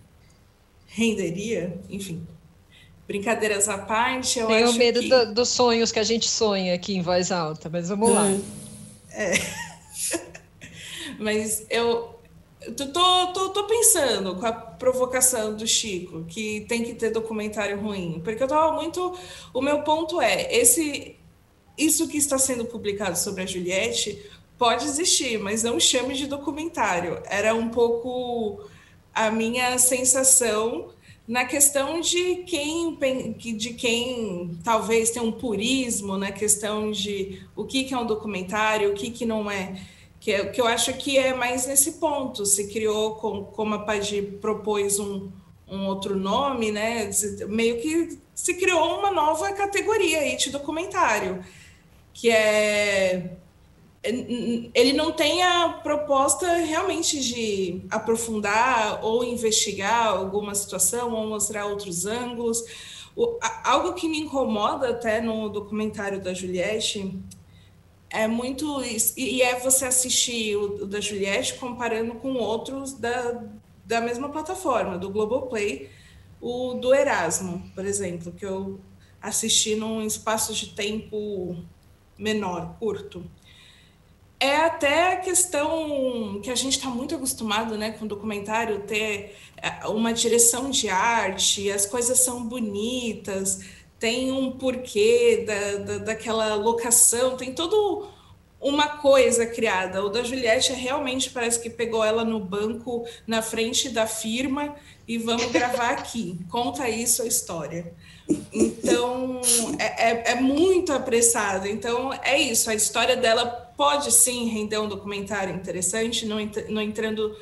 renderia, 0.88 1.80
enfim. 1.90 2.28
Brincadeiras 3.08 3.70
à 3.70 3.78
parte, 3.78 4.40
eu 4.40 4.48
Tenho 4.48 4.68
acho 4.68 4.78
medo 4.78 5.00
que... 5.00 5.08
do, 5.08 5.34
dos 5.34 5.48
sonhos 5.48 5.94
que 5.94 6.00
a 6.00 6.04
gente 6.04 6.28
sonha 6.28 6.74
aqui 6.74 6.94
em 6.94 7.02
voz 7.02 7.32
alta, 7.32 7.70
mas 7.70 7.88
vamos 7.88 8.12
lá. 8.12 8.26
É. 9.12 9.32
Mas 11.20 11.66
eu 11.72 12.17
tô, 12.76 13.28
tô, 13.34 13.50
tô 13.50 13.64
pensando 13.66 14.36
com 14.36 14.46
a 14.46 14.52
provocação 14.52 15.56
do 15.56 15.68
Chico, 15.68 16.26
que 16.26 16.62
tem 16.62 16.84
que 16.84 16.94
ter 16.94 17.12
documentário 17.12 17.80
ruim, 17.80 18.22
porque 18.24 18.42
eu 18.42 18.48
tava 18.48 18.74
muito. 18.74 19.18
O 19.54 19.62
meu 19.62 19.84
ponto 19.84 20.22
é: 20.22 20.54
esse, 20.56 21.16
isso 21.78 22.08
que 22.08 22.18
está 22.18 22.38
sendo 22.38 22.66
publicado 22.66 23.18
sobre 23.18 23.44
a 23.44 23.46
Juliette 23.46 24.22
pode 24.58 24.86
existir, 24.86 25.40
mas 25.40 25.64
não 25.64 25.80
chame 25.80 26.16
de 26.16 26.28
documentário. 26.28 27.22
Era 27.26 27.54
um 27.54 27.70
pouco 27.70 28.68
a 29.14 29.30
minha 29.30 29.78
sensação 29.78 30.90
na 31.28 31.44
questão 31.44 32.00
de 32.00 32.38
quem 32.48 32.98
de 33.36 33.74
quem 33.74 34.58
talvez 34.64 35.12
tenha 35.12 35.26
um 35.26 35.32
purismo 35.32 36.18
na 36.18 36.32
questão 36.32 36.90
de 36.90 37.42
o 37.56 37.66
que, 37.66 37.84
que 37.84 37.94
é 37.94 37.98
um 37.98 38.06
documentário, 38.06 38.92
o 38.92 38.94
que, 38.94 39.12
que 39.12 39.26
não 39.26 39.52
é 39.52 39.76
que, 40.28 40.34
é, 40.34 40.46
que 40.48 40.60
eu 40.60 40.68
acho 40.68 40.92
que 40.96 41.18
é 41.18 41.34
mais 41.34 41.66
nesse 41.68 41.94
ponto. 41.94 42.46
Se 42.46 42.68
criou, 42.68 43.16
com, 43.16 43.46
como 43.46 43.76
a 43.76 43.80
Pagi 43.86 44.22
propôs 44.22 45.00
um, 45.00 45.32
um 45.66 45.86
outro 45.88 46.18
nome, 46.18 46.70
né? 46.70 47.10
Meio 47.48 47.80
que 47.80 48.20
se 48.36 48.56
criou 48.56 49.00
uma 49.00 49.10
nova 49.10 49.54
categoria 49.54 50.20
aí 50.20 50.36
de 50.36 50.50
documentário, 50.50 51.42
que 52.14 52.30
é 52.30 53.38
ele 54.04 54.94
não 54.94 55.14
tem 55.14 55.44
a 55.44 55.70
proposta 55.70 56.58
realmente 56.58 57.20
de 57.22 57.82
aprofundar 57.90 59.04
ou 59.04 59.24
investigar 59.24 60.08
alguma 60.08 60.54
situação 60.56 61.14
ou 61.14 61.26
mostrar 61.26 61.68
outros 61.68 62.06
ângulos. 62.06 62.64
O, 63.16 63.38
algo 63.64 63.94
que 63.94 64.10
me 64.10 64.20
incomoda 64.20 64.90
até 64.90 65.22
no 65.22 65.48
documentário 65.48 66.22
da 66.22 66.34
Juliette 66.34 67.18
é 68.10 68.28
muito. 68.28 68.82
E 69.16 69.42
é 69.42 69.60
você 69.60 69.86
assistir 69.86 70.56
o, 70.56 70.86
da 70.86 71.00
Juliette 71.00 71.56
comparando 71.56 72.16
com 72.16 72.34
outros 72.36 72.94
da, 72.94 73.44
da 73.86 74.02
mesma 74.02 74.30
plataforma, 74.30 74.98
do 74.98 75.10
Globoplay, 75.10 75.90
o 76.42 76.76
do 76.76 76.94
Erasmo, 76.94 77.70
por 77.74 77.86
exemplo, 77.86 78.32
que 78.32 78.46
eu 78.46 78.80
assisti 79.22 79.76
num 79.76 80.02
espaço 80.02 80.54
de 80.54 80.68
tempo 80.74 81.58
menor, 82.18 82.76
curto. 82.80 83.26
É 84.40 84.58
até 84.58 85.14
a 85.14 85.18
questão 85.18 86.40
que 86.44 86.52
a 86.52 86.56
gente 86.56 86.78
está 86.78 86.90
muito 86.90 87.16
acostumado 87.16 87.76
né, 87.76 87.92
com 87.92 88.06
documentário 88.06 88.82
ter 88.82 89.36
é, 89.58 89.88
uma 89.88 90.14
direção 90.14 90.70
de 90.70 90.90
arte, 90.90 91.72
as 91.72 91.88
coisas 91.88 92.20
são 92.20 92.48
bonitas, 92.48 93.62
tem 94.00 94.32
um 94.32 94.52
porquê 94.52 95.44
da, 95.46 95.78
da, 95.78 95.98
daquela 96.00 96.56
locação, 96.56 97.36
tem 97.36 97.54
todo 97.54 98.08
uma 98.60 98.88
coisa 98.88 99.46
criada. 99.46 100.04
O 100.04 100.10
da 100.10 100.24
Juliette 100.24 100.72
é 100.72 100.76
realmente 100.76 101.30
parece 101.30 101.60
que 101.60 101.70
pegou 101.70 102.04
ela 102.04 102.24
no 102.24 102.40
banco 102.40 103.06
na 103.26 103.42
frente 103.42 103.90
da 103.90 104.08
firma 104.08 104.76
e 105.08 105.18
vamos 105.18 105.52
gravar 105.52 105.92
aqui. 105.92 106.40
Conta 106.50 106.90
isso 106.90 107.22
a 107.22 107.28
história. 107.28 107.94
Então 108.52 109.42
é, 109.80 110.12
é, 110.12 110.32
é 110.32 110.36
muito 110.36 110.92
apressado. 110.92 111.68
Então 111.68 112.12
é 112.14 112.40
isso. 112.40 112.70
A 112.70 112.76
história 112.76 113.16
dela 113.16 113.46
pode 113.78 114.12
sim 114.12 114.48
render 114.48 114.80
um 114.80 114.88
documentário 114.88 115.54
interessante, 115.54 116.26
não, 116.26 116.38
não 116.70 116.82
entrando. 116.82 117.36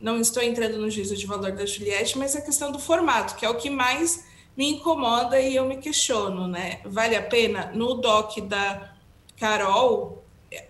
Não 0.00 0.20
estou 0.20 0.40
entrando 0.40 0.78
no 0.78 0.88
juízo 0.88 1.16
de 1.16 1.26
valor 1.26 1.50
da 1.50 1.66
Juliette, 1.66 2.16
mas 2.16 2.36
a 2.36 2.40
questão 2.40 2.70
do 2.70 2.78
formato, 2.78 3.34
que 3.34 3.44
é 3.44 3.50
o 3.50 3.56
que 3.56 3.68
mais 3.68 4.27
me 4.58 4.70
incomoda 4.70 5.40
e 5.40 5.54
eu 5.54 5.64
me 5.66 5.76
questiono, 5.76 6.48
né? 6.48 6.80
Vale 6.84 7.14
a 7.14 7.22
pena? 7.22 7.70
No 7.72 7.94
doc 7.94 8.38
da 8.40 8.92
Carol, 9.38 10.24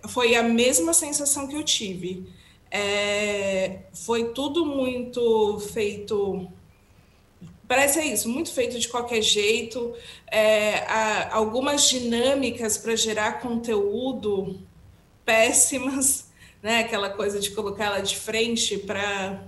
foi 0.09 0.35
a 0.35 0.43
mesma 0.43 0.93
sensação 0.93 1.47
que 1.47 1.55
eu 1.55 1.63
tive. 1.63 2.31
É, 2.69 3.79
foi 3.91 4.31
tudo 4.31 4.63
muito 4.63 5.59
feito. 5.73 6.47
Parece 7.67 7.99
isso, 8.01 8.29
muito 8.29 8.53
feito 8.53 8.77
de 8.77 8.87
qualquer 8.87 9.23
jeito. 9.23 9.95
É, 10.31 10.85
algumas 11.31 11.89
dinâmicas 11.89 12.77
para 12.77 12.95
gerar 12.95 13.41
conteúdo 13.41 14.59
péssimas, 15.25 16.29
né? 16.61 16.81
Aquela 16.81 17.09
coisa 17.09 17.39
de 17.39 17.49
colocar 17.49 17.85
ela 17.85 18.01
de 18.01 18.15
frente 18.15 18.77
para 18.77 19.47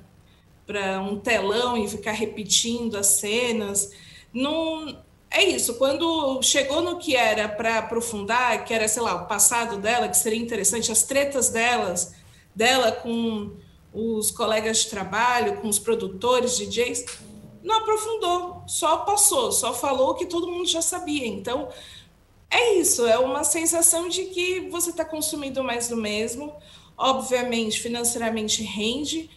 para 0.65 1.01
um 1.01 1.19
telão 1.19 1.75
e 1.75 1.87
ficar 1.87 2.13
repetindo 2.13 2.95
as 2.95 3.07
cenas 3.07 3.91
não, 4.33 5.03
é 5.29 5.43
isso. 5.43 5.75
Quando 5.75 6.41
chegou 6.43 6.81
no 6.81 6.97
que 6.97 7.15
era 7.15 7.47
para 7.47 7.79
aprofundar, 7.79 8.65
que 8.65 8.73
era, 8.73 8.87
sei 8.87 9.01
lá, 9.01 9.15
o 9.15 9.27
passado 9.27 9.77
dela, 9.77 10.09
que 10.09 10.17
seria 10.17 10.39
interessante, 10.39 10.91
as 10.91 11.03
tretas 11.03 11.49
delas, 11.49 12.13
dela 12.55 12.91
com 12.91 13.55
os 13.93 14.31
colegas 14.31 14.79
de 14.79 14.89
trabalho, 14.89 15.61
com 15.61 15.67
os 15.67 15.79
produtores, 15.79 16.57
DJs, 16.57 17.05
não 17.63 17.79
aprofundou, 17.79 18.63
só 18.67 18.97
passou, 18.97 19.51
só 19.51 19.73
falou 19.73 20.15
que 20.15 20.25
todo 20.25 20.49
mundo 20.49 20.67
já 20.67 20.81
sabia. 20.81 21.27
Então, 21.27 21.69
é 22.49 22.73
isso, 22.75 23.07
é 23.07 23.17
uma 23.17 23.43
sensação 23.43 24.09
de 24.09 24.25
que 24.25 24.69
você 24.69 24.89
está 24.89 25.05
consumindo 25.05 25.63
mais 25.63 25.87
do 25.87 25.95
mesmo. 25.95 26.53
Obviamente, 26.97 27.79
financeiramente 27.79 28.63
rende. 28.63 29.29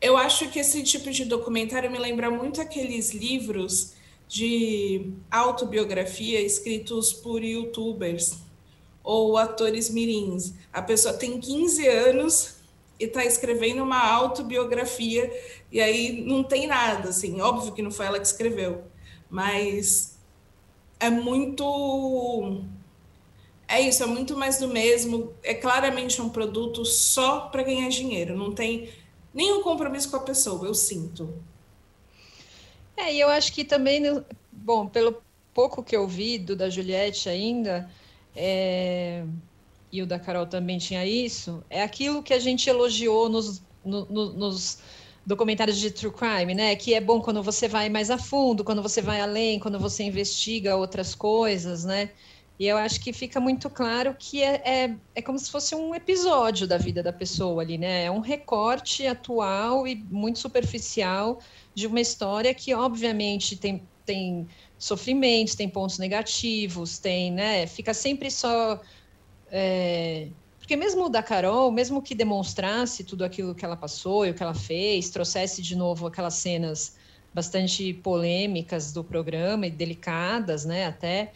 Eu 0.00 0.16
acho 0.16 0.48
que 0.50 0.58
esse 0.58 0.82
tipo 0.82 1.10
de 1.10 1.24
documentário 1.24 1.90
me 1.90 1.98
lembra 1.98 2.30
muito 2.30 2.60
aqueles 2.60 3.12
livros 3.12 3.94
de 4.28 5.10
autobiografia 5.30 6.40
escritos 6.40 7.12
por 7.12 7.42
youtubers 7.42 8.36
ou 9.02 9.38
atores 9.38 9.88
mirins. 9.88 10.52
A 10.70 10.82
pessoa 10.82 11.14
tem 11.14 11.40
15 11.40 11.88
anos 11.88 12.56
e 13.00 13.04
está 13.04 13.24
escrevendo 13.24 13.82
uma 13.82 14.06
autobiografia 14.06 15.32
e 15.72 15.80
aí 15.80 16.22
não 16.26 16.44
tem 16.44 16.66
nada, 16.66 17.08
assim, 17.08 17.40
óbvio 17.40 17.72
que 17.72 17.80
não 17.80 17.90
foi 17.90 18.06
ela 18.06 18.20
que 18.20 18.26
escreveu, 18.26 18.84
mas 19.30 20.18
é 21.00 21.08
muito 21.08 22.60
é 23.66 23.80
isso, 23.80 24.02
é 24.02 24.06
muito 24.06 24.36
mais 24.36 24.58
do 24.58 24.68
mesmo, 24.68 25.32
é 25.42 25.54
claramente 25.54 26.20
um 26.20 26.28
produto 26.28 26.84
só 26.84 27.40
para 27.40 27.62
ganhar 27.62 27.88
dinheiro, 27.88 28.36
não 28.36 28.52
tem 28.52 28.90
nenhum 29.32 29.62
compromisso 29.62 30.10
com 30.10 30.16
a 30.16 30.20
pessoa, 30.20 30.66
eu 30.66 30.74
sinto. 30.74 31.32
É, 32.98 33.14
e 33.14 33.20
eu 33.20 33.28
acho 33.28 33.52
que 33.52 33.64
também, 33.64 34.02
bom, 34.50 34.86
pelo 34.88 35.22
pouco 35.54 35.82
que 35.82 35.96
eu 35.96 36.06
vi 36.06 36.36
do 36.38 36.56
da 36.56 36.68
Juliette 36.68 37.28
ainda, 37.28 37.88
é, 38.34 39.24
e 39.92 40.02
o 40.02 40.06
da 40.06 40.18
Carol 40.18 40.46
também 40.46 40.78
tinha 40.78 41.06
isso, 41.06 41.64
é 41.70 41.82
aquilo 41.82 42.22
que 42.22 42.34
a 42.34 42.38
gente 42.38 42.68
elogiou 42.68 43.28
nos, 43.28 43.62
no, 43.84 44.04
no, 44.06 44.32
nos 44.32 44.78
documentários 45.24 45.78
de 45.78 45.90
true 45.90 46.12
crime, 46.12 46.54
né? 46.54 46.74
Que 46.74 46.94
é 46.94 47.00
bom 47.00 47.20
quando 47.20 47.42
você 47.42 47.68
vai 47.68 47.88
mais 47.88 48.10
a 48.10 48.18
fundo, 48.18 48.64
quando 48.64 48.82
você 48.82 49.00
vai 49.00 49.20
além, 49.20 49.60
quando 49.60 49.78
você 49.78 50.02
investiga 50.04 50.76
outras 50.76 51.14
coisas, 51.14 51.84
né? 51.84 52.10
E 52.58 52.66
eu 52.66 52.76
acho 52.76 53.00
que 53.00 53.12
fica 53.12 53.38
muito 53.38 53.70
claro 53.70 54.16
que 54.18 54.42
é, 54.42 54.62
é, 54.64 54.96
é, 55.14 55.22
como 55.22 55.38
se 55.38 55.50
fosse 55.50 55.74
um 55.74 55.94
episódio 55.94 56.66
da 56.66 56.76
vida 56.76 57.02
da 57.02 57.12
pessoa 57.12 57.62
ali, 57.62 57.78
né? 57.78 58.04
É 58.04 58.10
um 58.10 58.18
recorte 58.20 59.06
atual 59.06 59.86
e 59.86 59.94
muito 59.94 60.38
superficial 60.40 61.38
de 61.74 61.86
uma 61.86 62.00
história 62.00 62.52
que, 62.52 62.74
obviamente, 62.74 63.56
tem, 63.56 63.82
tem 64.04 64.48
sofrimentos, 64.76 65.54
tem 65.54 65.68
pontos 65.68 65.98
negativos, 65.98 66.98
tem, 66.98 67.30
né? 67.30 67.66
Fica 67.66 67.94
sempre 67.94 68.28
só 68.30 68.80
é, 69.50 70.28
porque 70.68 70.76
mesmo 70.76 71.06
o 71.06 71.08
da 71.08 71.22
Carol, 71.22 71.72
mesmo 71.72 72.02
que 72.02 72.14
demonstrasse 72.14 73.02
tudo 73.02 73.24
aquilo 73.24 73.54
que 73.54 73.64
ela 73.64 73.74
passou 73.74 74.26
e 74.26 74.30
o 74.30 74.34
que 74.34 74.42
ela 74.42 74.52
fez, 74.52 75.08
trouxesse 75.08 75.62
de 75.62 75.74
novo 75.74 76.06
aquelas 76.06 76.34
cenas 76.34 76.94
bastante 77.32 77.94
polêmicas 77.94 78.92
do 78.92 79.02
programa 79.02 79.66
e 79.66 79.70
delicadas, 79.70 80.66
né, 80.66 80.84
até, 80.86 81.32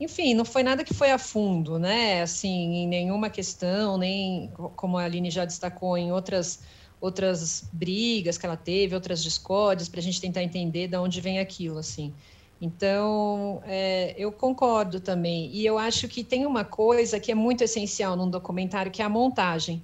enfim, 0.00 0.32
não 0.32 0.46
foi 0.46 0.62
nada 0.62 0.82
que 0.82 0.94
foi 0.94 1.10
a 1.12 1.18
fundo, 1.18 1.78
né, 1.78 2.22
assim, 2.22 2.48
em 2.48 2.88
nenhuma 2.88 3.28
questão, 3.28 3.98
nem, 3.98 4.50
como 4.74 4.96
a 4.96 5.04
Aline 5.04 5.30
já 5.30 5.44
destacou, 5.44 5.96
em 5.96 6.10
outras 6.10 6.60
outras 7.00 7.68
brigas 7.72 8.36
que 8.36 8.44
ela 8.44 8.56
teve, 8.56 8.94
outras 8.94 9.22
discórdias, 9.22 9.88
para 9.88 10.00
a 10.00 10.02
gente 10.02 10.20
tentar 10.20 10.42
entender 10.42 10.86
de 10.86 10.96
onde 10.96 11.20
vem 11.20 11.38
aquilo, 11.38 11.78
assim. 11.78 12.12
Então, 12.60 13.62
é, 13.64 14.14
eu 14.18 14.30
concordo 14.30 15.00
também. 15.00 15.50
E 15.50 15.64
eu 15.64 15.78
acho 15.78 16.06
que 16.08 16.22
tem 16.22 16.44
uma 16.44 16.62
coisa 16.62 17.18
que 17.18 17.32
é 17.32 17.34
muito 17.34 17.64
essencial 17.64 18.16
num 18.16 18.28
documentário, 18.28 18.92
que 18.92 19.00
é 19.00 19.04
a 19.04 19.08
montagem. 19.08 19.82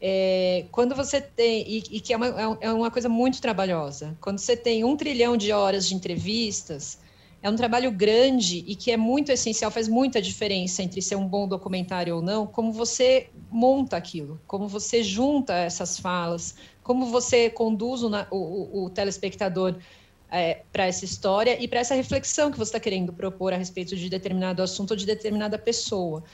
É, 0.00 0.66
quando 0.70 0.94
você 0.94 1.20
tem, 1.20 1.68
e, 1.68 1.78
e 1.90 2.00
que 2.00 2.12
é 2.12 2.16
uma, 2.16 2.28
é, 2.28 2.66
é 2.68 2.72
uma 2.72 2.90
coisa 2.90 3.08
muito 3.08 3.40
trabalhosa, 3.40 4.16
quando 4.20 4.38
você 4.38 4.56
tem 4.56 4.84
um 4.84 4.96
trilhão 4.96 5.36
de 5.36 5.50
horas 5.50 5.88
de 5.88 5.94
entrevistas, 5.96 7.00
é 7.42 7.48
um 7.48 7.56
trabalho 7.56 7.92
grande 7.92 8.64
e 8.66 8.74
que 8.74 8.90
é 8.90 8.96
muito 8.96 9.30
essencial, 9.30 9.70
faz 9.70 9.86
muita 9.86 10.20
diferença 10.20 10.82
entre 10.82 11.00
ser 11.00 11.16
um 11.16 11.26
bom 11.26 11.46
documentário 11.46 12.16
ou 12.16 12.22
não, 12.22 12.46
como 12.46 12.72
você 12.72 13.30
monta 13.50 13.96
aquilo, 13.96 14.40
como 14.46 14.66
você 14.66 15.02
junta 15.02 15.54
essas 15.54 15.98
falas, 15.98 16.56
como 16.82 17.06
você 17.06 17.48
conduz 17.48 18.02
o, 18.02 18.10
o, 18.30 18.84
o 18.84 18.90
telespectador 18.90 19.76
é, 20.30 20.62
para 20.72 20.86
essa 20.86 21.04
história 21.04 21.56
e 21.62 21.68
para 21.68 21.80
essa 21.80 21.94
reflexão 21.94 22.50
que 22.50 22.58
você 22.58 22.70
está 22.70 22.80
querendo 22.80 23.12
propor 23.12 23.52
a 23.52 23.56
respeito 23.56 23.96
de 23.96 24.08
determinado 24.08 24.62
assunto 24.62 24.90
ou 24.90 24.96
de 24.96 25.06
determinada 25.06 25.58
pessoa. 25.58 26.24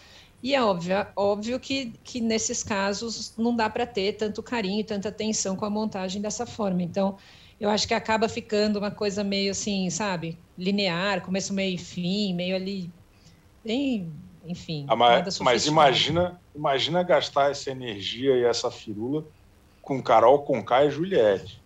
E 0.42 0.54
é 0.54 0.62
óbvio, 0.62 1.06
óbvio 1.16 1.60
que, 1.60 1.92
que 2.02 2.20
nesses 2.20 2.62
casos 2.62 3.32
não 3.36 3.54
dá 3.54 3.68
para 3.70 3.86
ter 3.86 4.14
tanto 4.14 4.42
carinho 4.42 4.84
tanta 4.84 5.08
atenção 5.08 5.56
com 5.56 5.64
a 5.64 5.70
montagem 5.70 6.20
dessa 6.20 6.44
forma. 6.44 6.82
Então, 6.82 7.16
eu 7.60 7.70
acho 7.70 7.86
que 7.86 7.94
acaba 7.94 8.28
ficando 8.28 8.78
uma 8.78 8.90
coisa 8.90 9.22
meio 9.24 9.52
assim, 9.52 9.88
sabe, 9.90 10.38
linear, 10.58 11.22
começo, 11.22 11.52
meio 11.52 11.74
e 11.74 11.78
fim, 11.78 12.34
meio 12.34 12.56
ali, 12.56 12.90
bem, 13.64 14.12
enfim. 14.46 14.84
Ah, 14.88 14.96
mas, 14.96 15.38
mas 15.40 15.66
imagina, 15.66 16.40
imagina 16.54 17.02
gastar 17.02 17.50
essa 17.50 17.70
energia 17.70 18.36
e 18.36 18.44
essa 18.44 18.70
firula 18.70 19.24
com 19.80 20.02
Carol 20.02 20.42
Conká 20.42 20.84
e 20.84 20.90
Juliette 20.90 21.62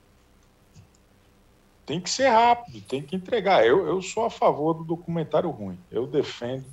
tem 1.88 2.02
que 2.02 2.10
ser 2.10 2.28
rápido, 2.28 2.82
tem 2.82 3.00
que 3.00 3.16
entregar. 3.16 3.66
Eu, 3.66 3.86
eu 3.86 4.02
sou 4.02 4.26
a 4.26 4.30
favor 4.30 4.74
do 4.74 4.84
documentário 4.84 5.48
ruim. 5.48 5.78
Eu 5.90 6.06
defendo 6.06 6.66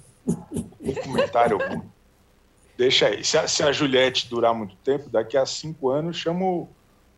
documentário 0.82 1.58
ruim. 1.58 1.90
Deixa 2.78 3.08
aí. 3.08 3.24
Se 3.24 3.38
a, 3.38 3.48
se 3.48 3.64
a, 3.64 3.72
Juliette 3.72 4.28
durar 4.28 4.54
muito 4.54 4.76
tempo, 4.84 5.10
daqui 5.10 5.38
a 5.38 5.46
cinco 5.46 5.90
anos, 5.90 6.18
chamo 6.18 6.46
o, 6.46 6.70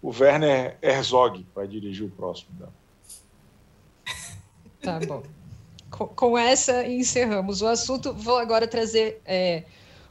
Werner 0.03 0.77
Herzog 0.81 1.45
para 1.53 1.65
dirigir 1.65 2.05
o 2.05 2.09
próximo 2.09 2.49
dela. 2.57 2.73
Tá 4.81 4.99
bom. 4.99 5.23
Com, 5.89 6.07
com, 6.07 6.37
essa 6.37 6.85
encerramos 6.85 7.61
o 7.61 7.67
assunto. 7.67 8.13
Vou 8.13 8.37
agora 8.37 8.67
trazer 8.67 9.21
é, 9.25 9.63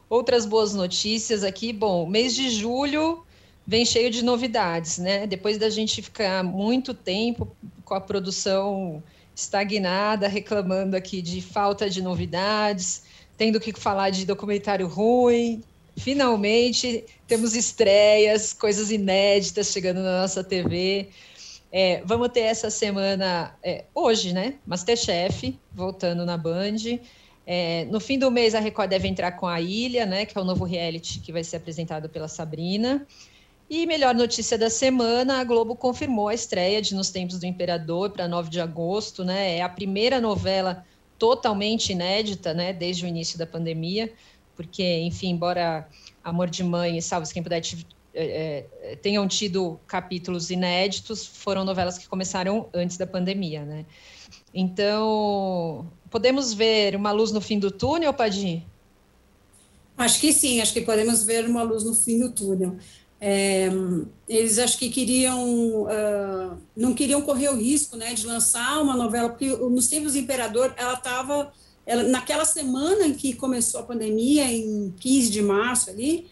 outras 0.08 0.44
boas 0.44 0.74
notícias 0.74 1.44
aqui. 1.44 1.72
Bom, 1.72 2.06
mês 2.06 2.34
de 2.34 2.50
julho 2.50 3.24
vem 3.66 3.84
cheio 3.84 4.10
de 4.10 4.24
novidades, 4.24 4.98
né? 4.98 5.26
Depois 5.26 5.58
da 5.58 5.68
gente 5.68 6.02
ficar 6.02 6.42
muito 6.42 6.94
tempo 6.94 7.48
com 7.84 7.94
a 7.94 8.00
produção 8.00 9.02
estagnada, 9.34 10.28
reclamando 10.28 10.96
aqui 10.96 11.20
de 11.20 11.42
falta 11.42 11.90
de 11.90 12.00
novidades, 12.00 13.02
tendo 13.36 13.60
que 13.60 13.72
falar 13.72 14.10
de 14.10 14.24
documentário 14.24 14.86
ruim. 14.86 15.62
Finalmente 15.96 17.04
temos 17.26 17.54
estreias, 17.56 18.52
coisas 18.52 18.90
inéditas 18.90 19.72
chegando 19.72 20.02
na 20.02 20.20
nossa 20.20 20.44
TV. 20.44 21.08
É, 21.72 22.02
vamos 22.04 22.28
ter 22.28 22.40
essa 22.40 22.70
semana, 22.70 23.56
é, 23.62 23.84
hoje, 23.94 24.32
né? 24.32 24.54
Masterchef, 24.66 25.58
voltando 25.72 26.24
na 26.26 26.36
Band. 26.36 27.00
É, 27.46 27.86
no 27.86 27.98
fim 27.98 28.18
do 28.18 28.30
mês, 28.30 28.54
a 28.54 28.60
Record 28.60 28.90
deve 28.90 29.08
entrar 29.08 29.32
com 29.32 29.46
a 29.46 29.60
Ilha, 29.60 30.04
né? 30.04 30.26
Que 30.26 30.36
é 30.36 30.40
o 30.40 30.44
novo 30.44 30.64
reality 30.64 31.20
que 31.20 31.32
vai 31.32 31.42
ser 31.42 31.56
apresentado 31.56 32.08
pela 32.08 32.28
Sabrina. 32.28 33.06
E 33.68 33.86
melhor 33.86 34.14
notícia 34.14 34.56
da 34.56 34.70
semana, 34.70 35.40
a 35.40 35.44
Globo 35.44 35.74
confirmou 35.74 36.28
a 36.28 36.34
estreia 36.34 36.80
de 36.80 36.94
Nos 36.94 37.10
Tempos 37.10 37.40
do 37.40 37.46
Imperador 37.46 38.10
para 38.10 38.28
9 38.28 38.48
de 38.50 38.60
agosto, 38.60 39.24
né? 39.24 39.56
É 39.56 39.62
a 39.62 39.68
primeira 39.68 40.20
novela 40.20 40.84
totalmente 41.18 41.92
inédita, 41.92 42.52
né, 42.52 42.72
desde 42.72 43.04
o 43.04 43.08
início 43.08 43.38
da 43.38 43.46
pandemia, 43.46 44.12
porque, 44.56 45.00
enfim, 45.00 45.30
embora 45.30 45.86
Amor 46.24 46.48
de 46.48 46.64
Mãe 46.64 46.96
e 46.98 47.02
Salve 47.02 47.32
Quem 47.32 47.42
Puder 47.42 47.62
é, 48.14 48.64
tenham 49.02 49.28
tido 49.28 49.78
capítulos 49.86 50.50
inéditos, 50.50 51.26
foram 51.26 51.64
novelas 51.64 51.98
que 51.98 52.08
começaram 52.08 52.68
antes 52.72 52.96
da 52.96 53.06
pandemia, 53.06 53.64
né? 53.64 53.84
Então, 54.54 55.86
podemos 56.10 56.54
ver 56.54 56.96
uma 56.96 57.12
luz 57.12 57.30
no 57.30 57.40
fim 57.40 57.58
do 57.58 57.70
túnel, 57.70 58.12
Padim? 58.14 58.64
Acho 59.98 60.20
que 60.20 60.32
sim, 60.32 60.60
acho 60.60 60.72
que 60.72 60.80
podemos 60.80 61.24
ver 61.24 61.46
uma 61.46 61.62
luz 61.62 61.84
no 61.84 61.94
fim 61.94 62.18
do 62.18 62.30
túnel. 62.30 62.76
É, 63.18 63.68
eles 64.28 64.58
acho 64.58 64.78
que 64.78 64.90
queriam, 64.90 65.84
uh, 65.84 66.58
não 66.76 66.92
queriam 66.92 67.22
correr 67.22 67.48
o 67.48 67.56
risco, 67.56 67.96
né, 67.96 68.12
de 68.12 68.26
lançar 68.26 68.82
uma 68.82 68.94
novela, 68.94 69.30
porque 69.30 69.48
nos 69.48 69.88
tempos 69.88 70.12
do 70.12 70.18
Imperador, 70.18 70.74
ela 70.76 70.94
estava, 70.94 71.50
naquela 71.94 72.44
semana 72.44 73.06
em 73.06 73.14
que 73.14 73.32
começou 73.34 73.80
a 73.80 73.84
pandemia, 73.84 74.44
em 74.44 74.92
15 74.98 75.30
de 75.30 75.42
março 75.42 75.90
ali, 75.90 76.26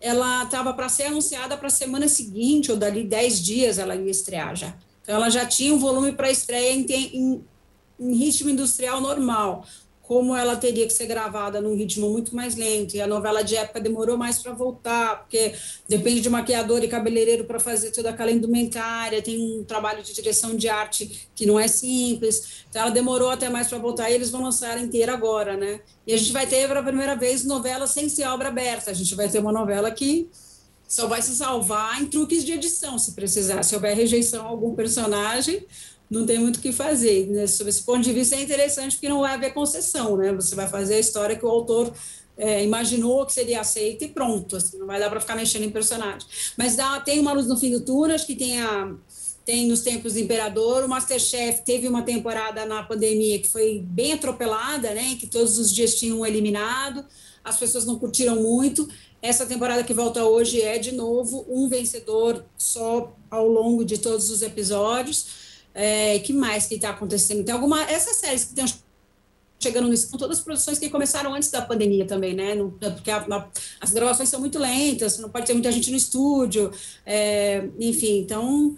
ela 0.00 0.44
estava 0.44 0.72
para 0.72 0.88
ser 0.88 1.04
anunciada 1.04 1.56
para 1.56 1.66
a 1.66 1.70
semana 1.70 2.08
seguinte, 2.08 2.70
ou 2.70 2.76
dali 2.76 3.04
10 3.04 3.44
dias 3.44 3.78
ela 3.78 3.96
ia 3.96 4.10
estrear 4.10 4.54
já. 4.54 4.76
Então, 5.02 5.16
ela 5.16 5.30
já 5.30 5.44
tinha 5.44 5.74
um 5.74 5.78
volume 5.78 6.12
para 6.12 6.30
estreia 6.30 6.72
em, 6.72 6.86
em, 6.88 7.44
em 7.98 8.14
ritmo 8.14 8.50
industrial 8.50 9.00
normal 9.00 9.64
como 10.12 10.36
ela 10.36 10.56
teria 10.56 10.86
que 10.86 10.92
ser 10.92 11.06
gravada 11.06 11.58
num 11.58 11.74
ritmo 11.74 12.10
muito 12.10 12.36
mais 12.36 12.54
lento, 12.54 12.94
e 12.94 13.00
a 13.00 13.06
novela 13.06 13.42
de 13.42 13.56
época 13.56 13.80
demorou 13.80 14.18
mais 14.18 14.42
para 14.42 14.52
voltar, 14.52 15.20
porque 15.20 15.54
depende 15.88 16.20
de 16.20 16.28
maquiador 16.28 16.84
e 16.84 16.88
cabeleireiro 16.88 17.46
para 17.46 17.58
fazer 17.58 17.92
toda 17.92 18.10
aquela 18.10 18.30
indumentária, 18.30 19.22
tem 19.22 19.40
um 19.40 19.64
trabalho 19.64 20.02
de 20.02 20.12
direção 20.12 20.54
de 20.54 20.68
arte 20.68 21.30
que 21.34 21.46
não 21.46 21.58
é 21.58 21.66
simples, 21.66 22.66
então 22.68 22.82
ela 22.82 22.90
demorou 22.90 23.30
até 23.30 23.48
mais 23.48 23.68
para 23.68 23.78
voltar, 23.78 24.10
e 24.10 24.14
eles 24.14 24.28
vão 24.28 24.42
lançar 24.42 24.78
inteira 24.78 25.14
agora, 25.14 25.56
né? 25.56 25.80
E 26.06 26.12
a 26.12 26.16
gente 26.18 26.30
vai 26.30 26.46
ter, 26.46 26.68
pela 26.68 26.82
primeira 26.82 27.16
vez, 27.16 27.42
novela 27.42 27.86
sem 27.86 28.06
ser 28.10 28.26
obra 28.26 28.48
aberta, 28.48 28.90
a 28.90 28.94
gente 28.94 29.14
vai 29.14 29.30
ter 29.30 29.38
uma 29.38 29.50
novela 29.50 29.90
que 29.90 30.28
só 30.86 31.06
vai 31.06 31.22
se 31.22 31.34
salvar 31.34 32.02
em 32.02 32.04
truques 32.04 32.44
de 32.44 32.52
edição, 32.52 32.98
se 32.98 33.12
precisar. 33.12 33.62
Se 33.62 33.74
houver 33.74 33.96
rejeição 33.96 34.44
a 34.44 34.50
algum 34.50 34.74
personagem, 34.74 35.64
não 36.12 36.26
tem 36.26 36.38
muito 36.38 36.58
o 36.58 36.60
que 36.60 36.72
fazer. 36.72 37.26
Né? 37.28 37.46
Sob 37.46 37.70
esse 37.70 37.82
ponto 37.82 38.02
de 38.02 38.12
vista, 38.12 38.36
é 38.36 38.42
interessante 38.42 38.96
porque 38.96 39.08
não 39.08 39.20
vai 39.20 39.32
haver 39.32 39.54
concessão, 39.54 40.16
né? 40.16 40.32
Você 40.34 40.54
vai 40.54 40.68
fazer 40.68 40.94
a 40.94 40.98
história 40.98 41.36
que 41.36 41.44
o 41.44 41.48
autor 41.48 41.92
é, 42.36 42.62
imaginou 42.62 43.24
que 43.24 43.32
seria 43.32 43.60
aceita 43.60 44.04
e 44.04 44.08
pronto. 44.08 44.56
Assim, 44.56 44.78
não 44.78 44.86
vai 44.86 45.00
dar 45.00 45.08
para 45.08 45.20
ficar 45.20 45.34
mexendo 45.34 45.64
em 45.64 45.70
personagem. 45.70 46.28
Mas 46.56 46.76
dá, 46.76 47.00
tem 47.00 47.18
uma 47.18 47.32
luz 47.32 47.46
no 47.46 47.56
fim 47.56 47.70
do 47.70 47.80
túnel, 47.80 48.14
acho 48.14 48.26
que 48.26 48.36
tem 48.36 48.60
a 48.60 48.94
tem 49.44 49.66
nos 49.66 49.80
tempos 49.80 50.12
do 50.12 50.20
Imperador, 50.20 50.84
o 50.84 50.88
Masterchef 50.88 51.62
teve 51.64 51.88
uma 51.88 52.02
temporada 52.02 52.64
na 52.64 52.80
pandemia 52.84 53.40
que 53.40 53.48
foi 53.48 53.80
bem 53.84 54.12
atropelada, 54.12 54.94
né, 54.94 55.16
que 55.18 55.26
todos 55.26 55.58
os 55.58 55.74
dias 55.74 55.96
tinham 55.96 56.24
eliminado, 56.24 57.04
as 57.42 57.58
pessoas 57.58 57.84
não 57.84 57.98
curtiram 57.98 58.36
muito. 58.40 58.88
Essa 59.20 59.44
temporada 59.44 59.82
que 59.82 59.92
volta 59.92 60.24
hoje 60.24 60.62
é, 60.62 60.78
de 60.78 60.92
novo, 60.92 61.44
um 61.48 61.68
vencedor 61.68 62.44
só 62.56 63.12
ao 63.28 63.48
longo 63.48 63.84
de 63.84 63.98
todos 63.98 64.30
os 64.30 64.42
episódios. 64.42 65.41
É, 65.74 66.18
que 66.18 66.32
mais 66.32 66.66
que 66.66 66.74
está 66.74 66.90
acontecendo? 66.90 67.44
Tem 67.44 67.54
alguma. 67.54 67.82
Essas 67.82 68.16
séries 68.16 68.44
que 68.44 68.50
estão 68.50 68.66
chegando 69.62 69.88
nisso, 69.88 70.08
são 70.08 70.18
todas 70.18 70.40
produções 70.40 70.78
que 70.78 70.90
começaram 70.90 71.32
antes 71.32 71.50
da 71.50 71.62
pandemia 71.62 72.04
também, 72.04 72.34
né? 72.34 72.54
Não, 72.54 72.70
porque 72.70 73.10
a, 73.10 73.18
a, 73.18 73.48
as 73.80 73.92
gravações 73.92 74.28
são 74.28 74.40
muito 74.40 74.58
lentas, 74.58 75.18
não 75.18 75.30
pode 75.30 75.46
ter 75.46 75.52
muita 75.52 75.70
gente 75.70 75.90
no 75.90 75.96
estúdio, 75.96 76.72
é, 77.06 77.68
enfim, 77.78 78.18
então 78.18 78.76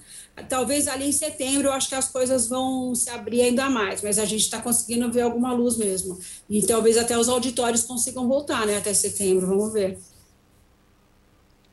talvez 0.49 0.89
ali 0.89 1.09
em 1.09 1.13
setembro 1.13 1.69
eu 1.69 1.73
acho 1.73 1.89
que 1.89 1.95
as 1.95 2.09
coisas 2.11 2.49
vão 2.49 2.95
se 2.95 3.09
abrir 3.09 3.41
ainda 3.43 3.71
mais, 3.71 4.03
mas 4.03 4.19
a 4.19 4.25
gente 4.25 4.43
está 4.43 4.61
conseguindo 4.61 5.11
ver 5.11 5.23
alguma 5.23 5.53
luz 5.53 5.77
mesmo. 5.77 6.19
E 6.51 6.61
talvez 6.63 6.99
até 6.99 7.17
os 7.17 7.29
auditórios 7.29 7.85
consigam 7.85 8.29
voltar, 8.29 8.67
né? 8.67 8.77
Até 8.77 8.93
setembro, 8.93 9.47
vamos 9.47 9.73
ver. 9.73 9.99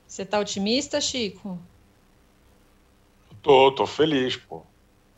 Você 0.07 0.21
está 0.21 0.39
otimista, 0.39 1.01
Chico? 1.01 1.57
Tô, 3.41 3.71
tô 3.71 3.87
feliz, 3.87 4.37
pô. 4.37 4.61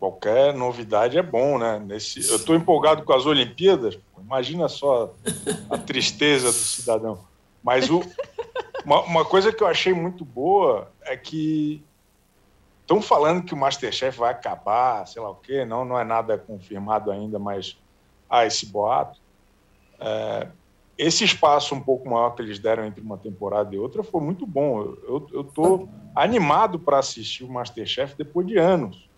Qualquer 0.03 0.53
novidade 0.53 1.17
é 1.17 1.23
bom, 1.23 1.57
né? 1.57 1.79
Nesse, 1.79 2.27
eu 2.27 2.35
estou 2.35 2.57
empolgado 2.57 3.05
com 3.05 3.13
as 3.13 3.25
Olimpíadas. 3.25 3.97
Imagina 4.21 4.67
só 4.67 5.13
a 5.69 5.77
tristeza 5.77 6.47
do 6.47 6.57
cidadão. 6.57 7.19
Mas 7.63 7.89
o, 7.89 8.03
uma, 8.83 8.99
uma 9.03 9.23
coisa 9.23 9.53
que 9.53 9.63
eu 9.63 9.67
achei 9.67 9.93
muito 9.93 10.25
boa 10.25 10.91
é 11.03 11.15
que 11.15 11.81
estão 12.81 13.01
falando 13.01 13.45
que 13.45 13.53
o 13.53 13.57
Masterchef 13.57 14.19
vai 14.19 14.31
acabar, 14.31 15.07
sei 15.07 15.21
lá 15.21 15.29
o 15.29 15.35
quê. 15.35 15.63
Não, 15.63 15.85
não 15.85 15.97
é 15.97 16.03
nada 16.03 16.37
confirmado 16.37 17.09
ainda, 17.09 17.39
mas 17.39 17.77
há 18.29 18.45
esse 18.45 18.65
boato. 18.65 19.21
É, 20.01 20.49
esse 20.97 21.23
espaço 21.23 21.73
um 21.73 21.81
pouco 21.81 22.09
maior 22.09 22.31
que 22.31 22.41
eles 22.41 22.59
deram 22.59 22.85
entre 22.85 22.99
uma 22.99 23.17
temporada 23.17 23.73
e 23.73 23.79
outra 23.79 24.03
foi 24.03 24.19
muito 24.19 24.45
bom. 24.45 24.81
Eu 25.07 25.47
estou 25.47 25.87
animado 26.13 26.77
para 26.77 26.99
assistir 26.99 27.45
o 27.45 27.49
Masterchef 27.49 28.17
depois 28.17 28.45
de 28.45 28.57
anos. 28.57 29.12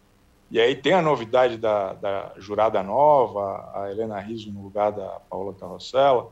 E 0.50 0.60
aí 0.60 0.76
tem 0.76 0.94
a 0.94 1.02
novidade 1.02 1.58
da, 1.58 1.94
da 1.94 2.34
jurada 2.38 2.82
nova, 2.84 3.72
a 3.74 3.92
Helena 3.92 4.20
Rizzo 4.20 4.52
no 4.52 4.62
lugar 4.62 4.92
da 4.92 5.20
Paula 5.30 5.54
Carrossela, 5.54 6.30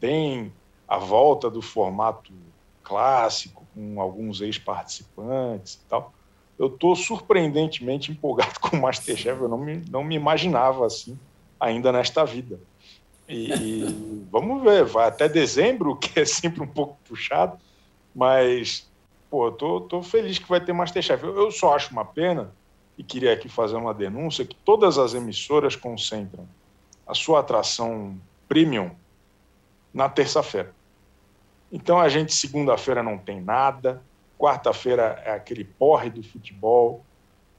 tem 0.00 0.52
a 0.88 0.98
volta 0.98 1.48
do 1.48 1.62
formato 1.62 2.32
clássico, 2.82 3.64
com 3.74 4.00
alguns 4.00 4.40
ex-participantes 4.40 5.74
e 5.74 5.88
tal. 5.88 6.12
Eu 6.58 6.66
estou 6.66 6.94
surpreendentemente 6.94 8.10
empolgado 8.10 8.58
com 8.60 8.76
o 8.76 8.80
Masterchef, 8.82 9.40
eu 9.40 9.48
não 9.48 9.58
me, 9.58 9.82
não 9.90 10.04
me 10.04 10.14
imaginava 10.14 10.86
assim 10.86 11.18
ainda 11.58 11.92
nesta 11.92 12.24
vida. 12.24 12.60
E, 13.28 13.52
e, 13.52 14.26
vamos 14.30 14.62
ver, 14.62 14.84
vai 14.84 15.08
até 15.08 15.28
dezembro, 15.28 15.96
que 15.96 16.20
é 16.20 16.24
sempre 16.24 16.60
um 16.62 16.66
pouco 16.66 16.98
puxado, 17.04 17.56
mas 18.14 18.90
pô, 19.30 19.46
eu 19.46 19.52
tô, 19.52 19.80
tô 19.80 20.02
feliz 20.02 20.38
que 20.38 20.48
vai 20.48 20.60
ter 20.60 20.72
Masterchef. 20.72 21.24
Eu, 21.24 21.36
eu 21.36 21.50
só 21.50 21.74
acho 21.74 21.92
uma 21.92 22.04
pena, 22.04 22.52
e 22.96 23.02
queria 23.02 23.32
aqui 23.32 23.48
fazer 23.48 23.76
uma 23.76 23.94
denúncia, 23.94 24.44
que 24.44 24.54
todas 24.54 24.98
as 24.98 25.14
emissoras 25.14 25.76
concentram 25.76 26.46
a 27.06 27.14
sua 27.14 27.40
atração 27.40 28.18
premium 28.48 28.90
na 29.92 30.08
terça-feira. 30.08 30.74
Então 31.70 31.98
a 31.98 32.08
gente, 32.08 32.34
segunda-feira, 32.34 33.02
não 33.02 33.16
tem 33.16 33.40
nada, 33.40 34.02
quarta-feira 34.38 35.22
é 35.24 35.32
aquele 35.32 35.64
porre 35.64 36.10
do 36.10 36.22
futebol, 36.22 37.04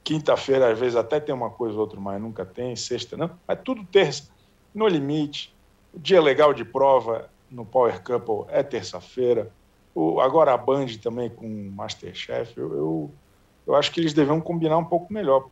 quinta-feira, 0.04 0.72
às 0.72 0.78
vezes, 0.78 0.96
até 0.96 1.20
tem 1.20 1.34
uma 1.34 1.50
coisa 1.50 1.76
ou 1.76 1.82
outra, 1.82 2.00
mas 2.00 2.22
nunca 2.22 2.46
tem, 2.46 2.76
sexta 2.76 3.16
não, 3.16 3.32
mas 3.48 3.60
tudo 3.64 3.86
terça, 3.86 4.30
no 4.74 4.88
limite. 4.88 5.56
O 5.94 6.00
dia 6.00 6.22
legal 6.22 6.54
de 6.54 6.66
prova 6.66 7.30
no 7.50 7.66
Power 7.66 8.02
Couple 8.04 8.46
é 8.50 8.62
terça-feira. 8.64 9.52
Agora 10.22 10.54
a 10.54 10.58
Band 10.58 10.88
também 11.02 11.30
com 11.30 11.48
Masterchef, 11.76 12.58
eu, 12.58 12.74
eu, 12.74 13.12
eu 13.66 13.76
acho 13.76 13.92
que 13.92 14.00
eles 14.00 14.14
deviam 14.14 14.40
combinar 14.42 14.78
um 14.78 14.86
pouco 14.86 15.12
melhor. 15.12 15.48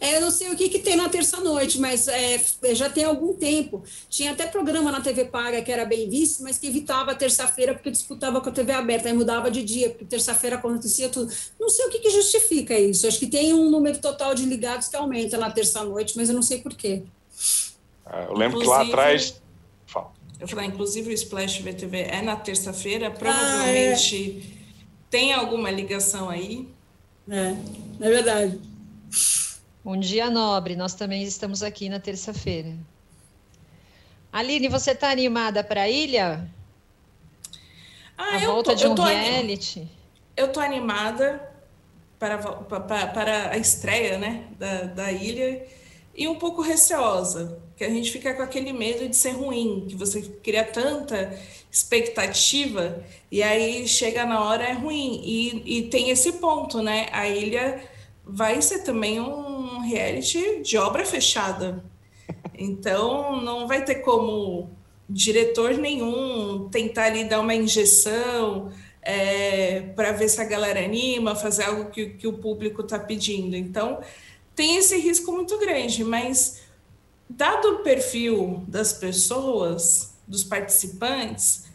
É, 0.00 0.16
eu 0.16 0.20
não 0.20 0.30
sei 0.30 0.50
o 0.52 0.56
que, 0.56 0.68
que 0.68 0.78
tem 0.78 0.94
na 0.94 1.08
terça-noite, 1.08 1.80
mas 1.80 2.06
é, 2.06 2.40
já 2.72 2.88
tem 2.88 3.04
algum 3.04 3.34
tempo. 3.34 3.82
Tinha 4.08 4.30
até 4.30 4.46
programa 4.46 4.92
na 4.92 5.00
TV 5.00 5.24
Paga 5.24 5.60
que 5.60 5.72
era 5.72 5.84
bem 5.84 6.08
visto, 6.08 6.42
mas 6.42 6.56
que 6.56 6.68
evitava 6.68 7.10
a 7.10 7.14
terça-feira 7.14 7.74
porque 7.74 7.90
disputava 7.90 8.40
com 8.40 8.48
a 8.48 8.52
TV 8.52 8.72
aberta, 8.72 9.08
aí 9.08 9.14
mudava 9.14 9.50
de 9.50 9.62
dia, 9.64 9.90
porque 9.90 10.04
terça-feira 10.04 10.56
acontecia 10.56 11.08
tudo. 11.08 11.32
Não 11.58 11.68
sei 11.68 11.86
o 11.86 11.90
que, 11.90 11.98
que 11.98 12.10
justifica 12.10 12.78
isso. 12.78 13.08
Acho 13.08 13.18
que 13.18 13.26
tem 13.26 13.52
um 13.52 13.68
número 13.70 13.98
total 13.98 14.34
de 14.34 14.44
ligados 14.44 14.86
que 14.86 14.96
aumenta 14.96 15.36
na 15.36 15.50
terça-noite, 15.50 16.16
mas 16.16 16.28
eu 16.28 16.34
não 16.34 16.42
sei 16.42 16.60
por 16.60 16.74
quê. 16.74 17.02
É, 18.06 18.26
eu 18.26 18.34
lembro 18.34 18.60
inclusive, 18.60 18.64
que 18.64 18.66
lá 18.68 18.82
atrás. 18.82 19.42
Fala. 19.84 20.12
Eu 20.38 20.46
falei, 20.46 20.66
inclusive 20.66 21.10
o 21.10 21.12
Splash 21.12 21.58
VTV 21.58 21.98
é 22.02 22.22
na 22.22 22.36
terça-feira, 22.36 23.10
provavelmente 23.10 24.44
ah, 24.46 24.54
é. 24.54 24.57
Tem 25.10 25.32
alguma 25.32 25.70
ligação 25.70 26.28
aí. 26.28 26.68
É, 27.28 27.54
é 28.00 28.10
verdade. 28.10 28.60
Um 29.84 29.98
dia 29.98 30.30
nobre, 30.30 30.76
nós 30.76 30.94
também 30.94 31.22
estamos 31.22 31.62
aqui 31.62 31.88
na 31.88 31.98
terça-feira. 31.98 32.76
Aline, 34.32 34.68
você 34.68 34.90
está 34.90 35.10
animada 35.10 35.64
para 35.64 35.82
a 35.82 35.88
ilha? 35.88 36.48
Ah, 38.16 38.36
a 38.36 38.42
eu 38.42 38.52
volta 38.52 38.70
tô, 38.70 38.76
de 38.76 38.86
um 38.86 38.94
reality? 38.94 39.88
Eu 40.36 40.46
estou 40.46 40.62
animada 40.62 41.50
para, 42.18 42.38
para, 42.38 43.06
para 43.06 43.50
a 43.50 43.56
estreia 43.56 44.18
né, 44.18 44.44
da, 44.58 44.82
da 44.82 45.12
ilha 45.12 45.66
e 46.18 46.26
um 46.26 46.34
pouco 46.34 46.60
receosa, 46.60 47.62
que 47.76 47.84
a 47.84 47.88
gente 47.88 48.10
fica 48.10 48.34
com 48.34 48.42
aquele 48.42 48.72
medo 48.72 49.08
de 49.08 49.16
ser 49.16 49.30
ruim, 49.30 49.86
que 49.88 49.94
você 49.94 50.20
cria 50.42 50.64
tanta 50.64 51.38
expectativa 51.70 53.04
e 53.30 53.40
aí 53.40 53.86
chega 53.86 54.26
na 54.26 54.42
hora 54.42 54.64
é 54.64 54.72
ruim. 54.72 55.22
E, 55.24 55.78
e 55.78 55.82
tem 55.84 56.10
esse 56.10 56.32
ponto, 56.32 56.82
né? 56.82 57.06
A 57.12 57.28
ilha 57.28 57.80
vai 58.24 58.60
ser 58.60 58.80
também 58.80 59.20
um 59.20 59.78
reality 59.78 60.60
de 60.60 60.76
obra 60.76 61.06
fechada. 61.06 61.84
Então 62.58 63.40
não 63.40 63.68
vai 63.68 63.84
ter 63.84 63.96
como 63.96 64.70
diretor 65.08 65.74
nenhum 65.74 66.68
tentar 66.68 67.04
ali 67.04 67.22
dar 67.22 67.38
uma 67.38 67.54
injeção 67.54 68.72
é, 69.00 69.82
para 69.94 70.10
ver 70.10 70.28
se 70.28 70.40
a 70.40 70.44
galera 70.44 70.84
anima, 70.84 71.36
fazer 71.36 71.62
algo 71.62 71.90
que, 71.90 72.06
que 72.10 72.26
o 72.26 72.32
público 72.32 72.82
está 72.82 72.98
pedindo. 72.98 73.54
Então 73.54 74.00
tem 74.58 74.74
esse 74.74 74.98
risco 74.98 75.30
muito 75.30 75.56
grande, 75.56 76.02
mas 76.02 76.62
dado 77.30 77.74
o 77.74 77.78
perfil 77.78 78.64
das 78.66 78.92
pessoas, 78.92 80.16
dos 80.26 80.42
participantes, 80.42 81.66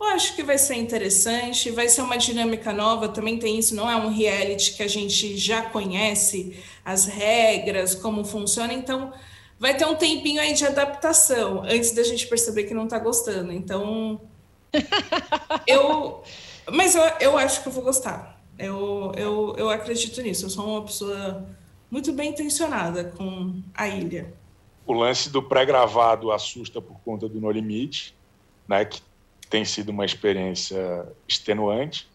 eu 0.00 0.06
acho 0.06 0.36
que 0.36 0.44
vai 0.44 0.56
ser 0.56 0.76
interessante, 0.76 1.68
vai 1.72 1.88
ser 1.88 2.00
uma 2.00 2.16
dinâmica 2.16 2.72
nova, 2.72 3.08
também 3.08 3.40
tem 3.40 3.58
isso, 3.58 3.74
não 3.74 3.90
é 3.90 3.96
um 3.96 4.08
reality 4.08 4.76
que 4.76 4.84
a 4.84 4.88
gente 4.88 5.36
já 5.36 5.62
conhece 5.62 6.56
as 6.84 7.06
regras, 7.06 7.96
como 7.96 8.24
funciona, 8.24 8.72
então 8.72 9.12
vai 9.58 9.76
ter 9.76 9.86
um 9.86 9.96
tempinho 9.96 10.40
aí 10.40 10.52
de 10.52 10.64
adaptação 10.64 11.64
antes 11.64 11.90
da 11.90 12.04
gente 12.04 12.28
perceber 12.28 12.64
que 12.64 12.72
não 12.72 12.84
está 12.84 13.00
gostando. 13.00 13.50
Então, 13.50 14.20
eu. 15.66 16.22
Mas 16.70 16.94
eu, 16.94 17.02
eu 17.18 17.36
acho 17.36 17.62
que 17.62 17.68
eu 17.68 17.72
vou 17.72 17.82
gostar. 17.82 18.40
Eu, 18.56 19.10
eu, 19.16 19.56
eu 19.58 19.70
acredito 19.70 20.22
nisso. 20.22 20.46
Eu 20.46 20.50
sou 20.50 20.64
uma 20.64 20.84
pessoa 20.84 21.44
muito 21.90 22.12
bem 22.12 22.30
intencionada 22.30 23.04
com 23.04 23.62
a 23.74 23.88
ilha. 23.88 24.32
O 24.86 24.92
lance 24.92 25.30
do 25.30 25.42
pré-gravado 25.42 26.30
assusta 26.32 26.80
por 26.80 26.98
conta 27.00 27.28
do 27.28 27.40
No 27.40 27.50
Limite, 27.50 28.14
né, 28.66 28.84
que 28.84 29.02
tem 29.48 29.64
sido 29.64 29.90
uma 29.90 30.04
experiência 30.04 31.06
extenuante, 31.26 32.08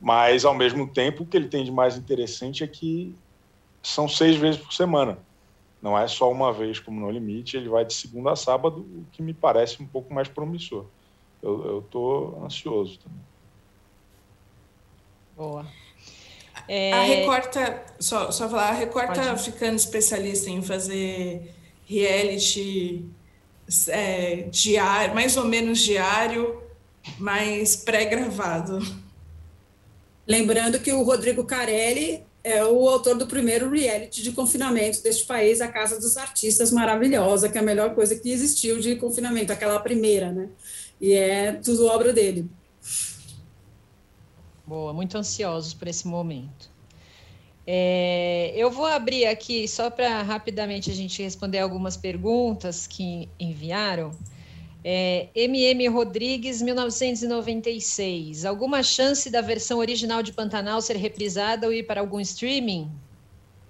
mas 0.00 0.44
ao 0.44 0.54
mesmo 0.54 0.88
tempo 0.88 1.22
o 1.22 1.26
que 1.26 1.36
ele 1.36 1.48
tem 1.48 1.64
de 1.64 1.70
mais 1.70 1.96
interessante 1.96 2.64
é 2.64 2.66
que 2.66 3.14
são 3.82 4.08
seis 4.08 4.36
vezes 4.36 4.60
por 4.60 4.72
semana. 4.72 5.18
não 5.80 5.98
é 5.98 6.06
só 6.06 6.30
uma 6.30 6.52
vez 6.52 6.78
como 6.78 7.00
no 7.00 7.10
limite, 7.10 7.56
ele 7.56 7.68
vai 7.68 7.84
de 7.84 7.92
segunda 7.92 8.30
a 8.30 8.36
sábado, 8.36 8.82
o 8.82 9.04
que 9.10 9.20
me 9.20 9.34
parece 9.34 9.82
um 9.82 9.86
pouco 9.86 10.14
mais 10.14 10.28
promissor. 10.28 10.86
Eu 11.42 11.80
estou 11.80 12.40
ansioso 12.44 13.00
também. 13.00 13.20
Boa. 15.36 15.66
É... 16.68 16.92
A 16.92 17.02
Record 17.02 17.44
tá, 17.46 17.82
só, 17.98 18.30
só 18.30 18.48
falar, 18.48 18.70
a 18.70 18.72
Record 18.72 19.14
tá 19.14 19.36
ficando 19.36 19.76
especialista 19.76 20.50
em 20.50 20.62
fazer 20.62 21.54
reality 21.86 23.04
é, 23.88 24.46
diário, 24.50 25.14
mais 25.14 25.36
ou 25.36 25.44
menos 25.44 25.78
diário, 25.80 26.62
mas 27.18 27.76
pré-gravado. 27.76 28.78
Lembrando 30.26 30.78
que 30.78 30.92
o 30.92 31.02
Rodrigo 31.02 31.44
Carelli 31.44 32.24
é 32.44 32.64
o 32.64 32.88
autor 32.88 33.16
do 33.16 33.26
primeiro 33.26 33.70
reality 33.70 34.22
de 34.22 34.32
confinamento 34.32 35.02
deste 35.02 35.24
país, 35.24 35.60
A 35.60 35.68
Casa 35.68 35.98
dos 36.00 36.16
Artistas, 36.16 36.70
maravilhosa, 36.70 37.48
que 37.48 37.56
é 37.56 37.60
a 37.60 37.64
melhor 37.64 37.94
coisa 37.94 38.16
que 38.16 38.30
existiu 38.30 38.78
de 38.78 38.96
confinamento, 38.96 39.52
aquela 39.52 39.78
primeira, 39.78 40.32
né? 40.32 40.48
E 41.00 41.12
é 41.12 41.52
tudo 41.52 41.86
obra 41.86 42.12
dele. 42.12 42.48
Boa, 44.66 44.92
muito 44.92 45.16
ansiosos 45.18 45.74
por 45.74 45.88
esse 45.88 46.06
momento. 46.06 46.70
É, 47.66 48.52
eu 48.56 48.70
vou 48.70 48.86
abrir 48.86 49.26
aqui 49.26 49.68
só 49.68 49.88
para 49.90 50.22
rapidamente 50.22 50.90
a 50.90 50.94
gente 50.94 51.22
responder 51.22 51.58
algumas 51.58 51.96
perguntas 51.96 52.86
que 52.86 53.28
enviaram. 53.38 54.10
É, 54.84 55.28
MM 55.34 55.86
Rodrigues, 55.88 56.60
1996. 56.60 58.44
Alguma 58.44 58.82
chance 58.82 59.30
da 59.30 59.40
versão 59.40 59.78
original 59.78 60.22
de 60.22 60.32
Pantanal 60.32 60.82
ser 60.82 60.96
reprisada 60.96 61.66
ou 61.68 61.72
ir 61.72 61.84
para 61.84 62.00
algum 62.00 62.18
streaming? 62.18 62.90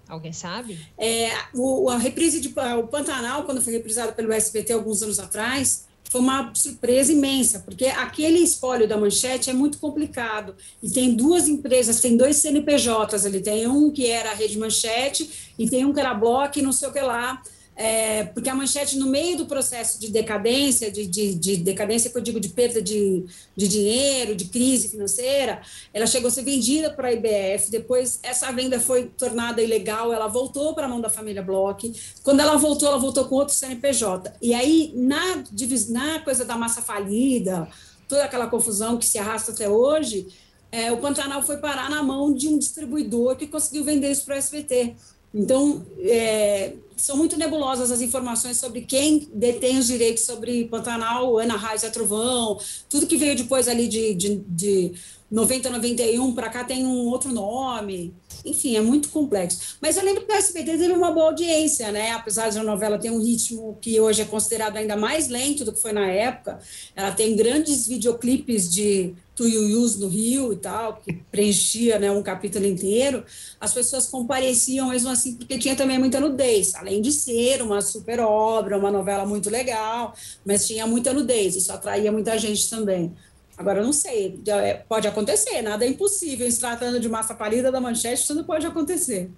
Alguém 0.08 0.32
sabe? 0.32 0.78
É, 0.98 1.30
o, 1.54 1.88
a 1.90 1.98
reprise 1.98 2.40
de 2.40 2.48
o 2.48 2.86
Pantanal, 2.86 3.44
quando 3.44 3.60
foi 3.60 3.74
reprisado 3.74 4.14
pelo 4.14 4.32
SBT 4.32 4.72
alguns 4.72 5.02
anos 5.02 5.18
atrás, 5.18 5.86
foi 6.12 6.20
uma 6.20 6.52
surpresa 6.54 7.10
imensa, 7.10 7.60
porque 7.60 7.86
aquele 7.86 8.40
espólio 8.40 8.86
da 8.86 8.98
manchete 8.98 9.48
é 9.48 9.54
muito 9.54 9.78
complicado. 9.78 10.54
E 10.82 10.90
tem 10.90 11.14
duas 11.14 11.48
empresas, 11.48 12.00
tem 12.00 12.18
dois 12.18 12.36
CNPJs 12.36 13.24
ali, 13.24 13.40
tem 13.40 13.66
um 13.66 13.90
que 13.90 14.06
era 14.06 14.30
a 14.30 14.34
Rede 14.34 14.58
Manchete 14.58 15.54
e 15.58 15.66
tem 15.66 15.86
um 15.86 15.92
que 15.92 16.00
era 16.00 16.12
Block, 16.12 16.60
não 16.60 16.70
sei 16.70 16.90
o 16.90 16.92
que 16.92 17.00
lá 17.00 17.42
é, 17.74 18.24
porque 18.24 18.50
a 18.50 18.54
manchete, 18.54 18.98
no 18.98 19.06
meio 19.06 19.36
do 19.36 19.46
processo 19.46 19.98
de 19.98 20.08
decadência, 20.08 20.90
de, 20.90 21.06
de, 21.06 21.34
de, 21.34 21.56
decadência 21.56 22.10
que 22.10 22.18
eu 22.18 22.22
digo 22.22 22.38
de 22.38 22.50
perda 22.50 22.82
de, 22.82 23.24
de 23.56 23.66
dinheiro, 23.68 24.34
de 24.34 24.44
crise 24.44 24.90
financeira, 24.90 25.62
ela 25.92 26.06
chegou 26.06 26.28
a 26.28 26.30
ser 26.30 26.42
vendida 26.42 26.90
para 26.90 27.08
a 27.08 27.12
IBF, 27.12 27.70
depois 27.70 28.20
essa 28.22 28.52
venda 28.52 28.78
foi 28.78 29.06
tornada 29.06 29.62
ilegal, 29.62 30.12
ela 30.12 30.28
voltou 30.28 30.74
para 30.74 30.84
a 30.84 30.88
mão 30.88 31.00
da 31.00 31.08
família 31.08 31.42
Bloch, 31.42 31.92
quando 32.22 32.40
ela 32.40 32.56
voltou, 32.56 32.88
ela 32.88 32.98
voltou 32.98 33.24
com 33.24 33.36
outro 33.36 33.54
CNPJ, 33.54 34.34
e 34.42 34.52
aí 34.52 34.92
na, 34.94 35.42
na 35.88 36.20
coisa 36.20 36.44
da 36.44 36.56
massa 36.56 36.82
falida, 36.82 37.66
toda 38.06 38.24
aquela 38.24 38.48
confusão 38.48 38.98
que 38.98 39.06
se 39.06 39.18
arrasta 39.18 39.50
até 39.50 39.68
hoje, 39.68 40.26
é, 40.70 40.92
o 40.92 40.98
Pantanal 40.98 41.42
foi 41.42 41.56
parar 41.56 41.88
na 41.88 42.02
mão 42.02 42.32
de 42.32 42.48
um 42.48 42.58
distribuidor 42.58 43.36
que 43.36 43.46
conseguiu 43.46 43.84
vender 43.84 44.10
isso 44.10 44.24
para 44.24 44.36
o 44.36 44.38
SBT. 44.38 44.94
Então, 45.34 45.84
é, 46.00 46.74
são 47.02 47.16
muito 47.16 47.36
nebulosas 47.36 47.90
as 47.90 48.00
informações 48.00 48.58
sobre 48.58 48.82
quem 48.82 49.28
detém 49.34 49.76
os 49.76 49.88
direitos 49.88 50.24
sobre 50.24 50.66
Pantanal, 50.66 51.36
Ana 51.36 51.56
Raiz 51.56 51.82
e 51.82 51.90
Trovão, 51.90 52.60
tudo 52.88 53.08
que 53.08 53.16
veio 53.16 53.34
depois 53.34 53.66
ali 53.66 53.88
de, 53.88 54.14
de, 54.14 54.36
de 54.46 54.92
90, 55.32 55.70
91 55.70 56.34
para 56.34 56.50
cá 56.50 56.62
tem 56.62 56.84
um 56.84 57.06
outro 57.06 57.32
nome. 57.32 58.14
Enfim, 58.44 58.76
é 58.76 58.82
muito 58.82 59.08
complexo. 59.08 59.76
Mas 59.80 59.96
eu 59.96 60.04
lembro 60.04 60.26
que 60.26 60.32
o 60.32 60.36
SBT 60.36 60.76
teve 60.76 60.92
uma 60.92 61.10
boa 61.10 61.26
audiência, 61.26 61.90
né? 61.90 62.10
Apesar 62.10 62.50
de 62.50 62.58
a 62.58 62.62
novela 62.62 62.98
ter 62.98 63.10
um 63.10 63.18
ritmo 63.18 63.78
que 63.80 63.98
hoje 63.98 64.20
é 64.20 64.24
considerado 64.26 64.76
ainda 64.76 64.94
mais 64.94 65.28
lento 65.28 65.64
do 65.64 65.72
que 65.72 65.80
foi 65.80 65.92
na 65.92 66.06
época, 66.06 66.58
ela 66.94 67.12
tem 67.12 67.34
grandes 67.34 67.86
videoclipes 67.86 68.70
de 68.70 69.14
Tuiuius 69.34 69.96
no 69.96 70.08
Rio 70.08 70.52
e 70.52 70.56
tal, 70.56 71.00
que 71.02 71.14
preenchia 71.30 71.98
né, 71.98 72.10
um 72.10 72.22
capítulo 72.22 72.66
inteiro, 72.66 73.24
as 73.58 73.72
pessoas 73.72 74.06
compareciam 74.06 74.88
mesmo 74.88 75.08
assim, 75.08 75.36
porque 75.36 75.58
tinha 75.58 75.74
também 75.74 75.98
muita 75.98 76.20
nudez, 76.20 76.74
além 76.74 77.00
de 77.00 77.10
ser 77.10 77.62
uma 77.62 77.80
super 77.80 78.20
obra, 78.20 78.78
uma 78.78 78.90
novela 78.90 79.24
muito 79.24 79.48
legal, 79.48 80.14
mas 80.44 80.66
tinha 80.66 80.86
muita 80.86 81.14
nudez, 81.14 81.56
isso 81.56 81.72
atraía 81.72 82.12
muita 82.12 82.36
gente 82.38 82.68
também. 82.68 83.14
Agora, 83.56 83.80
eu 83.80 83.84
não 83.84 83.92
sei, 83.92 84.40
é, 84.46 84.74
pode 84.74 85.06
acontecer, 85.06 85.60
nada 85.62 85.84
é 85.84 85.88
impossível, 85.88 86.50
se 86.50 86.58
tratando 86.58 86.98
de 86.98 87.08
massa 87.08 87.34
palida 87.34 87.70
da 87.70 87.80
manchete, 87.80 88.26
tudo 88.26 88.44
pode 88.44 88.66
acontecer. 88.66 89.30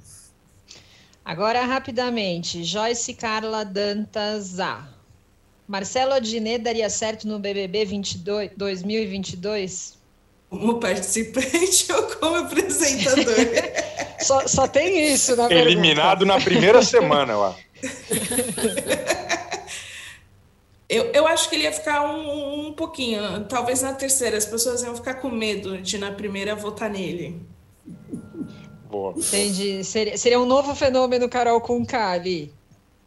Agora, 1.24 1.64
rapidamente, 1.64 2.62
Joyce 2.62 3.14
Carla 3.14 3.64
Dantas 3.64 4.60
A. 4.60 4.86
Marcelo 5.66 6.12
Adnet 6.12 6.62
daria 6.62 6.90
certo 6.90 7.26
no 7.26 7.38
BBB 7.38 7.86
22, 7.86 8.50
2022? 8.56 9.98
Como 10.50 10.78
participante 10.78 11.90
ou 11.90 12.02
como 12.02 12.36
apresentador? 12.36 13.34
só, 14.20 14.46
só 14.46 14.68
tem 14.68 15.12
isso 15.12 15.34
na 15.34 15.50
Eliminado 15.50 16.18
pergunta. 16.18 16.38
na 16.38 16.44
primeira 16.44 16.82
semana, 16.82 17.36
lá. 17.36 17.56
Eu, 20.95 21.07
eu 21.07 21.26
acho 21.26 21.49
que 21.49 21.57
ele 21.57 21.64
ia 21.64 21.72
ficar 21.72 22.09
um, 22.09 22.68
um 22.68 22.72
pouquinho, 22.72 23.45
talvez 23.47 23.82
na 23.82 23.92
terceira, 23.92 24.36
as 24.36 24.47
pessoas 24.47 24.80
iam 24.84 24.95
ficar 24.95 25.14
com 25.14 25.28
medo 25.28 25.78
de 25.78 25.99
na 25.99 26.12
primeira 26.12 26.55
votar 26.55 26.88
nele. 26.88 27.45
Boa. 28.88 29.12
Entendi. 29.16 29.82
Seria, 29.82 30.16
seria 30.16 30.38
um 30.38 30.47
novo 30.47 30.72
fenômeno 30.72 31.28
Carol 31.28 31.61
com 31.61 31.84
K 31.84 32.12
ali. 32.12 32.53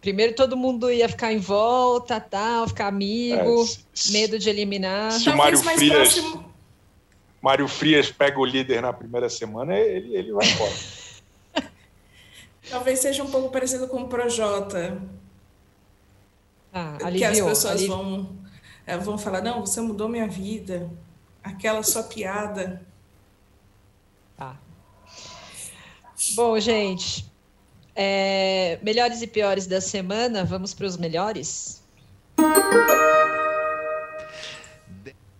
Primeiro 0.02 0.36
todo 0.36 0.58
mundo 0.58 0.92
ia 0.92 1.08
ficar 1.08 1.32
em 1.32 1.38
volta, 1.38 2.20
tal, 2.20 2.68
ficar 2.68 2.88
amigo, 2.88 3.64
é, 3.64 4.12
medo 4.12 4.38
de 4.38 4.50
eliminar. 4.50 5.14
Se 5.14 5.30
o 5.30 5.38
Mário 5.38 5.58
Frias, 5.58 5.90
próximo... 5.90 6.54
Mário 7.42 7.68
Frias 7.70 8.12
pega 8.12 8.38
o 8.38 8.46
líder 8.46 8.82
na 8.82 8.92
primeira 8.92 9.30
semana, 9.30 9.78
ele, 9.78 10.14
ele 10.14 10.34
vai 10.34 10.46
embora. 10.46 10.74
Talvez 12.70 13.00
seja 13.00 13.24
um 13.24 13.32
pouco 13.32 13.50
parecido 13.50 13.88
com 13.88 14.02
o 14.02 14.08
Projota. 14.10 15.02
Ah, 16.74 16.98
aliviou, 17.04 17.32
que 17.32 17.40
as 17.40 17.40
pessoas 17.40 17.86
vão, 17.86 18.36
é, 18.86 18.98
vão 18.98 19.18
falar, 19.18 19.42
não, 19.42 19.62
você 19.62 19.82
mudou 19.82 20.08
minha 20.08 20.28
vida. 20.28 20.90
Aquela 21.44 21.82
sua 21.84 22.04
piada. 22.04 22.82
Tá. 24.36 24.58
Bom, 26.36 26.60
gente, 26.60 27.26
é, 27.96 28.80
melhores 28.84 29.22
e 29.22 29.28
piores 29.28 29.66
da 29.66 29.82
semana, 29.82 30.44
vamos 30.44 30.74
para 30.74 30.86
os 30.86 30.98
melhores? 30.98 31.82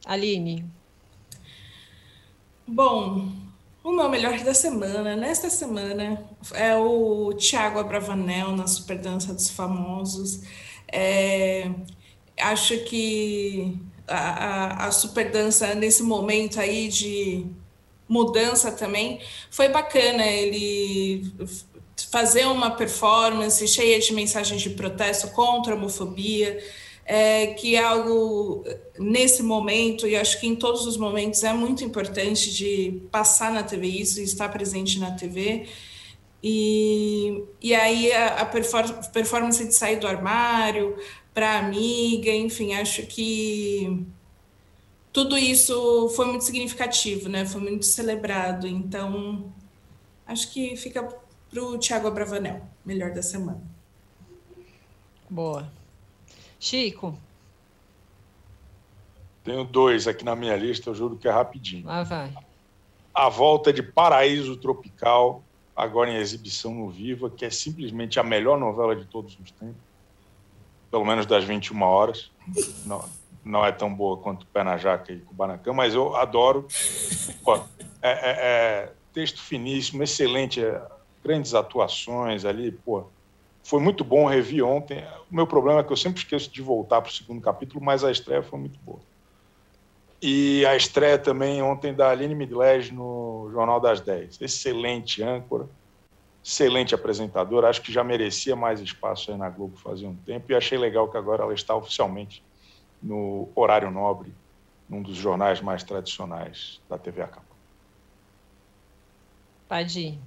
Aline. 0.06 0.66
Bom, 2.66 3.32
o 3.84 3.92
meu 3.92 4.10
melhor 4.10 4.40
da 4.40 4.54
semana, 4.54 5.16
nesta 5.16 5.50
semana, 5.50 6.24
é 6.54 6.76
o 6.76 7.34
Thiago 7.34 7.80
Abravanel 7.80 8.56
na 8.56 8.68
Super 8.68 8.98
Dança 8.98 9.34
dos 9.34 9.50
Famosos. 9.50 10.42
É, 10.92 11.70
acho 12.40 12.78
que 12.86 13.78
a, 14.08 14.86
a, 14.86 14.88
a 14.88 14.92
Super 14.92 15.32
Dança, 15.32 15.74
nesse 15.76 16.04
momento 16.04 16.60
aí 16.60 16.88
de 16.88 17.46
mudança 18.08 18.72
também, 18.72 19.20
foi 19.52 19.68
bacana. 19.70 20.26
Ele 20.26 21.32
fazer 22.12 22.46
uma 22.46 22.72
performance 22.72 23.68
cheia 23.68 24.00
de 24.00 24.14
mensagens 24.14 24.62
de 24.62 24.70
protesto 24.72 25.30
contra 25.30 25.74
a 25.74 25.76
homofobia, 25.76 26.58
é, 27.06 27.48
que 27.48 27.76
é 27.76 27.84
algo 27.84 28.64
nesse 29.00 29.42
momento, 29.42 30.08
e 30.08 30.16
acho 30.16 30.40
que 30.40 30.48
em 30.48 30.56
todos 30.56 30.86
os 30.86 30.98
momentos 30.98 31.44
é 31.44 31.54
muito 31.54 31.84
importante 31.84 32.54
de 32.54 33.02
passar 33.12 33.52
na 33.52 33.64
TV 33.64 33.88
isso, 33.88 34.22
estar 34.22 34.50
presente 34.50 35.00
na 35.00 35.12
TV. 35.12 35.68
E, 36.50 37.44
e 37.62 37.76
aí 37.76 38.10
a, 38.14 38.42
a 38.42 38.46
performance 38.46 39.66
de 39.66 39.74
sair 39.74 40.00
do 40.00 40.08
armário 40.08 40.96
para 41.34 41.60
amiga, 41.60 42.32
enfim, 42.32 42.74
acho 42.74 43.06
que 43.06 44.06
tudo 45.12 45.38
isso 45.38 46.08
foi 46.16 46.26
muito 46.26 46.46
significativo, 46.46 47.28
né? 47.28 47.46
Foi 47.46 47.60
muito 47.60 47.86
celebrado. 47.86 48.66
Então, 48.66 49.52
acho 50.26 50.54
que 50.54 50.78
fica 50.78 51.04
para 51.04 51.62
o 51.62 51.78
Thiago 51.78 52.08
Abravanel, 52.08 52.62
melhor 52.86 53.12
da 53.12 53.22
semana. 53.22 53.62
Boa. 55.30 55.70
Chico. 56.58 57.18
Tenho 59.44 59.66
dois 59.66 60.08
aqui 60.08 60.24
na 60.24 60.36
minha 60.36 60.56
lista, 60.56 60.90
eu 60.90 60.96
juro 60.96 61.18
que 61.18 61.28
é 61.28 61.32
rapidinho. 61.32 61.86
Lá 61.86 62.04
vai. 62.04 62.34
A 63.14 63.28
volta 63.28 63.74
de 63.74 63.84
Paraíso 63.84 64.56
Tropical, 64.56 65.44
agora 65.78 66.10
em 66.10 66.16
exibição 66.16 66.74
no 66.74 66.90
Viva, 66.90 67.30
que 67.30 67.46
é 67.46 67.50
simplesmente 67.52 68.20
a 68.20 68.24
melhor 68.24 68.60
novela 68.60 68.96
de 68.96 69.06
todos 69.06 69.38
os 69.40 69.52
tempos. 69.52 69.76
Pelo 70.90 71.06
menos 71.06 71.28
das 71.28 71.44
21 71.44 71.80
horas. 71.84 72.32
Não, 72.84 73.08
não 73.46 73.64
é 73.64 73.72
tão 73.72 73.94
boa 73.94 74.18
quanto 74.18 74.48
Pé 74.48 74.64
na 74.64 74.76
Jaca 74.78 75.14
e 75.14 75.20
Kubanacan, 75.20 75.74
mas 75.74 75.94
eu 75.94 76.16
adoro. 76.16 76.68
Pô, 77.44 77.56
é, 77.56 77.62
é, 78.02 78.12
é 78.12 78.94
texto 79.14 79.40
finíssimo, 79.40 80.02
excelente 80.02 80.62
grandes 81.24 81.54
atuações 81.54 82.46
ali, 82.46 82.72
pô, 82.72 83.04
Foi 83.64 83.82
muito 83.82 84.04
bom, 84.04 84.26
revi 84.26 84.62
ontem. 84.62 85.04
O 85.30 85.36
meu 85.36 85.46
problema 85.46 85.82
é 85.82 85.84
que 85.84 85.92
eu 85.92 85.98
sempre 85.98 86.20
esqueço 86.20 86.50
de 86.50 86.62
voltar 86.62 87.02
para 87.02 87.12
o 87.12 87.14
segundo 87.14 87.42
capítulo, 87.42 87.84
mas 87.84 88.04
a 88.04 88.10
estreia 88.10 88.42
foi 88.42 88.58
muito 88.58 88.80
boa. 88.80 89.00
E 90.22 90.66
a 90.66 90.76
estreia 90.76 91.18
também 91.18 91.62
ontem 91.62 91.94
da 91.94 92.10
Aline 92.10 92.34
Midlege 92.34 92.92
no 92.92 93.50
Jornal 93.52 93.80
das 93.80 94.02
10. 94.02 94.42
Excelente 94.42 95.22
âncora, 95.22 95.70
excelente 96.44 96.96
apresentadora. 96.96 97.70
Acho 97.70 97.82
que 97.82 97.94
já 97.94 98.04
merecia 98.04 98.56
mais 98.56 98.80
espaço 98.80 99.32
aí 99.32 99.38
na 99.38 99.50
Globo 99.50 99.78
fazia 99.78 100.10
um 100.10 100.16
tempo. 100.16 100.52
E 100.52 100.56
achei 100.56 100.78
legal 100.78 101.08
que 101.10 101.18
agora 101.18 101.44
ela 101.44 101.54
está 101.54 101.76
oficialmente 101.76 102.44
no 103.02 103.48
horário 103.56 103.92
nobre, 103.92 104.34
num 104.90 105.04
dos 105.04 105.16
jornais 105.16 105.62
mais 105.62 105.84
tradicionais 105.84 106.82
da 106.90 106.98
TV 106.98 107.22
a 107.22 107.28
cabo. 107.28 107.46
Pode 109.70 110.00
ir. 110.00 110.20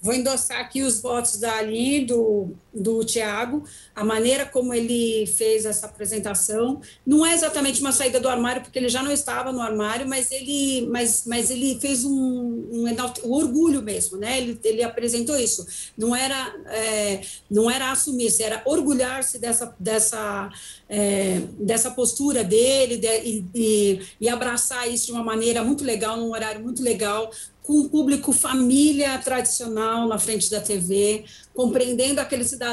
Vou 0.00 0.12
endossar 0.12 0.60
aqui 0.60 0.82
os 0.82 1.00
votos 1.00 1.38
da 1.38 1.56
Aline, 1.58 2.06
do, 2.06 2.54
do 2.74 3.04
Tiago, 3.04 3.64
a 3.94 4.04
maneira 4.04 4.44
como 4.44 4.74
ele 4.74 5.26
fez 5.26 5.64
essa 5.64 5.86
apresentação. 5.86 6.80
Não 7.06 7.24
é 7.24 7.32
exatamente 7.32 7.80
uma 7.80 7.92
saída 7.92 8.18
do 8.18 8.28
armário, 8.28 8.62
porque 8.62 8.78
ele 8.78 8.88
já 8.88 9.02
não 9.02 9.12
estava 9.12 9.52
no 9.52 9.60
armário, 9.60 10.08
mas 10.08 10.30
ele, 10.32 10.88
mas, 10.90 11.24
mas 11.26 11.50
ele 11.50 11.78
fez 11.80 12.04
um, 12.04 12.10
um, 12.12 12.84
um 13.24 13.32
orgulho 13.32 13.82
mesmo, 13.82 14.18
né? 14.18 14.38
Ele, 14.38 14.58
ele 14.64 14.82
apresentou 14.82 15.36
isso. 15.36 15.66
Não 15.96 16.14
era, 16.14 16.54
é, 16.66 17.20
não 17.50 17.70
era 17.70 17.92
assumir-se, 17.92 18.42
era 18.42 18.62
orgulhar-se 18.64 19.38
dessa, 19.38 19.74
dessa, 19.78 20.50
é, 20.88 21.40
dessa 21.58 21.90
postura 21.90 22.42
dele 22.42 22.96
de, 22.96 23.08
e, 23.20 23.44
e, 23.54 24.00
e 24.22 24.28
abraçar 24.28 24.90
isso 24.90 25.06
de 25.06 25.12
uma 25.12 25.22
maneira 25.22 25.62
muito 25.62 25.84
legal, 25.84 26.16
num 26.16 26.32
horário 26.32 26.62
muito 26.62 26.82
legal, 26.82 27.30
com 27.64 27.80
o 27.80 27.88
público 27.88 28.30
família 28.30 29.18
tradicional 29.18 30.06
na 30.06 30.18
frente 30.18 30.50
da 30.50 30.60
TV, 30.60 31.24
compreendendo 31.54 32.20
aquele 32.20 32.44
cidadão 32.44 32.63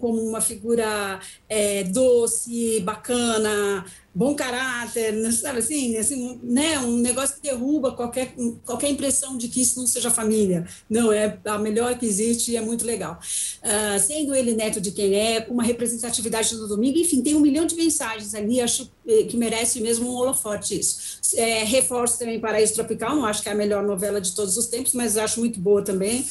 como 0.00 0.20
uma 0.22 0.40
figura 0.40 1.20
é, 1.48 1.84
doce, 1.84 2.80
bacana, 2.80 3.84
bom 4.16 4.34
caráter, 4.34 5.12
né, 5.12 5.30
sabe 5.30 5.58
assim, 5.58 5.94
assim, 5.98 6.40
né, 6.42 6.78
um 6.78 6.96
negócio 6.96 7.36
que 7.36 7.42
derruba 7.42 7.92
qualquer, 7.92 8.34
qualquer 8.64 8.88
impressão 8.88 9.36
de 9.36 9.46
que 9.48 9.60
isso 9.60 9.78
não 9.78 9.86
seja 9.86 10.10
família. 10.10 10.66
Não, 10.88 11.12
é 11.12 11.38
a 11.44 11.58
melhor 11.58 11.98
que 11.98 12.06
existe 12.06 12.52
e 12.52 12.56
é 12.56 12.62
muito 12.62 12.82
legal. 12.86 13.20
Uh, 13.62 14.00
sendo 14.00 14.34
ele 14.34 14.54
neto 14.54 14.80
de 14.80 14.90
quem 14.90 15.14
é, 15.14 15.46
uma 15.50 15.62
representatividade 15.62 16.56
do 16.56 16.66
domingo, 16.66 16.98
enfim, 16.98 17.20
tem 17.20 17.34
um 17.34 17.40
milhão 17.40 17.66
de 17.66 17.74
mensagens 17.74 18.34
ali, 18.34 18.58
acho 18.58 18.90
eh, 19.06 19.24
que 19.24 19.36
merece 19.36 19.80
mesmo 19.80 20.08
um 20.10 20.14
holofote 20.14 20.78
isso. 20.78 21.20
É, 21.36 21.62
reforço 21.64 22.18
também 22.18 22.40
Paraíso 22.40 22.72
Tropical, 22.72 23.14
não 23.14 23.26
acho 23.26 23.42
que 23.42 23.50
é 23.50 23.52
a 23.52 23.54
melhor 23.54 23.82
novela 23.82 24.18
de 24.18 24.32
todos 24.34 24.56
os 24.56 24.66
tempos, 24.66 24.94
mas 24.94 25.18
acho 25.18 25.40
muito 25.40 25.60
boa 25.60 25.82
também. 25.82 26.24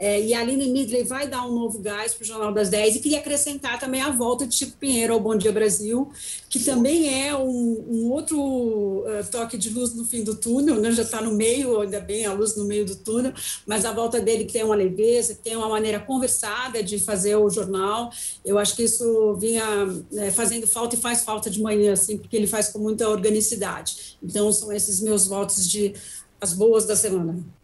É, 0.00 0.18
e 0.18 0.32
a 0.32 0.40
Aline 0.40 0.66
Midley 0.68 1.04
vai 1.04 1.28
dar 1.28 1.46
um 1.46 1.54
novo 1.54 1.78
gás 1.78 2.14
para 2.14 2.24
o 2.24 2.26
Jornal 2.26 2.54
das 2.54 2.70
10 2.70 2.96
e 2.96 3.00
queria 3.00 3.18
acrescentar 3.18 3.78
também 3.78 4.00
a 4.00 4.08
volta 4.08 4.46
de 4.46 4.54
Chico 4.54 4.78
Pinheiro 4.78 5.12
ao 5.12 5.20
Bom 5.20 5.36
Dia 5.36 5.52
Brasil, 5.52 6.10
que 6.48 6.58
também 6.58 7.22
é 7.22 7.36
um, 7.36 7.84
um 7.86 8.10
outro 8.10 8.40
uh, 8.40 9.30
toque 9.30 9.58
de 9.58 9.68
luz 9.68 9.94
no 9.94 10.06
fim 10.06 10.24
do 10.24 10.34
túnel, 10.34 10.80
né? 10.80 10.90
já 10.90 11.02
está 11.02 11.20
no 11.20 11.34
meio, 11.34 11.82
ainda 11.82 12.00
bem, 12.00 12.24
a 12.24 12.32
luz 12.32 12.56
no 12.56 12.64
meio 12.64 12.86
do 12.86 12.96
túnel, 12.96 13.34
mas 13.66 13.84
a 13.84 13.92
volta 13.92 14.18
dele 14.18 14.46
que 14.46 14.54
tem 14.54 14.64
uma 14.64 14.74
leveza, 14.74 15.34
tem 15.34 15.54
uma 15.54 15.68
maneira 15.68 16.00
conversada 16.00 16.82
de 16.82 16.98
fazer 16.98 17.36
o 17.36 17.50
jornal, 17.50 18.10
eu 18.42 18.58
acho 18.58 18.74
que 18.74 18.84
isso 18.84 19.34
vinha 19.34 19.84
né, 20.10 20.30
fazendo 20.30 20.66
falta 20.66 20.94
e 20.94 20.98
faz 20.98 21.24
falta 21.24 21.50
de 21.50 21.60
manhã, 21.60 21.92
assim, 21.92 22.16
porque 22.16 22.38
ele 22.38 22.46
faz 22.46 22.70
com 22.70 22.78
muita 22.78 23.06
organicidade. 23.06 24.16
Então, 24.22 24.50
são 24.50 24.72
esses 24.72 24.98
meus 25.02 25.26
votos 25.26 25.68
de 25.68 25.92
as 26.40 26.54
boas 26.54 26.86
da 26.86 26.96
semana. 26.96 27.59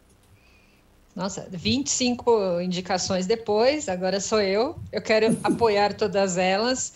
Nossa, 1.17 1.47
25 1.49 2.61
indicações 2.61 3.25
depois, 3.25 3.89
agora 3.89 4.19
sou 4.19 4.39
eu. 4.39 4.79
Eu 4.91 5.01
quero 5.01 5.35
apoiar 5.43 5.95
todas 5.95 6.37
elas. 6.37 6.93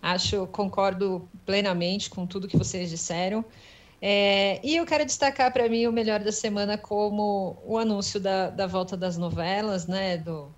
Acho, 0.00 0.46
concordo 0.46 1.28
plenamente 1.44 2.08
com 2.08 2.24
tudo 2.24 2.46
que 2.46 2.56
vocês 2.56 2.88
disseram. 2.88 3.44
É, 4.00 4.60
e 4.62 4.76
eu 4.76 4.86
quero 4.86 5.04
destacar 5.04 5.52
para 5.52 5.68
mim 5.68 5.88
o 5.88 5.92
melhor 5.92 6.20
da 6.20 6.30
semana 6.30 6.78
como 6.78 7.60
o 7.66 7.76
anúncio 7.76 8.20
da, 8.20 8.48
da 8.48 8.68
volta 8.68 8.96
das 8.96 9.16
novelas, 9.16 9.88
né? 9.88 10.18
Do, 10.18 10.54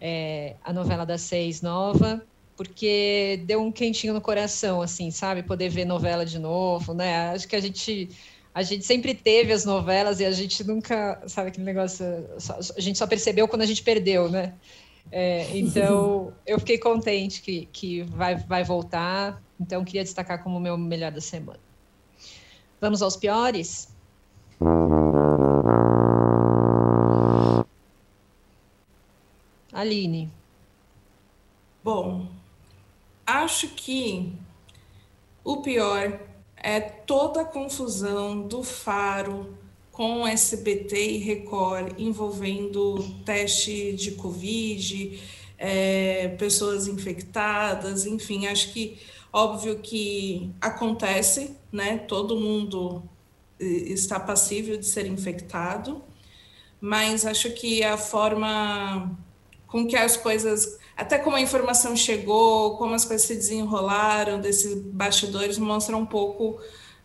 é, 0.00 0.54
a 0.62 0.72
novela 0.72 1.04
das 1.04 1.22
seis 1.22 1.60
nova, 1.60 2.24
porque 2.56 3.42
deu 3.46 3.60
um 3.60 3.72
quentinho 3.72 4.14
no 4.14 4.20
coração, 4.20 4.80
assim, 4.80 5.10
sabe? 5.10 5.42
Poder 5.42 5.70
ver 5.70 5.86
novela 5.86 6.24
de 6.24 6.38
novo, 6.38 6.94
né? 6.94 7.32
Acho 7.32 7.48
que 7.48 7.56
a 7.56 7.60
gente 7.60 8.10
a 8.58 8.62
gente 8.64 8.84
sempre 8.84 9.14
teve 9.14 9.52
as 9.52 9.64
novelas 9.64 10.18
e 10.18 10.24
a 10.24 10.32
gente 10.32 10.64
nunca, 10.64 11.22
sabe 11.28 11.50
aquele 11.50 11.64
negócio, 11.64 12.04
a 12.76 12.80
gente 12.80 12.98
só 12.98 13.06
percebeu 13.06 13.46
quando 13.46 13.62
a 13.62 13.66
gente 13.66 13.84
perdeu, 13.84 14.28
né? 14.28 14.52
É, 15.12 15.56
então, 15.56 16.32
eu 16.44 16.58
fiquei 16.58 16.76
contente 16.76 17.40
que, 17.40 17.66
que 17.66 18.02
vai, 18.02 18.34
vai 18.34 18.64
voltar, 18.64 19.40
então 19.60 19.84
queria 19.84 20.02
destacar 20.02 20.42
como 20.42 20.58
meu 20.58 20.76
melhor 20.76 21.12
da 21.12 21.20
semana. 21.20 21.60
Vamos 22.80 23.00
aos 23.00 23.16
piores? 23.16 23.94
Aline. 29.72 30.32
Bom, 31.84 32.26
acho 33.24 33.68
que 33.68 34.32
o 35.44 35.58
pior 35.58 36.18
é 36.68 36.80
toda 36.80 37.40
a 37.40 37.44
confusão 37.46 38.46
do 38.46 38.62
Faro 38.62 39.56
com 39.90 40.26
SBT 40.26 41.12
e 41.12 41.16
Record 41.16 41.94
envolvendo 41.98 43.02
teste 43.24 43.94
de 43.94 44.10
Covid, 44.12 45.18
é, 45.56 46.28
pessoas 46.38 46.86
infectadas, 46.86 48.04
enfim, 48.04 48.46
acho 48.46 48.70
que 48.74 48.98
óbvio 49.32 49.78
que 49.78 50.52
acontece, 50.60 51.56
né? 51.72 51.96
Todo 51.96 52.36
mundo 52.36 53.02
está 53.58 54.20
passível 54.20 54.76
de 54.76 54.84
ser 54.84 55.06
infectado, 55.06 56.02
mas 56.78 57.24
acho 57.24 57.50
que 57.54 57.82
a 57.82 57.96
forma 57.96 59.18
com 59.66 59.86
que 59.86 59.96
as 59.96 60.18
coisas 60.18 60.78
até 60.98 61.16
como 61.16 61.36
a 61.36 61.40
informação 61.40 61.96
chegou, 61.96 62.76
como 62.76 62.92
as 62.92 63.04
coisas 63.04 63.24
se 63.24 63.36
desenrolaram 63.36 64.40
desses 64.40 64.74
bastidores, 64.74 65.56
mostra 65.56 65.96
um 65.96 66.04
pouco 66.04 66.60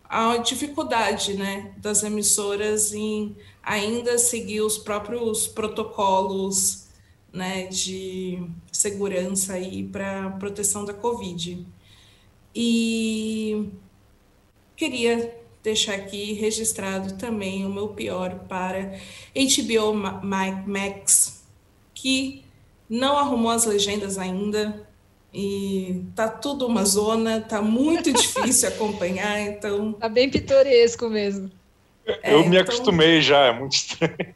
a 0.08 0.36
dificuldade 0.38 1.34
né, 1.34 1.72
das 1.76 2.02
emissoras 2.02 2.92
em 2.92 3.36
ainda 3.62 4.18
seguir 4.18 4.62
os 4.62 4.76
próprios 4.76 5.46
protocolos 5.46 6.88
né, 7.32 7.68
de 7.68 8.44
segurança 8.72 9.54
para 9.92 10.30
proteção 10.40 10.84
da 10.84 10.92
Covid. 10.92 11.64
E 12.52 13.68
queria 14.74 15.40
deixar 15.62 15.94
aqui 15.94 16.32
registrado 16.32 17.14
também 17.14 17.64
o 17.64 17.72
meu 17.72 17.88
pior 17.88 18.40
para 18.48 18.98
HBO 19.34 19.94
Max, 20.66 21.44
que 21.94 22.43
não 22.88 23.16
arrumou 23.18 23.50
as 23.50 23.64
legendas 23.64 24.18
ainda 24.18 24.86
e 25.32 26.04
tá 26.14 26.28
tudo 26.28 26.66
uma 26.66 26.84
zona, 26.84 27.40
tá 27.40 27.60
muito 27.60 28.12
difícil 28.14 28.68
acompanhar, 28.68 29.40
então. 29.40 29.92
Tá 29.94 30.08
bem 30.08 30.30
pitoresco 30.30 31.08
mesmo. 31.08 31.50
Eu 32.06 32.14
é, 32.22 32.38
me 32.42 32.46
então... 32.48 32.60
acostumei 32.60 33.20
já, 33.20 33.46
é 33.46 33.52
muito 33.52 33.72
estranho. 33.72 34.34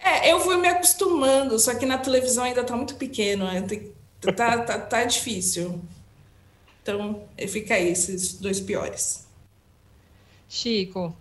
É, 0.00 0.30
eu 0.32 0.40
fui 0.40 0.56
me 0.56 0.68
acostumando, 0.68 1.58
só 1.58 1.74
que 1.74 1.86
na 1.86 1.96
televisão 1.96 2.44
ainda 2.44 2.62
tá 2.62 2.76
muito 2.76 2.96
pequeno, 2.96 3.46
né? 3.46 3.64
tá, 4.36 4.58
tá, 4.58 4.78
tá 4.78 5.04
difícil. 5.04 5.80
Então, 6.82 7.26
fica 7.48 7.74
aí 7.74 7.88
esses 7.88 8.34
dois 8.34 8.60
piores. 8.60 9.26
Chico, 10.46 11.16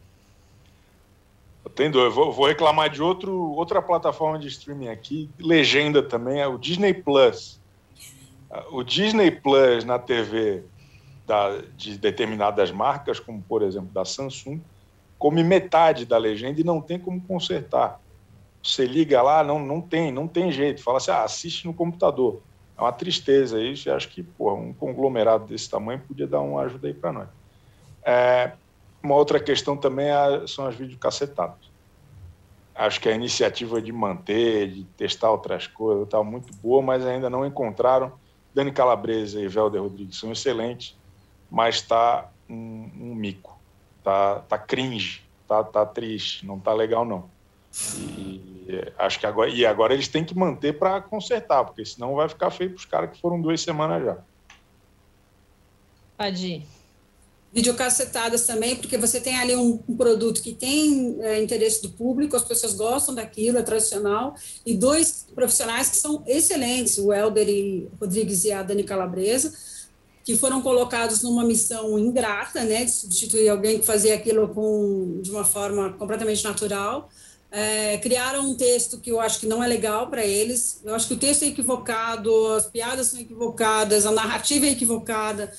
tem 1.69 1.89
dois. 1.89 2.13
Vou, 2.13 2.31
vou, 2.31 2.47
reclamar 2.47 2.89
de 2.89 3.01
outro, 3.01 3.51
outra 3.51 3.81
plataforma 3.81 4.37
de 4.37 4.47
streaming 4.47 4.89
aqui, 4.89 5.29
legenda 5.39 6.03
também, 6.03 6.41
é 6.41 6.47
o 6.47 6.57
Disney 6.57 6.93
Plus. 6.93 7.59
O 8.71 8.83
Disney 8.83 9.31
Plus 9.31 9.83
na 9.83 9.97
TV 9.97 10.63
da, 11.25 11.61
de 11.75 11.97
determinadas 11.97 12.71
marcas, 12.71 13.19
como 13.19 13.41
por 13.41 13.61
exemplo 13.61 13.89
da 13.91 14.05
Samsung, 14.05 14.61
come 15.17 15.43
metade 15.43 16.05
da 16.05 16.17
legenda 16.17 16.59
e 16.59 16.63
não 16.63 16.81
tem 16.81 16.99
como 16.99 17.21
consertar. 17.21 17.99
Você 18.61 18.85
liga 18.85 19.21
lá, 19.21 19.43
não, 19.43 19.59
não 19.59 19.81
tem, 19.81 20.11
não 20.11 20.27
tem 20.27 20.51
jeito. 20.51 20.83
Fala 20.83 20.97
assim, 20.97 21.11
ah, 21.11 21.23
assiste 21.23 21.65
no 21.65 21.73
computador. 21.73 22.41
É 22.77 22.81
uma 22.81 22.91
tristeza 22.91 23.61
isso. 23.61 23.87
E 23.87 23.91
acho 23.91 24.09
que 24.09 24.23
porra, 24.23 24.55
um 24.55 24.73
conglomerado 24.73 25.45
desse 25.45 25.69
tamanho 25.69 26.01
podia 26.07 26.27
dar 26.27 26.41
uma 26.41 26.61
ajuda 26.61 26.87
aí 26.87 26.93
para 26.93 27.11
nós. 27.11 27.29
É, 28.05 28.51
uma 29.03 29.15
outra 29.15 29.39
questão 29.39 29.75
também 29.75 30.07
é, 30.07 30.47
são 30.47 30.65
as 30.65 30.75
videocassetadas. 30.75 31.71
Acho 32.73 33.01
que 33.01 33.09
a 33.09 33.11
iniciativa 33.11 33.81
de 33.81 33.91
manter, 33.91 34.69
de 34.71 34.83
testar 34.97 35.29
outras 35.29 35.67
coisas, 35.67 36.05
está 36.05 36.23
muito 36.23 36.55
boa, 36.55 36.81
mas 36.81 37.05
ainda 37.05 37.29
não 37.29 37.45
encontraram. 37.45 38.13
Dani 38.55 38.71
Calabresa 38.71 39.39
e 39.41 39.47
Velder 39.47 39.81
Rodrigues 39.81 40.17
são 40.17 40.31
excelentes, 40.31 40.97
mas 41.51 41.75
está 41.75 42.31
um, 42.49 42.89
um, 42.99 43.15
mico, 43.15 43.59
está 43.99 44.39
tá 44.39 44.57
cringe, 44.57 45.23
está 45.41 45.63
tá 45.63 45.85
triste, 45.85 46.45
não 46.45 46.57
está 46.57 46.73
legal 46.73 47.03
não. 47.03 47.29
E, 47.97 48.91
acho 48.97 49.19
que 49.19 49.25
agora, 49.25 49.49
e 49.49 49.65
agora 49.65 49.93
eles 49.93 50.07
têm 50.07 50.23
que 50.23 50.35
manter 50.35 50.79
para 50.79 51.01
consertar, 51.01 51.65
porque 51.65 51.85
senão 51.85 52.15
vai 52.15 52.29
ficar 52.29 52.49
feio 52.51 52.71
para 52.71 52.77
os 52.77 52.85
caras 52.85 53.11
que 53.11 53.19
foram 53.19 53.41
duas 53.41 53.61
semanas 53.61 54.03
já. 54.03 54.17
Pode 56.17 56.65
videocacetadas 57.53 58.47
também, 58.47 58.75
porque 58.75 58.97
você 58.97 59.19
tem 59.19 59.37
ali 59.37 59.55
um, 59.55 59.79
um 59.87 59.95
produto 59.95 60.41
que 60.41 60.53
tem 60.53 61.17
é, 61.21 61.41
interesse 61.41 61.83
do 61.83 61.89
público, 61.89 62.35
as 62.35 62.43
pessoas 62.43 62.73
gostam 62.73 63.13
daquilo, 63.13 63.59
é 63.59 63.61
tradicional, 63.61 64.33
e 64.65 64.73
dois 64.73 65.27
profissionais 65.35 65.89
que 65.89 65.97
são 65.97 66.23
excelentes, 66.25 66.97
o 66.97 67.13
Helder 67.13 67.47
e 67.47 67.87
Rodrigues 67.99 68.43
e 68.45 68.51
a 68.51 68.63
Dani 68.63 68.83
Calabresa, 68.83 69.53
que 70.23 70.35
foram 70.35 70.61
colocados 70.61 71.21
numa 71.21 71.43
missão 71.43 71.99
ingrata, 71.99 72.63
né, 72.63 72.85
de 72.85 72.91
substituir 72.91 73.49
alguém 73.49 73.79
que 73.79 73.85
fazia 73.85 74.15
aquilo 74.15 74.47
com, 74.47 75.19
de 75.21 75.29
uma 75.29 75.43
forma 75.43 75.93
completamente 75.93 76.43
natural, 76.43 77.09
é, 77.51 77.99
criaram 77.99 78.49
um 78.49 78.55
texto 78.55 78.97
que 78.99 79.11
eu 79.11 79.19
acho 79.19 79.39
que 79.39 79.45
não 79.45 79.63
é 79.63 79.67
legal 79.67 80.07
para 80.07 80.25
eles, 80.25 80.81
eu 80.83 80.95
acho 80.95 81.07
que 81.07 81.13
o 81.13 81.17
texto 81.17 81.43
é 81.43 81.47
equivocado, 81.49 82.47
as 82.53 82.65
piadas 82.65 83.07
são 83.07 83.19
equivocadas, 83.19 84.07
a 84.07 84.11
narrativa 84.11 84.65
é 84.65 84.69
equivocada, 84.69 85.53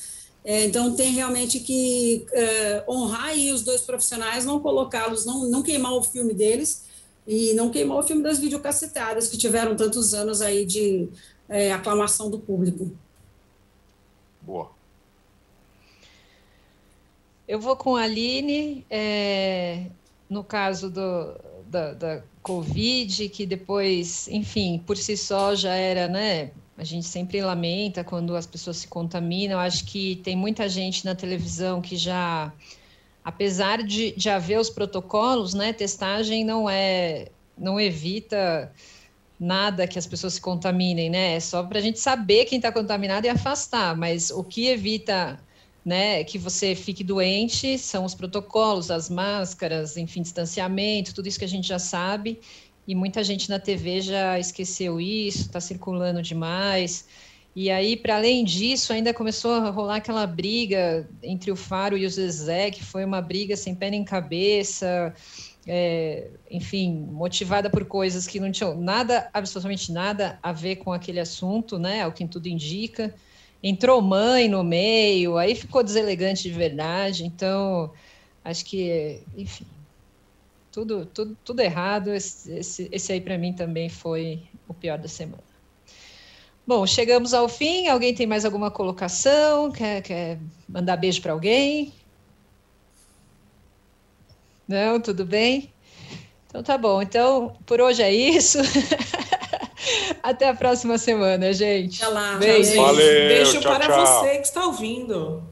é, 0.44 0.66
então, 0.66 0.94
tem 0.94 1.10
realmente 1.12 1.58
que 1.58 2.26
é, 2.32 2.84
honrar 2.86 3.28
aí 3.28 3.50
os 3.50 3.62
dois 3.62 3.80
profissionais, 3.80 4.44
não 4.44 4.60
colocá-los, 4.60 5.24
não, 5.24 5.48
não 5.48 5.62
queimar 5.62 5.92
o 5.92 6.02
filme 6.02 6.34
deles 6.34 6.84
e 7.26 7.54
não 7.54 7.70
queimar 7.70 7.96
o 7.98 8.02
filme 8.02 8.22
das 8.22 8.38
videocassetadas 8.38 9.28
que 9.28 9.38
tiveram 9.38 9.74
tantos 9.74 10.12
anos 10.12 10.42
aí 10.42 10.66
de 10.66 11.08
é, 11.48 11.72
aclamação 11.72 12.30
do 12.30 12.38
público. 12.38 12.92
Boa. 14.42 14.70
Eu 17.48 17.58
vou 17.58 17.74
com 17.74 17.96
a 17.96 18.02
Aline, 18.02 18.84
é, 18.90 19.86
no 20.28 20.44
caso 20.44 20.90
do, 20.90 21.40
da, 21.66 21.94
da 21.94 22.22
Covid, 22.42 23.30
que 23.30 23.46
depois, 23.46 24.28
enfim, 24.28 24.82
por 24.86 24.98
si 24.98 25.16
só 25.16 25.54
já 25.54 25.74
era, 25.74 26.06
né, 26.06 26.50
a 26.76 26.84
gente 26.84 27.06
sempre 27.06 27.40
lamenta 27.40 28.02
quando 28.02 28.34
as 28.34 28.46
pessoas 28.46 28.78
se 28.78 28.88
contaminam. 28.88 29.58
Acho 29.58 29.84
que 29.84 30.16
tem 30.16 30.36
muita 30.36 30.68
gente 30.68 31.04
na 31.04 31.14
televisão 31.14 31.80
que 31.80 31.96
já, 31.96 32.52
apesar 33.24 33.82
de, 33.82 34.12
de 34.12 34.28
haver 34.28 34.58
os 34.58 34.70
protocolos, 34.70 35.54
né, 35.54 35.72
testagem 35.72 36.44
não 36.44 36.68
é, 36.68 37.28
não 37.56 37.80
evita 37.80 38.72
nada 39.38 39.86
que 39.86 39.98
as 39.98 40.06
pessoas 40.06 40.34
se 40.34 40.40
contaminem, 40.40 41.10
né? 41.10 41.36
É 41.36 41.40
só 41.40 41.62
para 41.62 41.78
a 41.78 41.82
gente 41.82 41.98
saber 42.00 42.44
quem 42.46 42.56
está 42.56 42.72
contaminado 42.72 43.26
e 43.26 43.28
afastar. 43.28 43.96
Mas 43.96 44.30
o 44.30 44.42
que 44.42 44.66
evita, 44.66 45.38
né, 45.84 46.24
que 46.24 46.38
você 46.38 46.74
fique 46.74 47.04
doente 47.04 47.78
são 47.78 48.04
os 48.04 48.14
protocolos, 48.14 48.90
as 48.90 49.08
máscaras, 49.08 49.96
enfim, 49.96 50.22
distanciamento, 50.22 51.14
tudo 51.14 51.28
isso 51.28 51.38
que 51.38 51.44
a 51.44 51.48
gente 51.48 51.68
já 51.68 51.78
sabe 51.78 52.40
e 52.86 52.94
muita 52.94 53.24
gente 53.24 53.48
na 53.48 53.58
TV 53.58 54.00
já 54.00 54.38
esqueceu 54.38 55.00
isso, 55.00 55.42
está 55.42 55.60
circulando 55.60 56.22
demais. 56.22 57.06
E 57.56 57.70
aí, 57.70 57.96
para 57.96 58.16
além 58.16 58.44
disso, 58.44 58.92
ainda 58.92 59.14
começou 59.14 59.52
a 59.52 59.70
rolar 59.70 59.96
aquela 59.96 60.26
briga 60.26 61.08
entre 61.22 61.52
o 61.52 61.56
Faro 61.56 61.96
e 61.96 62.04
o 62.04 62.10
Zezé, 62.10 62.70
que 62.70 62.82
foi 62.82 63.04
uma 63.04 63.22
briga 63.22 63.56
sem 63.56 63.74
pé 63.74 63.90
nem 63.90 64.02
cabeça, 64.04 65.14
é, 65.66 66.30
enfim, 66.50 67.06
motivada 67.12 67.70
por 67.70 67.84
coisas 67.84 68.26
que 68.26 68.40
não 68.40 68.50
tinham 68.50 68.74
nada, 68.76 69.30
absolutamente 69.32 69.92
nada 69.92 70.38
a 70.42 70.52
ver 70.52 70.76
com 70.76 70.92
aquele 70.92 71.20
assunto, 71.20 71.78
né? 71.78 72.02
Ao 72.02 72.12
que 72.12 72.26
tudo 72.26 72.48
indica. 72.48 73.14
Entrou 73.62 74.02
mãe 74.02 74.48
no 74.48 74.62
meio, 74.64 75.38
aí 75.38 75.54
ficou 75.54 75.82
deselegante 75.82 76.42
de 76.42 76.50
verdade. 76.50 77.24
Então, 77.24 77.92
acho 78.44 78.64
que, 78.64 79.22
enfim, 79.36 79.64
tudo, 80.74 81.06
tudo, 81.06 81.38
tudo 81.44 81.60
errado. 81.60 82.12
Esse, 82.12 82.52
esse, 82.52 82.88
esse 82.90 83.12
aí 83.12 83.20
para 83.20 83.38
mim 83.38 83.52
também 83.52 83.88
foi 83.88 84.42
o 84.66 84.74
pior 84.74 84.98
da 84.98 85.06
semana. 85.06 85.42
Bom, 86.66 86.84
chegamos 86.84 87.32
ao 87.32 87.48
fim. 87.48 87.86
Alguém 87.86 88.12
tem 88.12 88.26
mais 88.26 88.44
alguma 88.44 88.72
colocação? 88.72 89.70
Quer, 89.70 90.02
quer 90.02 90.38
mandar 90.68 90.96
beijo 90.96 91.22
para 91.22 91.32
alguém? 91.32 91.92
Não, 94.66 94.98
tudo 94.98 95.24
bem? 95.24 95.72
Então 96.48 96.60
tá 96.60 96.76
bom. 96.76 97.00
Então, 97.00 97.54
por 97.64 97.80
hoje 97.80 98.02
é 98.02 98.12
isso. 98.12 98.58
Até 100.22 100.48
a 100.48 100.54
próxima 100.54 100.98
semana, 100.98 101.52
gente. 101.52 102.02
Até 102.02 102.12
lá. 102.12 102.36
Beijo. 102.36 102.74
Valeu, 102.74 103.28
beijo 103.28 103.60
tchau, 103.60 103.72
para 103.72 103.86
tchau. 103.86 104.06
você 104.06 104.38
que 104.38 104.46
está 104.46 104.64
ouvindo. 104.66 105.44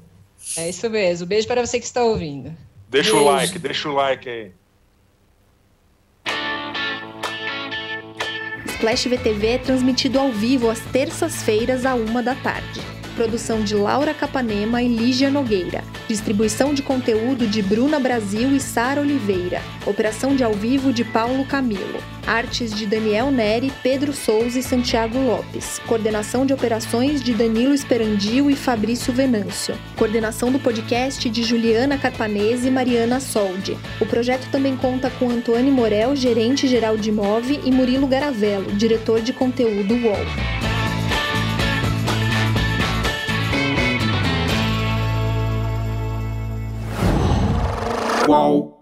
É 0.56 0.68
isso 0.68 0.90
mesmo. 0.90 1.26
Beijo 1.26 1.46
para 1.46 1.64
você 1.64 1.78
que 1.78 1.84
está 1.84 2.02
ouvindo. 2.02 2.56
Deixa 2.88 3.12
Beijo. 3.12 3.24
o 3.24 3.30
like, 3.30 3.58
deixa 3.58 3.88
o 3.88 3.92
like 3.92 4.28
aí. 4.28 4.52
Splash 8.82 9.08
VTV 9.08 9.46
é 9.46 9.58
transmitido 9.58 10.18
ao 10.18 10.32
vivo 10.32 10.68
às 10.68 10.80
terças-feiras, 10.80 11.86
à 11.86 11.94
uma 11.94 12.20
da 12.20 12.34
tarde. 12.34 12.80
Produção 13.12 13.62
de 13.62 13.74
Laura 13.74 14.12
Capanema 14.12 14.82
e 14.82 14.88
Lígia 14.88 15.30
Nogueira. 15.30 15.84
Distribuição 16.08 16.74
de 16.74 16.82
conteúdo 16.82 17.46
de 17.46 17.62
Bruna 17.62 18.00
Brasil 18.00 18.54
e 18.54 18.60
Sara 18.60 19.00
Oliveira. 19.00 19.62
Operação 19.86 20.34
de 20.34 20.42
ao 20.42 20.52
vivo 20.52 20.92
de 20.92 21.04
Paulo 21.04 21.44
Camilo. 21.46 22.02
Artes 22.26 22.72
de 22.74 22.86
Daniel 22.86 23.30
Neri, 23.30 23.72
Pedro 23.82 24.12
Souza 24.12 24.58
e 24.58 24.62
Santiago 24.62 25.18
Lopes. 25.18 25.80
Coordenação 25.86 26.46
de 26.46 26.52
operações 26.52 27.22
de 27.22 27.34
Danilo 27.34 27.74
Esperandio 27.74 28.50
e 28.50 28.56
Fabrício 28.56 29.12
Venâncio. 29.12 29.76
Coordenação 29.96 30.50
do 30.50 30.58
podcast 30.58 31.28
de 31.28 31.42
Juliana 31.42 31.98
Carpanese 31.98 32.68
e 32.68 32.70
Mariana 32.70 33.20
Soldi. 33.20 33.76
O 34.00 34.06
projeto 34.06 34.48
também 34.50 34.76
conta 34.76 35.10
com 35.10 35.30
Antônio 35.30 35.72
Morel, 35.72 36.14
gerente 36.14 36.66
geral 36.66 36.96
de 36.96 37.10
Move, 37.10 37.60
e 37.64 37.70
Murilo 37.70 38.06
Garavello, 38.06 38.72
diretor 38.72 39.20
de 39.20 39.32
conteúdo 39.32 39.94
UOL. 39.94 40.71
Qual? 48.24 48.81